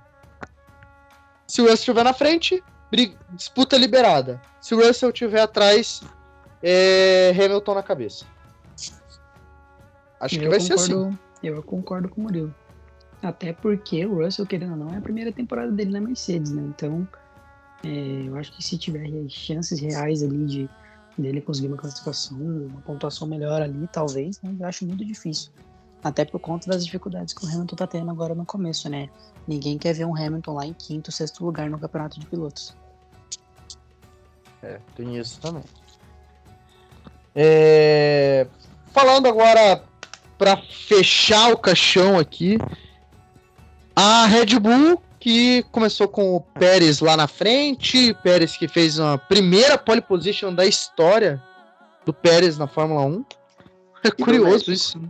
[1.47, 2.63] Se o Russell estiver na frente,
[3.31, 4.41] disputa liberada.
[4.61, 6.01] Se o Russell estiver atrás,
[6.61, 8.25] é Hamilton na cabeça.
[10.19, 11.17] Acho eu que vai concordo, ser assim.
[11.43, 12.55] Eu concordo com o Murilo.
[13.21, 16.63] Até porque o Russell, querendo ou não, é a primeira temporada dele na Mercedes, né?
[16.63, 17.07] Então,
[17.83, 20.69] é, eu acho que se tiver chances reais ali de
[21.17, 24.55] dele conseguir uma classificação, uma pontuação melhor ali, talvez, né?
[24.59, 25.51] eu acho muito difícil.
[26.03, 29.09] Até por conta das dificuldades que o Hamilton tá tendo agora no começo, né?
[29.47, 32.77] Ninguém quer ver um Hamilton lá em quinto, sexto lugar no campeonato de pilotos.
[34.61, 35.63] É, tem isso também.
[37.39, 38.47] É...
[38.91, 39.83] Falando agora
[40.39, 42.57] para fechar o caixão aqui,
[43.95, 49.19] a Red Bull, que começou com o Pérez lá na frente, Pérez que fez a
[49.19, 51.41] primeira pole position da história
[52.03, 53.25] do Pérez na Fórmula 1.
[54.03, 54.99] É e curioso isso.
[54.99, 55.09] Né?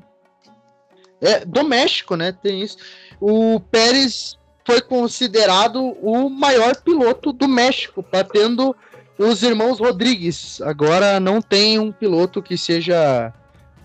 [1.22, 2.34] É doméstico, né?
[2.34, 2.78] Tem isso.
[3.22, 8.76] O Pérez foi considerado o maior piloto do México, batendo
[9.18, 10.62] os irmãos Rodrigues.
[10.62, 13.34] Agora não tem um piloto que seja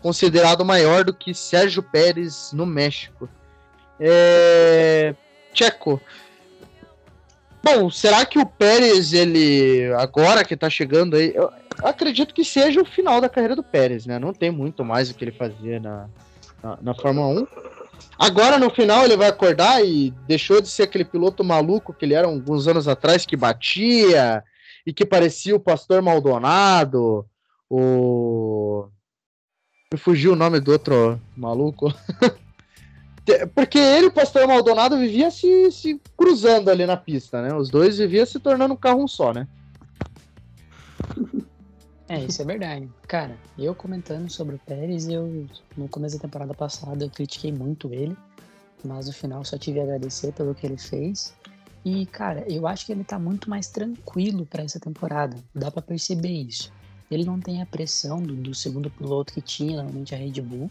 [0.01, 3.29] considerado maior do que Sérgio Pérez no México.
[3.99, 5.15] É...
[5.53, 6.01] Tcheco.
[7.63, 11.49] Bom, será que o Pérez, ele, agora que tá chegando aí, eu
[11.85, 14.19] acredito que seja o final da carreira do Pérez, né?
[14.19, 16.09] Não tem muito mais o que ele fazia na,
[16.61, 17.47] na, na Fórmula 1.
[18.19, 22.15] Agora no final ele vai acordar e deixou de ser aquele piloto maluco que ele
[22.15, 24.43] era alguns anos atrás, que batia
[24.87, 27.27] e que parecia o Pastor Maldonado,
[27.71, 28.89] o
[29.93, 31.93] Me fugiu o nome do outro maluco.
[33.55, 37.55] Porque ele e o Pastor Maldonado viviam se, se cruzando ali na pista, né?
[37.55, 39.47] Os dois viviam se tornando um carro um só, né?
[42.09, 42.91] É, isso é verdade.
[43.07, 45.47] Cara, eu comentando sobre o Pérez, eu
[45.77, 48.17] no começo da temporada passada eu critiquei muito ele,
[48.85, 51.35] mas no final só tive a agradecer pelo que ele fez.
[51.85, 55.37] E, cara, eu acho que ele tá muito mais tranquilo para essa temporada.
[55.55, 56.73] Dá para perceber isso.
[57.11, 60.71] Ele não tem a pressão do, do, segundo piloto que tinha normalmente a Red Bull,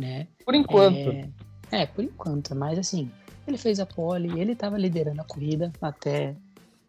[0.00, 0.28] né?
[0.44, 0.96] Por enquanto.
[0.96, 1.30] É,
[1.72, 2.54] é, por enquanto.
[2.54, 3.10] Mas assim,
[3.46, 6.36] ele fez a pole, ele tava liderando a corrida até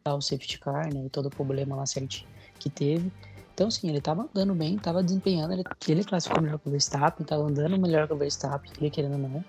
[0.04, 1.06] dar o safety car, né?
[1.06, 2.24] E todo o problema lá certo
[2.60, 3.12] que teve.
[3.54, 5.54] Então, sim, ele tava andando bem, tava desempenhando.
[5.54, 9.14] Ele, ele classificou melhor que o Verstappen, tava andando melhor que o Verstappen, ele querendo
[9.14, 9.44] ou não.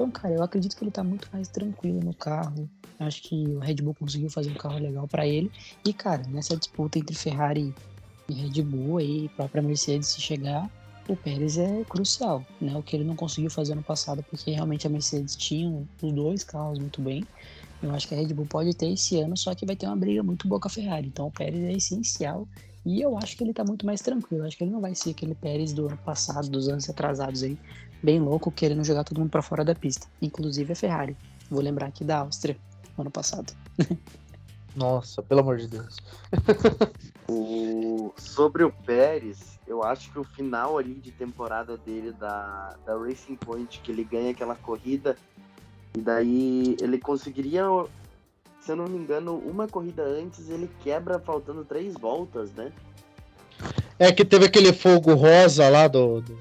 [0.00, 2.66] Então, cara, eu acredito que ele tá muito mais tranquilo no carro.
[2.98, 5.52] Acho que o Red Bull conseguiu fazer um carro legal para ele.
[5.84, 7.74] E, cara, nessa disputa entre Ferrari
[8.26, 10.70] e Red Bull e própria Mercedes se chegar,
[11.06, 12.74] o Pérez é crucial, né?
[12.78, 15.68] O que ele não conseguiu fazer no passado, porque realmente a Mercedes tinha
[16.00, 17.22] os dois carros muito bem.
[17.82, 19.96] Eu acho que a Red Bull pode ter esse ano, só que vai ter uma
[19.96, 21.08] briga muito boa com a Ferrari.
[21.08, 22.48] Então o Pérez é essencial
[22.84, 24.44] e eu acho que ele tá muito mais tranquilo.
[24.44, 27.58] Acho que ele não vai ser aquele Pérez do ano passado, dos anos atrasados aí,
[28.02, 30.06] bem louco, querendo jogar todo mundo para fora da pista.
[30.20, 31.16] Inclusive a Ferrari.
[31.50, 32.56] Vou lembrar aqui da Áustria,
[32.96, 33.52] ano passado.
[34.74, 35.96] Nossa, pelo amor de Deus.
[37.28, 38.12] o...
[38.16, 43.36] Sobre o Pérez, eu acho que o final ali de temporada dele da, da Racing
[43.36, 45.16] Point, que ele ganha aquela corrida,
[45.96, 47.64] e daí ele conseguiria
[48.60, 52.72] se eu não me engano, uma corrida antes ele quebra faltando três voltas, né?
[53.98, 56.20] É que teve aquele fogo rosa lá do.
[56.20, 56.38] do...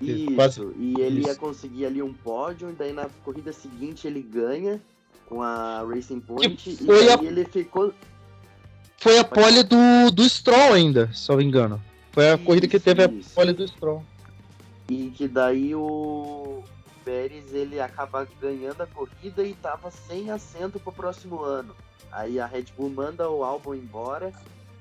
[0.00, 0.60] Isso, Quase...
[0.76, 1.28] e ele Isso.
[1.28, 4.80] ia conseguir ali um pódio, e daí na corrida seguinte ele ganha
[5.26, 7.14] com a Racing Point, e foi a...
[7.22, 7.92] ele ficou.
[8.98, 11.82] Foi a pole do, do Stroll ainda, se eu não me engano.
[12.12, 13.30] Foi a isso, corrida que teve isso.
[13.32, 14.04] a pole do Stroll.
[14.88, 16.62] E que daí o,
[17.04, 21.74] Pérez ele acaba ganhando a corrida e estava sem assento para o próximo ano.
[22.10, 24.32] Aí a Red Bull manda o Albon embora,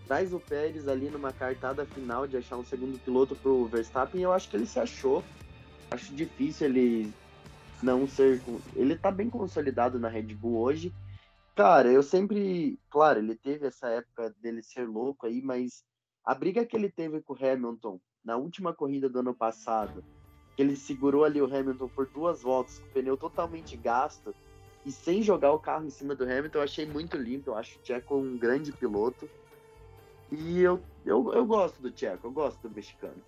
[0.06, 4.22] traz o Pérez ali numa cartada final de achar um segundo piloto para o Verstappen.
[4.22, 5.24] Eu acho que ele se achou.
[5.90, 7.14] Acho difícil ele
[7.82, 8.42] não ser.
[8.76, 10.94] Ele tá bem consolidado na Red Bull hoje.
[11.56, 12.80] Cara, eu sempre.
[12.90, 15.84] Claro, ele teve essa época dele ser louco aí, mas
[16.24, 20.04] a briga que ele teve com o Hamilton na última corrida do ano passado
[20.58, 24.34] ele segurou ali o Hamilton por duas voltas, com o pneu totalmente gasto
[24.86, 27.52] e sem jogar o carro em cima do Hamilton, eu achei muito limpo.
[27.52, 29.30] Eu acho o Tcheco um grande piloto.
[30.32, 33.22] E eu, eu, eu gosto do Tcheco, eu gosto do mexicano.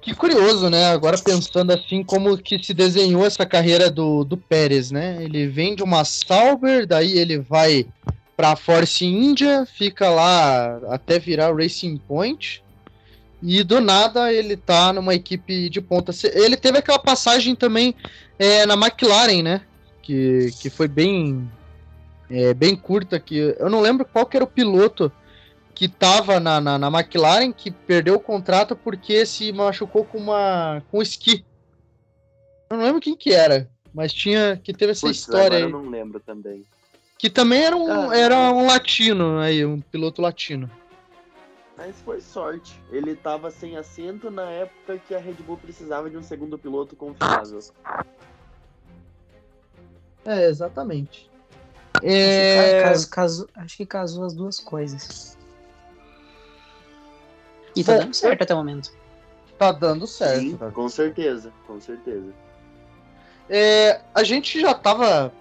[0.00, 0.86] Que curioso, né?
[0.86, 5.22] Agora pensando assim, como que se desenhou essa carreira do, do Pérez, né?
[5.22, 7.86] Ele vem de uma Sauber, daí ele vai
[8.36, 12.63] para Force India, fica lá até virar Racing Point.
[13.46, 16.12] E do nada ele tá numa equipe de ponta.
[16.32, 17.94] Ele teve aquela passagem também
[18.38, 19.60] é, na McLaren, né?
[20.00, 21.46] Que, que foi bem,
[22.30, 23.20] é, bem curta.
[23.20, 25.12] Que eu não lembro qual que era o piloto
[25.74, 30.82] que tava na, na, na, McLaren que perdeu o contrato porque se machucou com uma
[30.90, 31.44] com esqui.
[32.70, 35.64] Eu não lembro quem que era, mas tinha que teve essa história aí.
[35.64, 36.64] Eu não lembro também.
[37.18, 40.70] Que também era um, ah, era um latino aí, um piloto latino.
[41.76, 42.80] Mas foi sorte.
[42.90, 46.94] Ele estava sem assento na época que a Red Bull precisava de um segundo piloto
[46.94, 47.58] confiável.
[50.24, 51.30] É, exatamente.
[52.02, 52.82] É...
[52.82, 55.36] Caso, caso, acho que casou as duas coisas.
[57.76, 58.92] E tá Bom, dando certo até o momento.
[59.58, 60.40] Tá dando certo.
[60.40, 60.70] Sim, tá.
[60.70, 62.32] com certeza, com certeza.
[63.48, 65.32] É, a gente já tava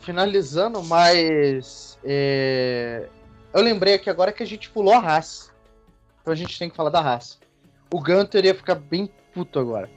[0.00, 3.08] finalizando, mas é,
[3.52, 5.51] eu lembrei aqui agora que a gente pulou a raça.
[6.22, 7.36] Então a gente tem que falar da raça.
[7.92, 9.90] O Gunter ia ficar bem puto agora.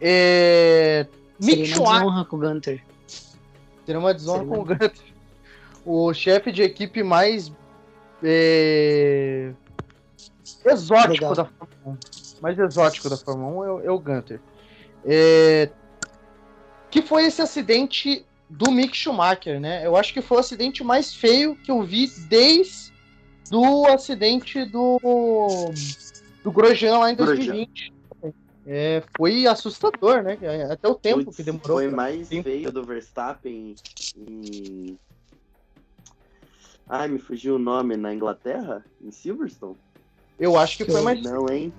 [0.00, 1.06] É...
[1.40, 2.84] Seria uma desonra com o Gunter.
[3.84, 4.92] Seria uma desonra Seria com o Gunter.
[5.84, 7.52] O chefe de equipe mais
[8.22, 9.52] é...
[10.64, 11.34] exótico Legal.
[11.34, 12.40] da Fórmula 1.
[12.40, 14.40] Mais exótico da Fórmula 1 é, é o Gunter.
[15.04, 15.70] É...
[16.90, 19.84] Que foi esse acidente do Mick Schumacher, né?
[19.84, 22.83] Eu acho que foi o acidente mais feio que eu vi desde
[23.50, 24.98] do acidente do,
[26.42, 27.92] do Grosjean lá em 2020.
[28.66, 30.38] É, foi assustador, né?
[30.70, 31.76] Até o tempo Puts, que demorou.
[31.76, 32.44] Foi mais tempo.
[32.44, 33.74] feio do Verstappen
[34.16, 34.98] em.
[36.88, 38.84] Ai, me fugiu o nome na Inglaterra?
[39.02, 39.76] Em Silverstone?
[40.38, 41.22] Eu acho que, que foi mais.
[41.22, 41.72] Não, hein?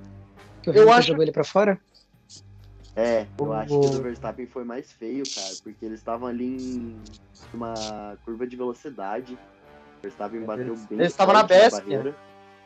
[0.62, 1.80] Que eu acho jogou ele pra fora?
[2.96, 6.46] É, eu acho que o do Verstappen foi mais feio, cara, porque eles estavam ali
[6.56, 7.04] em
[7.54, 9.38] uma curva de velocidade.
[10.06, 11.84] Verstappen bateu bem Ele estava na Besp.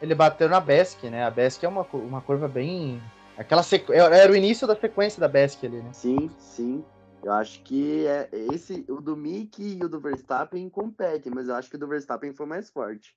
[0.01, 1.23] ele bateu na Besk, né?
[1.23, 3.01] A Besk é uma, uma curva bem.
[3.37, 3.93] Aquela sequ...
[3.93, 5.89] Era o início da sequência da Besk ali, né?
[5.93, 6.83] Sim, sim.
[7.23, 11.55] Eu acho que é esse, o do Mick e o do Verstappen competem, mas eu
[11.55, 13.13] acho que o do Verstappen foi mais forte.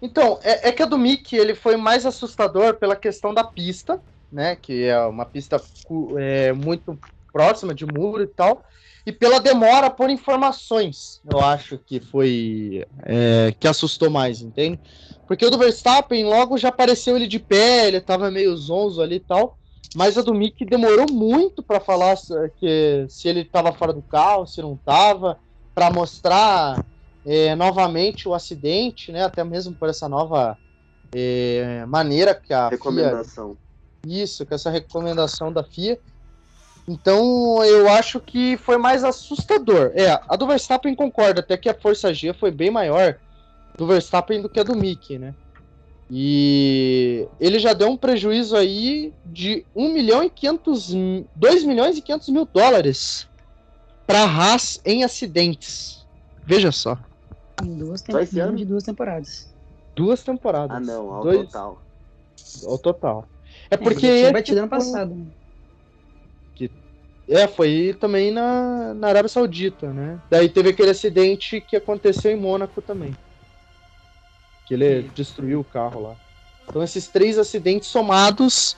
[0.00, 4.02] Então, é, é que a do Mick ele foi mais assustador pela questão da pista,
[4.30, 4.56] né?
[4.56, 5.62] Que é uma pista
[6.18, 6.98] é, muito
[7.32, 8.62] próxima de muro e tal
[9.04, 14.80] e pela demora por informações, eu acho que foi é, que assustou mais, entende?
[15.26, 19.16] Porque o do Verstappen logo já apareceu ele de pé, ele tava meio zonzo ali
[19.16, 19.56] e tal,
[19.94, 22.16] mas a do Mick demorou muito para falar
[22.56, 25.38] que se ele tava fora do carro, se não tava,
[25.74, 26.84] para mostrar
[27.26, 29.24] é, novamente o acidente, né?
[29.24, 30.56] Até mesmo por essa nova
[31.14, 33.56] é, maneira que a recomendação.
[34.04, 35.98] FIA, isso, com essa recomendação da FIA
[36.92, 39.92] então eu acho que foi mais assustador.
[39.94, 43.16] É, a do Verstappen concorda, até que a força G foi bem maior
[43.76, 45.34] do Verstappen do que a do Mick, né?
[46.10, 50.94] E ele já deu um prejuízo aí de 1 milhão e 500,
[51.34, 53.26] 2 milhões e 500 mil dólares
[54.06, 56.04] para a Haas em acidentes.
[56.44, 56.98] Veja só.
[57.62, 58.56] Em duas temporadas.
[58.58, 59.54] de duas temporadas.
[59.96, 60.76] Duas temporadas.
[60.76, 61.46] Ah, não, ao Dois...
[61.46, 61.82] total.
[62.66, 63.28] Ao total.
[63.70, 64.06] É, é porque.
[64.06, 65.26] Ele tinha batido ano passado.
[67.28, 70.20] É, foi também na, na Arábia Saudita, né?
[70.28, 73.14] Daí teve aquele acidente que aconteceu em Mônaco também.
[74.66, 76.16] Que ele destruiu o carro lá.
[76.68, 78.76] Então esses três acidentes somados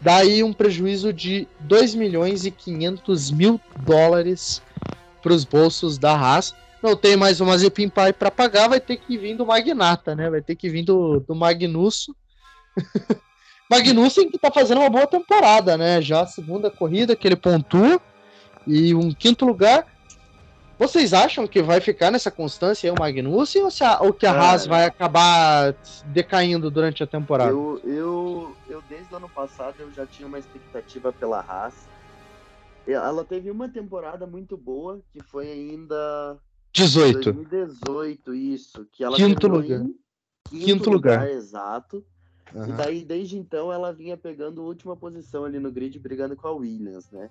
[0.00, 4.62] daí um prejuízo de 2 milhões e 500 mil dólares
[5.22, 6.54] para os bolsos da Haas.
[6.82, 10.30] Não tem mais uma Zepin Pai para pagar, vai ter que vir do Magnata, né?
[10.30, 12.14] Vai ter que vir do, do Magnusso.
[13.70, 16.00] Magnussen que tá fazendo uma boa temporada, né?
[16.00, 18.00] Já a segunda corrida que ele pontua
[18.66, 19.86] e um quinto lugar.
[20.78, 24.26] Vocês acham que vai ficar nessa constância aí o Magnussen ou, se a, ou que
[24.26, 25.74] a Haas vai acabar
[26.06, 27.50] decaindo durante a temporada?
[27.50, 31.88] Eu, eu, eu, desde o ano passado, eu já tinha uma expectativa pela Haas.
[32.86, 36.36] Ela teve uma temporada muito boa, que foi ainda...
[36.74, 37.32] 18.
[37.32, 38.86] 2018, isso.
[38.92, 39.80] Que ela quinto lugar.
[39.80, 41.20] Quinto, quinto lugar.
[41.20, 41.30] lugar.
[41.30, 42.04] Exato.
[42.54, 42.68] Uhum.
[42.68, 46.52] E daí, desde então, ela vinha pegando última posição ali no grid, brigando com a
[46.52, 47.30] Williams, né?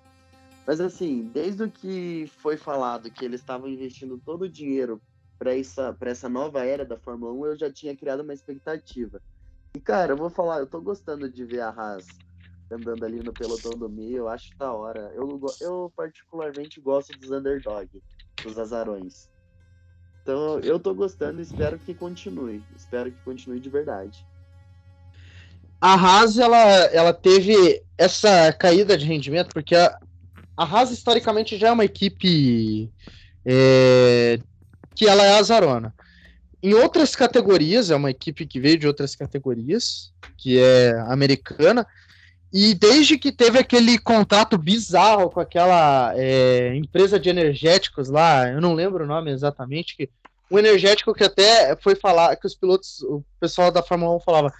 [0.66, 5.00] Mas assim, desde o que foi falado que eles estavam investindo todo o dinheiro
[5.38, 9.20] para essa, essa nova era da Fórmula 1, eu já tinha criado uma expectativa.
[9.76, 12.06] E cara, eu vou falar, eu tô gostando de ver a Haas
[12.70, 15.12] andando ali no pelotão do meio, eu acho da hora.
[15.14, 17.88] Eu, eu particularmente gosto dos underdog,
[18.42, 19.28] dos azarões.
[20.22, 22.66] Então eu tô gostando e espero que continue.
[22.74, 24.26] Espero que continue de verdade
[25.80, 26.58] a Haas ela,
[26.92, 29.98] ela teve essa caída de rendimento porque a,
[30.56, 32.90] a Haas historicamente já é uma equipe
[33.44, 34.38] é,
[34.94, 35.94] que ela é azarona.
[36.62, 41.86] Em outras categorias, é uma equipe que veio de outras categorias, que é americana,
[42.52, 48.60] e desde que teve aquele contato bizarro com aquela é, empresa de energéticos lá, eu
[48.60, 50.08] não lembro o nome exatamente, que
[50.50, 54.52] um energético que até foi falar, que os pilotos, o pessoal da Fórmula 1 falava,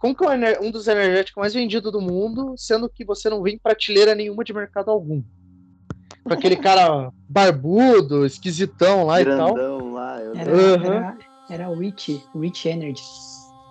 [0.00, 3.58] como que é um dos energéticos mais vendidos do mundo, sendo que você não vem
[3.58, 5.22] prateleira nenhuma de mercado algum?
[6.24, 9.88] Com aquele cara barbudo, esquisitão lá Grandão e tal.
[9.90, 10.86] lá, eu era, uhum.
[10.86, 11.18] era,
[11.50, 13.02] era Witch, Witch Energy.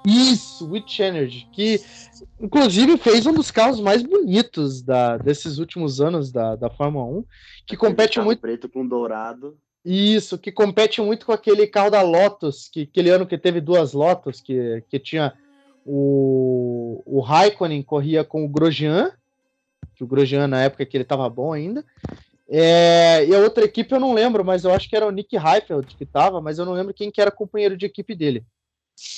[0.05, 1.81] Isso, Witch Energy, que
[2.39, 7.21] inclusive fez um dos carros mais bonitos da, desses últimos anos da, da Fórmula 1,
[7.65, 8.39] que aquele compete muito.
[8.39, 9.57] Preto com dourado.
[9.83, 13.93] Isso, que compete muito com aquele carro da Lotus, que aquele ano que teve duas
[13.93, 15.33] Lotus, que, que tinha
[15.91, 19.11] o, o Raikkonen corria com o Grosjean,
[19.95, 21.83] que o Grosjean na época que ele estava bom ainda.
[22.47, 25.35] É, e a outra equipe eu não lembro, mas eu acho que era o Nick
[25.35, 28.45] Heifeld que estava, mas eu não lembro quem que era companheiro de equipe dele.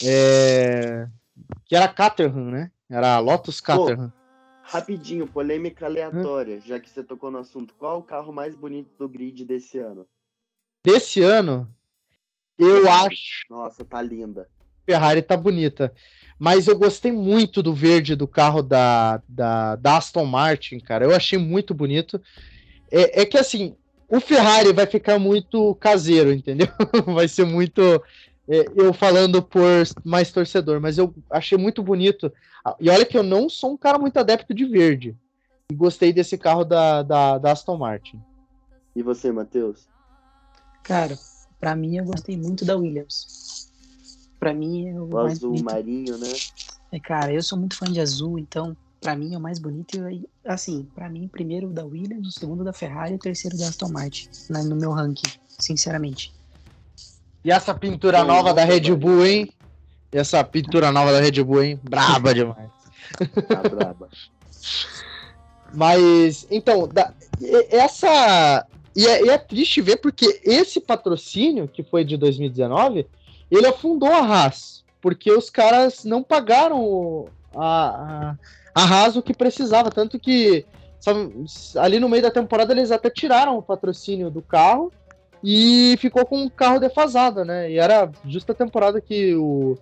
[0.02, 1.10] É,
[1.66, 2.72] que era Caterham, né?
[2.90, 4.10] Era Lotus Caterham.
[4.10, 4.16] Pô,
[4.64, 6.62] rapidinho, polêmica aleatória, hum?
[6.62, 7.74] já que você tocou no assunto.
[7.78, 10.08] Qual o carro mais bonito do grid desse ano?
[10.86, 11.68] Desse ano?
[12.58, 13.46] Eu acho.
[13.50, 14.48] Nossa, tá linda.
[14.86, 15.94] Ferrari tá bonita.
[16.44, 21.06] Mas eu gostei muito do verde do carro da, da, da Aston Martin, cara.
[21.06, 22.20] Eu achei muito bonito.
[22.90, 23.76] É, é, que assim,
[24.10, 26.68] o Ferrari vai ficar muito caseiro, entendeu?
[27.06, 27.80] vai ser muito.
[28.50, 29.62] É, eu falando por
[30.04, 32.34] mais torcedor, mas eu achei muito bonito.
[32.80, 35.16] E olha que eu não sou um cara muito adepto de verde.
[35.72, 38.20] E gostei desse carro da, da, da Aston Martin.
[38.96, 39.88] E você, Matheus?
[40.82, 41.16] Cara,
[41.60, 43.41] para mim eu gostei muito da Williams
[44.42, 45.66] para mim é o, o azul bonito.
[45.66, 46.34] marinho, né?
[46.92, 49.96] É, cara, eu sou muito fã de azul, então para mim é o mais bonito.
[50.10, 53.68] E, assim, para mim, primeiro da Williams, o segundo da Ferrari e o terceiro da
[53.68, 56.34] Aston Martin, né, no meu ranking, sinceramente.
[57.46, 59.54] E essa pintura nova da Red Bull, hein?
[60.12, 61.80] E essa pintura nova da Red Bull, hein?
[61.84, 62.72] Braba demais.
[63.48, 64.10] Tá braba.
[65.72, 67.14] Mas, então, da,
[67.70, 68.66] essa.
[68.96, 73.08] E é, e é, triste ver porque esse patrocínio, que foi de 2019,
[73.58, 74.84] ele afundou a Haas.
[75.02, 78.36] Porque os caras não pagaram a,
[78.76, 79.90] a, a Haas o que precisava.
[79.90, 80.66] Tanto que
[81.00, 81.34] sabe,
[81.78, 84.92] ali no meio da temporada eles até tiraram o patrocínio do carro
[85.44, 87.72] e ficou com o carro defasado, né?
[87.72, 89.76] E era justa a temporada que o,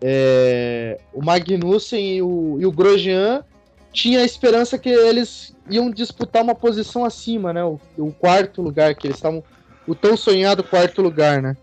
[0.00, 3.44] é, o Magnussen e o, e o Grosjean
[3.92, 7.64] tinha a esperança que eles iam disputar uma posição acima, né?
[7.64, 9.42] O, o quarto lugar, que eles estavam.
[9.86, 11.56] O tão sonhado quarto lugar, né?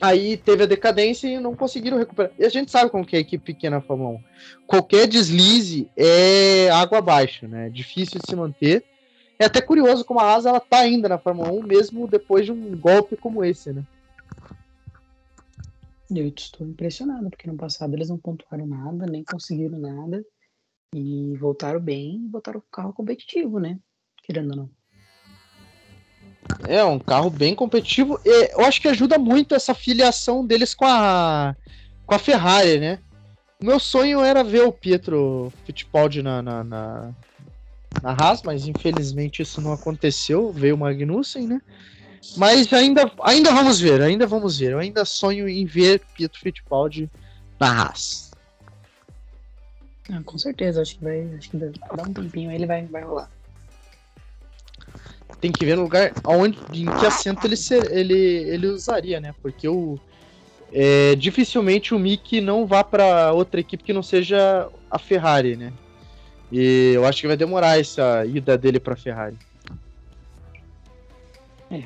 [0.00, 2.30] Aí teve a decadência e não conseguiram recuperar.
[2.38, 4.24] E a gente sabe como que é a equipe pequena Fórmula 1.
[4.66, 7.66] Qualquer deslize é água abaixo, né?
[7.68, 8.84] É difícil de se manter.
[9.38, 12.52] É até curioso como a Asa ela tá ainda na Fórmula 1, mesmo depois de
[12.52, 13.84] um golpe como esse, né?
[16.10, 20.24] Eu estou impressionado, porque no passado eles não pontuaram nada, nem conseguiram nada.
[20.94, 23.78] E voltaram bem, voltaram com carro competitivo, né?
[24.22, 24.75] Querendo ou não.
[26.64, 28.18] É, um carro bem competitivo.
[28.24, 31.54] E eu acho que ajuda muito essa filiação deles com a,
[32.04, 32.98] com a Ferrari, né?
[33.60, 37.14] Meu sonho era ver o Pietro Fittipaldi na, na, na,
[38.02, 40.52] na Haas, mas infelizmente isso não aconteceu.
[40.52, 41.60] Veio o Magnussen, né?
[42.36, 44.72] Mas ainda, ainda vamos ver, ainda vamos ver.
[44.72, 47.10] Eu ainda sonho em ver Pietro Fittipaldi
[47.58, 48.34] na Haas.
[50.10, 51.22] Ah, com certeza, acho que vai.
[51.36, 53.30] Acho que dá um tempinho ele vai, vai rolar.
[55.40, 59.34] Tem que ver no lugar onde, em que assento ele, ser, ele, ele usaria, né?
[59.42, 59.98] Porque o.
[60.72, 65.72] É, dificilmente o Mick não vá para outra equipe que não seja a Ferrari, né?
[66.50, 69.36] E eu acho que vai demorar essa ida dele para Ferrari.
[71.70, 71.84] É.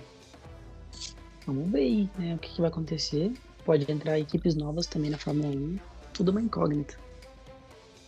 [1.47, 3.33] Vamos ver aí, né, o que, que, vai acontecer.
[3.65, 5.79] Pode entrar equipes novas também na Fórmula 1.
[6.13, 6.95] Tudo uma incógnita.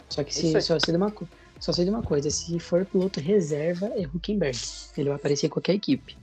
[0.08, 1.10] Só que se, só de uma
[1.62, 4.58] só sei de uma coisa, se for piloto reserva, é Huckenberg.
[4.96, 6.16] Ele vai aparecer em qualquer equipe.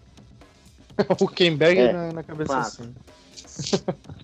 [1.18, 2.94] Huckenberg é, na, na, cabeça assim.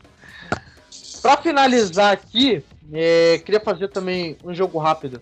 [1.22, 2.62] pra finalizar aqui,
[2.92, 5.22] é, queria fazer também um jogo rápido.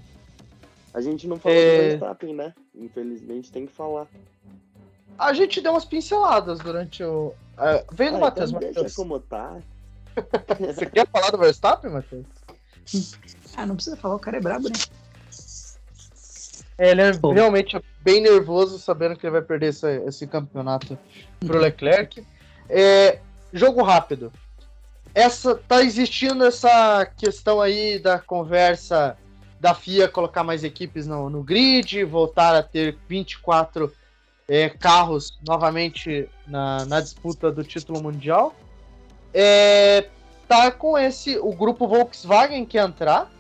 [0.96, 1.76] A gente não falou é...
[1.76, 2.56] do Verstappen, né?
[2.74, 4.08] Infelizmente tem que falar.
[5.16, 7.36] A gente deu umas pinceladas durante o.
[7.56, 8.96] Uh, vem no ah, Matheus, então Matheus.
[8.96, 9.60] como tá.
[10.60, 12.26] Você quer falar do Verstappen, Matheus?
[13.56, 15.03] Ah, não precisa falar, o cara é brabo, né?
[16.78, 17.32] É, ele é Pô.
[17.32, 20.98] realmente bem nervoso, sabendo que ele vai perder esse, esse campeonato
[21.40, 21.62] pro uhum.
[21.62, 22.26] Leclerc.
[22.70, 23.20] É,
[23.52, 24.32] jogo rápido.
[25.14, 29.16] Essa tá existindo essa questão aí da conversa
[29.60, 33.94] da FIA colocar mais equipes no, no grid, voltar a ter 24
[34.48, 38.54] é, carros novamente na, na disputa do título mundial.
[39.34, 40.10] É,
[40.48, 43.32] tá com esse o grupo Volkswagen que entrar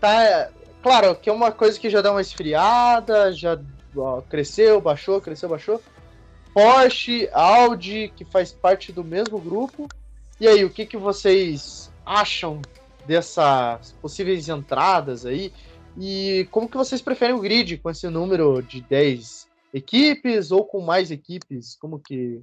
[0.00, 0.50] tá
[0.82, 3.58] claro que é uma coisa que já dá uma esfriada já
[3.96, 5.82] ó, cresceu baixou cresceu baixou.
[6.52, 9.86] Porsche Audi que faz parte do mesmo grupo.
[10.40, 12.60] E aí o que que vocês acham
[13.06, 15.52] dessas possíveis entradas aí?
[15.98, 20.80] E como que vocês preferem o grid com esse número de 10 equipes ou com
[20.80, 21.76] mais equipes?
[21.76, 22.40] Como que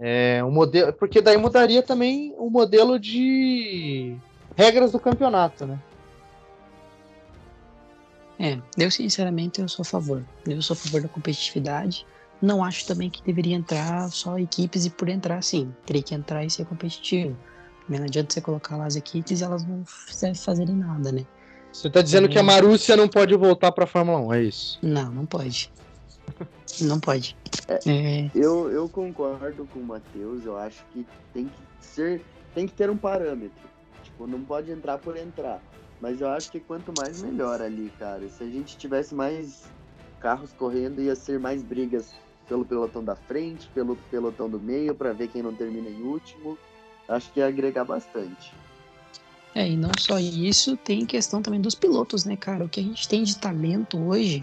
[0.00, 4.16] é, um modelo, porque daí mudaria também o modelo de
[4.56, 5.78] regras do campeonato, né?
[8.40, 10.24] É, eu sinceramente eu sou a favor.
[10.46, 12.06] Eu sou a favor da competitividade.
[12.40, 15.74] Não acho também que deveria entrar só equipes e por entrar sim.
[15.84, 17.36] Teria que entrar e ser competitivo.
[17.86, 21.26] Não adianta você colocar lá as equipes e elas não fazerem nada, né?
[21.70, 24.78] Você tá dizendo que a Marúcia não pode voltar pra Fórmula 1, é isso?
[24.82, 25.70] Não, não pode.
[26.80, 27.36] Não pode.
[27.68, 28.30] É, é.
[28.34, 32.22] Eu, eu concordo com o Matheus, eu acho que tem que ser.
[32.54, 33.68] Tem que ter um parâmetro.
[34.02, 35.60] Tipo, não pode entrar por entrar.
[36.00, 38.28] Mas eu acho que quanto mais melhor ali, cara.
[38.28, 39.64] Se a gente tivesse mais
[40.20, 42.14] carros correndo, ia ser mais brigas
[42.48, 46.58] pelo pelotão da frente, pelo pelotão do meio, para ver quem não termina em último.
[47.08, 48.52] Acho que ia agregar bastante.
[49.54, 52.64] É, e não só isso, tem questão também dos pilotos, né, cara?
[52.64, 54.42] O que a gente tem de talento hoje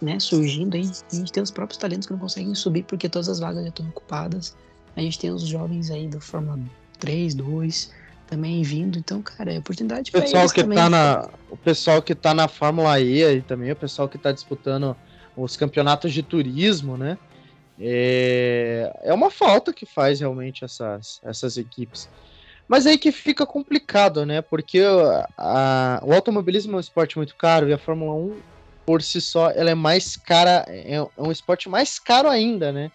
[0.00, 0.90] né, surgindo aí.
[1.12, 3.68] A gente tem os próprios talentos que não conseguem subir porque todas as vagas já
[3.68, 4.56] estão ocupadas.
[4.96, 6.58] A gente tem os jovens aí do Fórmula
[6.98, 7.92] 3, 2
[8.30, 8.98] também vindo.
[8.98, 10.78] Então, cara, é oportunidade para eles que também.
[10.78, 14.30] Tá na, o pessoal que tá na Fórmula E aí também, o pessoal que tá
[14.30, 14.96] disputando
[15.36, 17.18] os campeonatos de turismo, né?
[17.78, 22.08] É, é uma falta que faz realmente essas, essas equipes.
[22.68, 24.40] Mas aí que fica complicado, né?
[24.40, 24.80] Porque
[25.36, 28.36] a, o automobilismo é um esporte muito caro e a Fórmula 1
[28.86, 32.90] por si só, ela é mais cara, é, é um esporte mais caro ainda, né?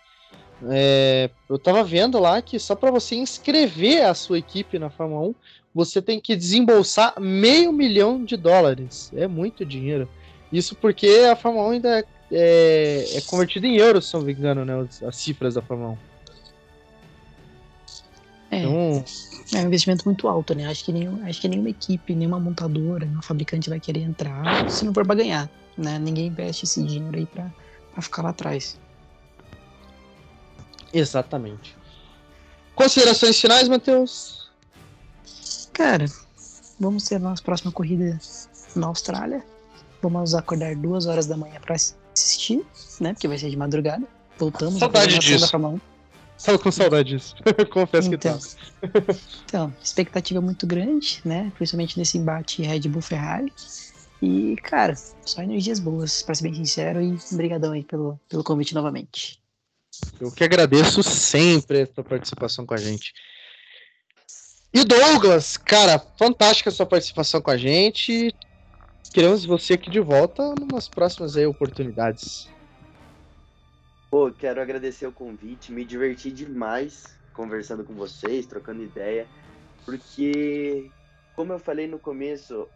[0.69, 5.29] É, eu tava vendo lá que só para você inscrever a sua equipe na Fórmula
[5.29, 5.35] 1
[5.73, 9.11] você tem que desembolsar meio milhão de dólares.
[9.13, 10.07] É muito dinheiro.
[10.51, 14.31] Isso porque a Fórmula 1 ainda é, é, é convertida em euros, se não me
[14.31, 14.87] engano, né?
[15.05, 15.97] As cifras da Fórmula 1.
[18.51, 19.03] É, então...
[19.53, 20.65] é um investimento muito alto, né?
[20.65, 24.85] Acho que, nenhum, acho que nenhuma equipe, nenhuma montadora, nenhum fabricante vai querer entrar se
[24.85, 25.49] não for para ganhar.
[25.77, 25.99] Né?
[25.99, 27.51] Ninguém investe esse dinheiro aí para
[28.01, 28.79] ficar lá atrás.
[30.95, 31.75] Exatamente.
[32.73, 34.49] Considerações finais, Matheus?
[35.73, 36.05] Cara,
[36.79, 38.17] vamos ter a nossa próxima corrida
[38.75, 39.43] na Austrália.
[40.01, 42.65] Vamos acordar duas horas da manhã para assistir,
[43.01, 43.13] né?
[43.13, 44.07] Porque vai ser de madrugada.
[44.37, 45.41] Voltamos Saudade disso.
[45.41, 45.81] da Fórmula 1.
[46.45, 47.35] Tava com saudade disso.
[47.71, 49.15] Confesso então, que tá.
[49.45, 51.51] então, expectativa muito grande, né?
[51.55, 53.51] Principalmente nesse embate Red Bull Ferrari.
[54.21, 54.95] E, cara,
[55.25, 59.41] só energias boas, pra ser bem sincero, e obrigadão aí pelo, pelo convite novamente.
[60.19, 63.13] Eu que agradeço sempre a sua participação com a gente.
[64.73, 68.33] E Douglas, cara, fantástica a sua participação com a gente.
[69.13, 72.49] Queremos você aqui de volta nas próximas aí, oportunidades.
[74.11, 79.27] Pô, quero agradecer o convite, me diverti demais conversando com vocês, trocando ideia,
[79.85, 80.89] porque,
[81.35, 82.67] como eu falei no começo,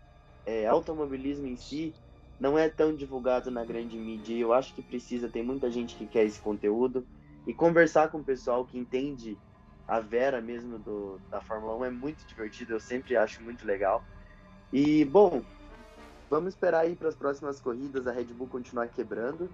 [0.46, 1.94] é, automobilismo em si
[2.40, 4.34] não é tão divulgado na grande mídia.
[4.34, 7.06] E eu acho que precisa, tem muita gente que quer esse conteúdo.
[7.46, 9.38] E conversar com o pessoal que entende
[9.88, 14.04] a Vera mesmo do, da Fórmula 1 é muito divertido, eu sempre acho muito legal.
[14.72, 15.42] E, bom,
[16.30, 19.50] vamos esperar aí para as próximas corridas a Red Bull continuar quebrando.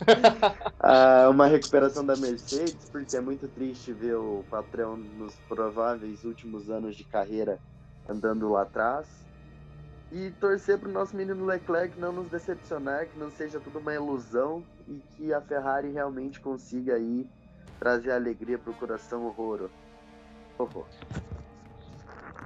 [0.80, 6.68] ah, uma recuperação da Mercedes, porque é muito triste ver o patrão nos prováveis últimos
[6.68, 7.60] anos de carreira
[8.08, 9.27] andando lá atrás.
[10.10, 13.94] E torcer para o nosso menino Leclerc não nos decepcionar, que não seja tudo uma
[13.94, 17.26] ilusão e que a Ferrari realmente consiga aí
[17.78, 19.68] trazer alegria para o coração horror.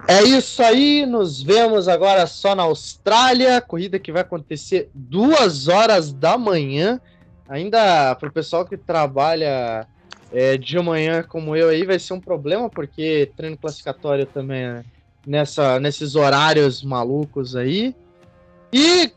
[0.07, 6.11] É isso aí, nos vemos agora só na Austrália, corrida que vai acontecer duas horas
[6.11, 6.99] da manhã.
[7.47, 9.87] Ainda para o pessoal que trabalha
[10.31, 14.83] é, de manhã como eu aí vai ser um problema, porque treino classificatório também é
[15.25, 17.95] nessa, nesses horários malucos aí.
[18.71, 19.11] E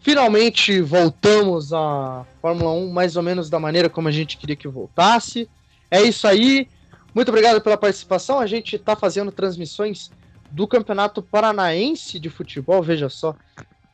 [0.00, 4.68] finalmente voltamos à Fórmula 1 mais ou menos da maneira como a gente queria que
[4.68, 5.48] voltasse.
[5.90, 6.68] É isso aí.
[7.14, 8.38] Muito obrigado pela participação.
[8.38, 10.10] A gente está fazendo transmissões
[10.50, 13.34] do Campeonato Paranaense de Futebol, veja só,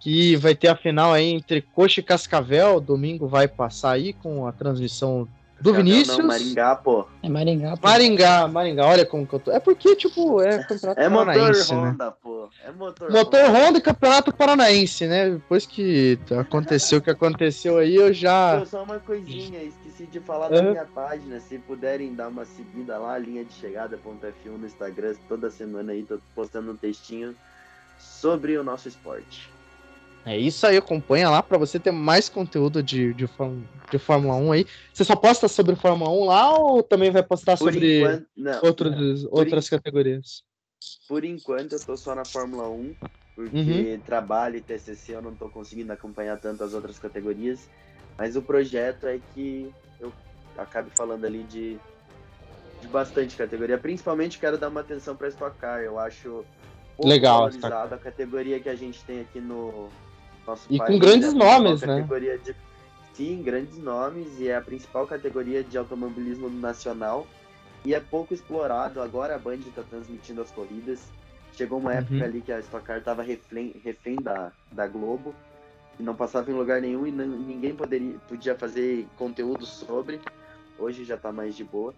[0.00, 2.80] que vai ter a final aí entre Coxa e Cascavel.
[2.80, 5.28] Domingo vai passar aí com a transmissão
[5.64, 6.18] do Vinícius.
[6.18, 7.06] Não, Maringá, pô.
[7.22, 7.88] É Maringá, pô.
[7.88, 9.50] Maringá, Maringá, olha como que eu tô.
[9.50, 11.90] É porque, tipo, é campeonato é paranaense, motor né?
[11.90, 12.48] Honda, pô.
[12.62, 13.58] É motor, motor Honda.
[13.58, 15.30] Honda e campeonato paranaense, né?
[15.30, 18.62] Depois que aconteceu o que aconteceu aí, eu já.
[18.66, 21.40] Só uma coisinha, esqueci de falar da minha página.
[21.40, 26.18] Se puderem dar uma seguida lá, linha de chegada.f1 no Instagram, toda semana aí tô
[26.34, 27.34] postando um textinho
[27.98, 29.53] sobre o nosso esporte.
[30.26, 33.28] É isso aí, acompanha lá para você ter mais conteúdo de, de,
[33.90, 34.66] de Fórmula 1 aí.
[34.92, 38.60] Você só posta sobre Fórmula 1 lá ou também vai postar por sobre enquanto, não,
[38.62, 39.30] outros, não.
[39.30, 40.42] outras categorias?
[41.06, 42.94] Por enquanto eu tô só na Fórmula 1,
[43.34, 44.00] porque uhum.
[44.00, 47.68] trabalho e TCC eu não tô conseguindo acompanhar tanto as outras categorias,
[48.16, 49.70] mas o projeto é que
[50.00, 50.10] eu
[50.56, 51.76] acabe falando ali de,
[52.80, 53.76] de bastante categoria.
[53.76, 56.46] Principalmente quero dar uma atenção para Stock Car, eu acho
[56.98, 59.90] Legal, valorizada a categoria que a gente tem aqui no,
[60.46, 62.06] nosso e com grandes nomes, né?
[62.42, 62.54] De...
[63.14, 67.26] Sim, grandes nomes, e é a principal categoria de automobilismo nacional.
[67.84, 69.00] E é pouco explorado.
[69.00, 71.00] Agora a Band está transmitindo as corridas.
[71.52, 71.98] Chegou uma uhum.
[71.98, 75.34] época ali que a Stock Car estava refém, refém da, da Globo,
[75.98, 80.20] e não passava em lugar nenhum e não, ninguém poderia, podia fazer conteúdo sobre.
[80.76, 81.94] Hoje já está mais de boa.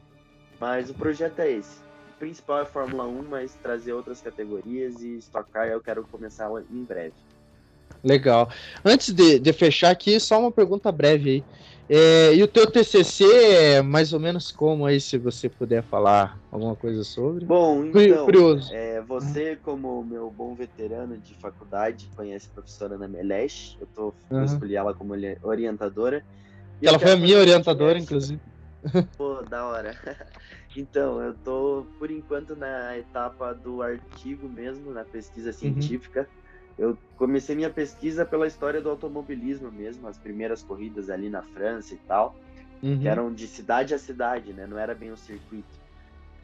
[0.61, 1.79] Mas o projeto é esse.
[2.15, 6.05] O principal é a Fórmula 1, mas trazer outras categorias e Stock Car eu quero
[6.05, 7.15] começar em breve.
[8.03, 8.49] Legal.
[8.85, 11.45] Antes de, de fechar aqui, só uma pergunta breve aí.
[11.89, 16.37] É, e o teu TCC é mais ou menos como aí, se você puder falar
[16.51, 17.45] alguma coisa sobre?
[17.45, 18.75] Bom, então, Curioso.
[18.75, 24.13] É, você como meu bom veterano de faculdade, conhece a professora Ana Melesh, eu tô,
[24.29, 24.45] uhum.
[24.45, 26.25] escolhi ela como orientadora.
[26.83, 28.41] ela foi a minha orientadora, inclusive.
[29.17, 29.95] Pô, da hora.
[30.79, 35.55] Então, eu tô, por enquanto, na etapa do artigo mesmo, na pesquisa uhum.
[35.55, 36.21] científica.
[36.21, 36.46] Uhum
[36.79, 41.95] eu comecei minha pesquisa pela história do automobilismo mesmo, as primeiras corridas ali na França
[41.95, 42.37] e tal,
[42.83, 42.99] uhum.
[43.01, 44.67] que eram de cidade a cidade, né?
[44.67, 45.79] Não era bem um circuito.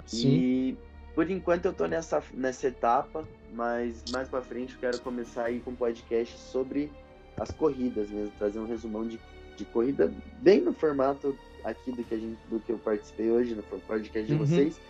[0.07, 0.29] Sim.
[0.29, 0.79] E
[1.15, 5.61] por enquanto eu tô nessa, nessa etapa, mas mais para frente eu quero começar aí
[5.61, 6.91] com um podcast sobre
[7.37, 9.21] as corridas mesmo, trazer um resumão de,
[9.57, 13.55] de corrida bem no formato aqui do que, a gente, do que eu participei hoje
[13.55, 14.47] no podcast de uhum.
[14.47, 14.81] vocês.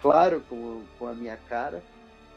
[0.00, 1.82] Claro, com, com a minha cara,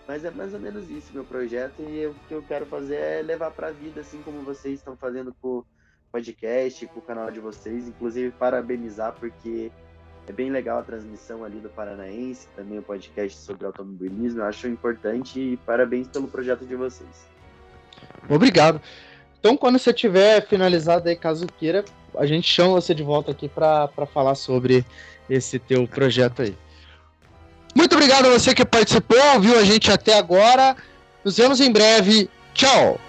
[0.08, 3.22] Mas é mais ou menos isso meu projeto e o que eu quero fazer é
[3.22, 5.66] levar para a vida, assim como vocês estão fazendo com o
[6.12, 7.88] podcast, com o canal de vocês.
[7.88, 9.72] Inclusive, parabenizar, porque
[10.28, 14.42] é bem legal a transmissão ali do Paranaense, também o podcast sobre automobilismo.
[14.42, 17.28] Eu acho importante e parabéns pelo projeto de vocês.
[18.30, 18.82] Obrigado.
[19.40, 21.86] Então, quando você tiver finalizado aí, caso queira,
[22.18, 24.86] a gente chama você de volta aqui para falar sobre
[25.30, 26.58] esse teu projeto aí.
[27.76, 30.76] Muito obrigado a você que participou, viu a gente até agora.
[31.24, 32.30] Nos vemos em breve.
[32.54, 33.00] Tchau!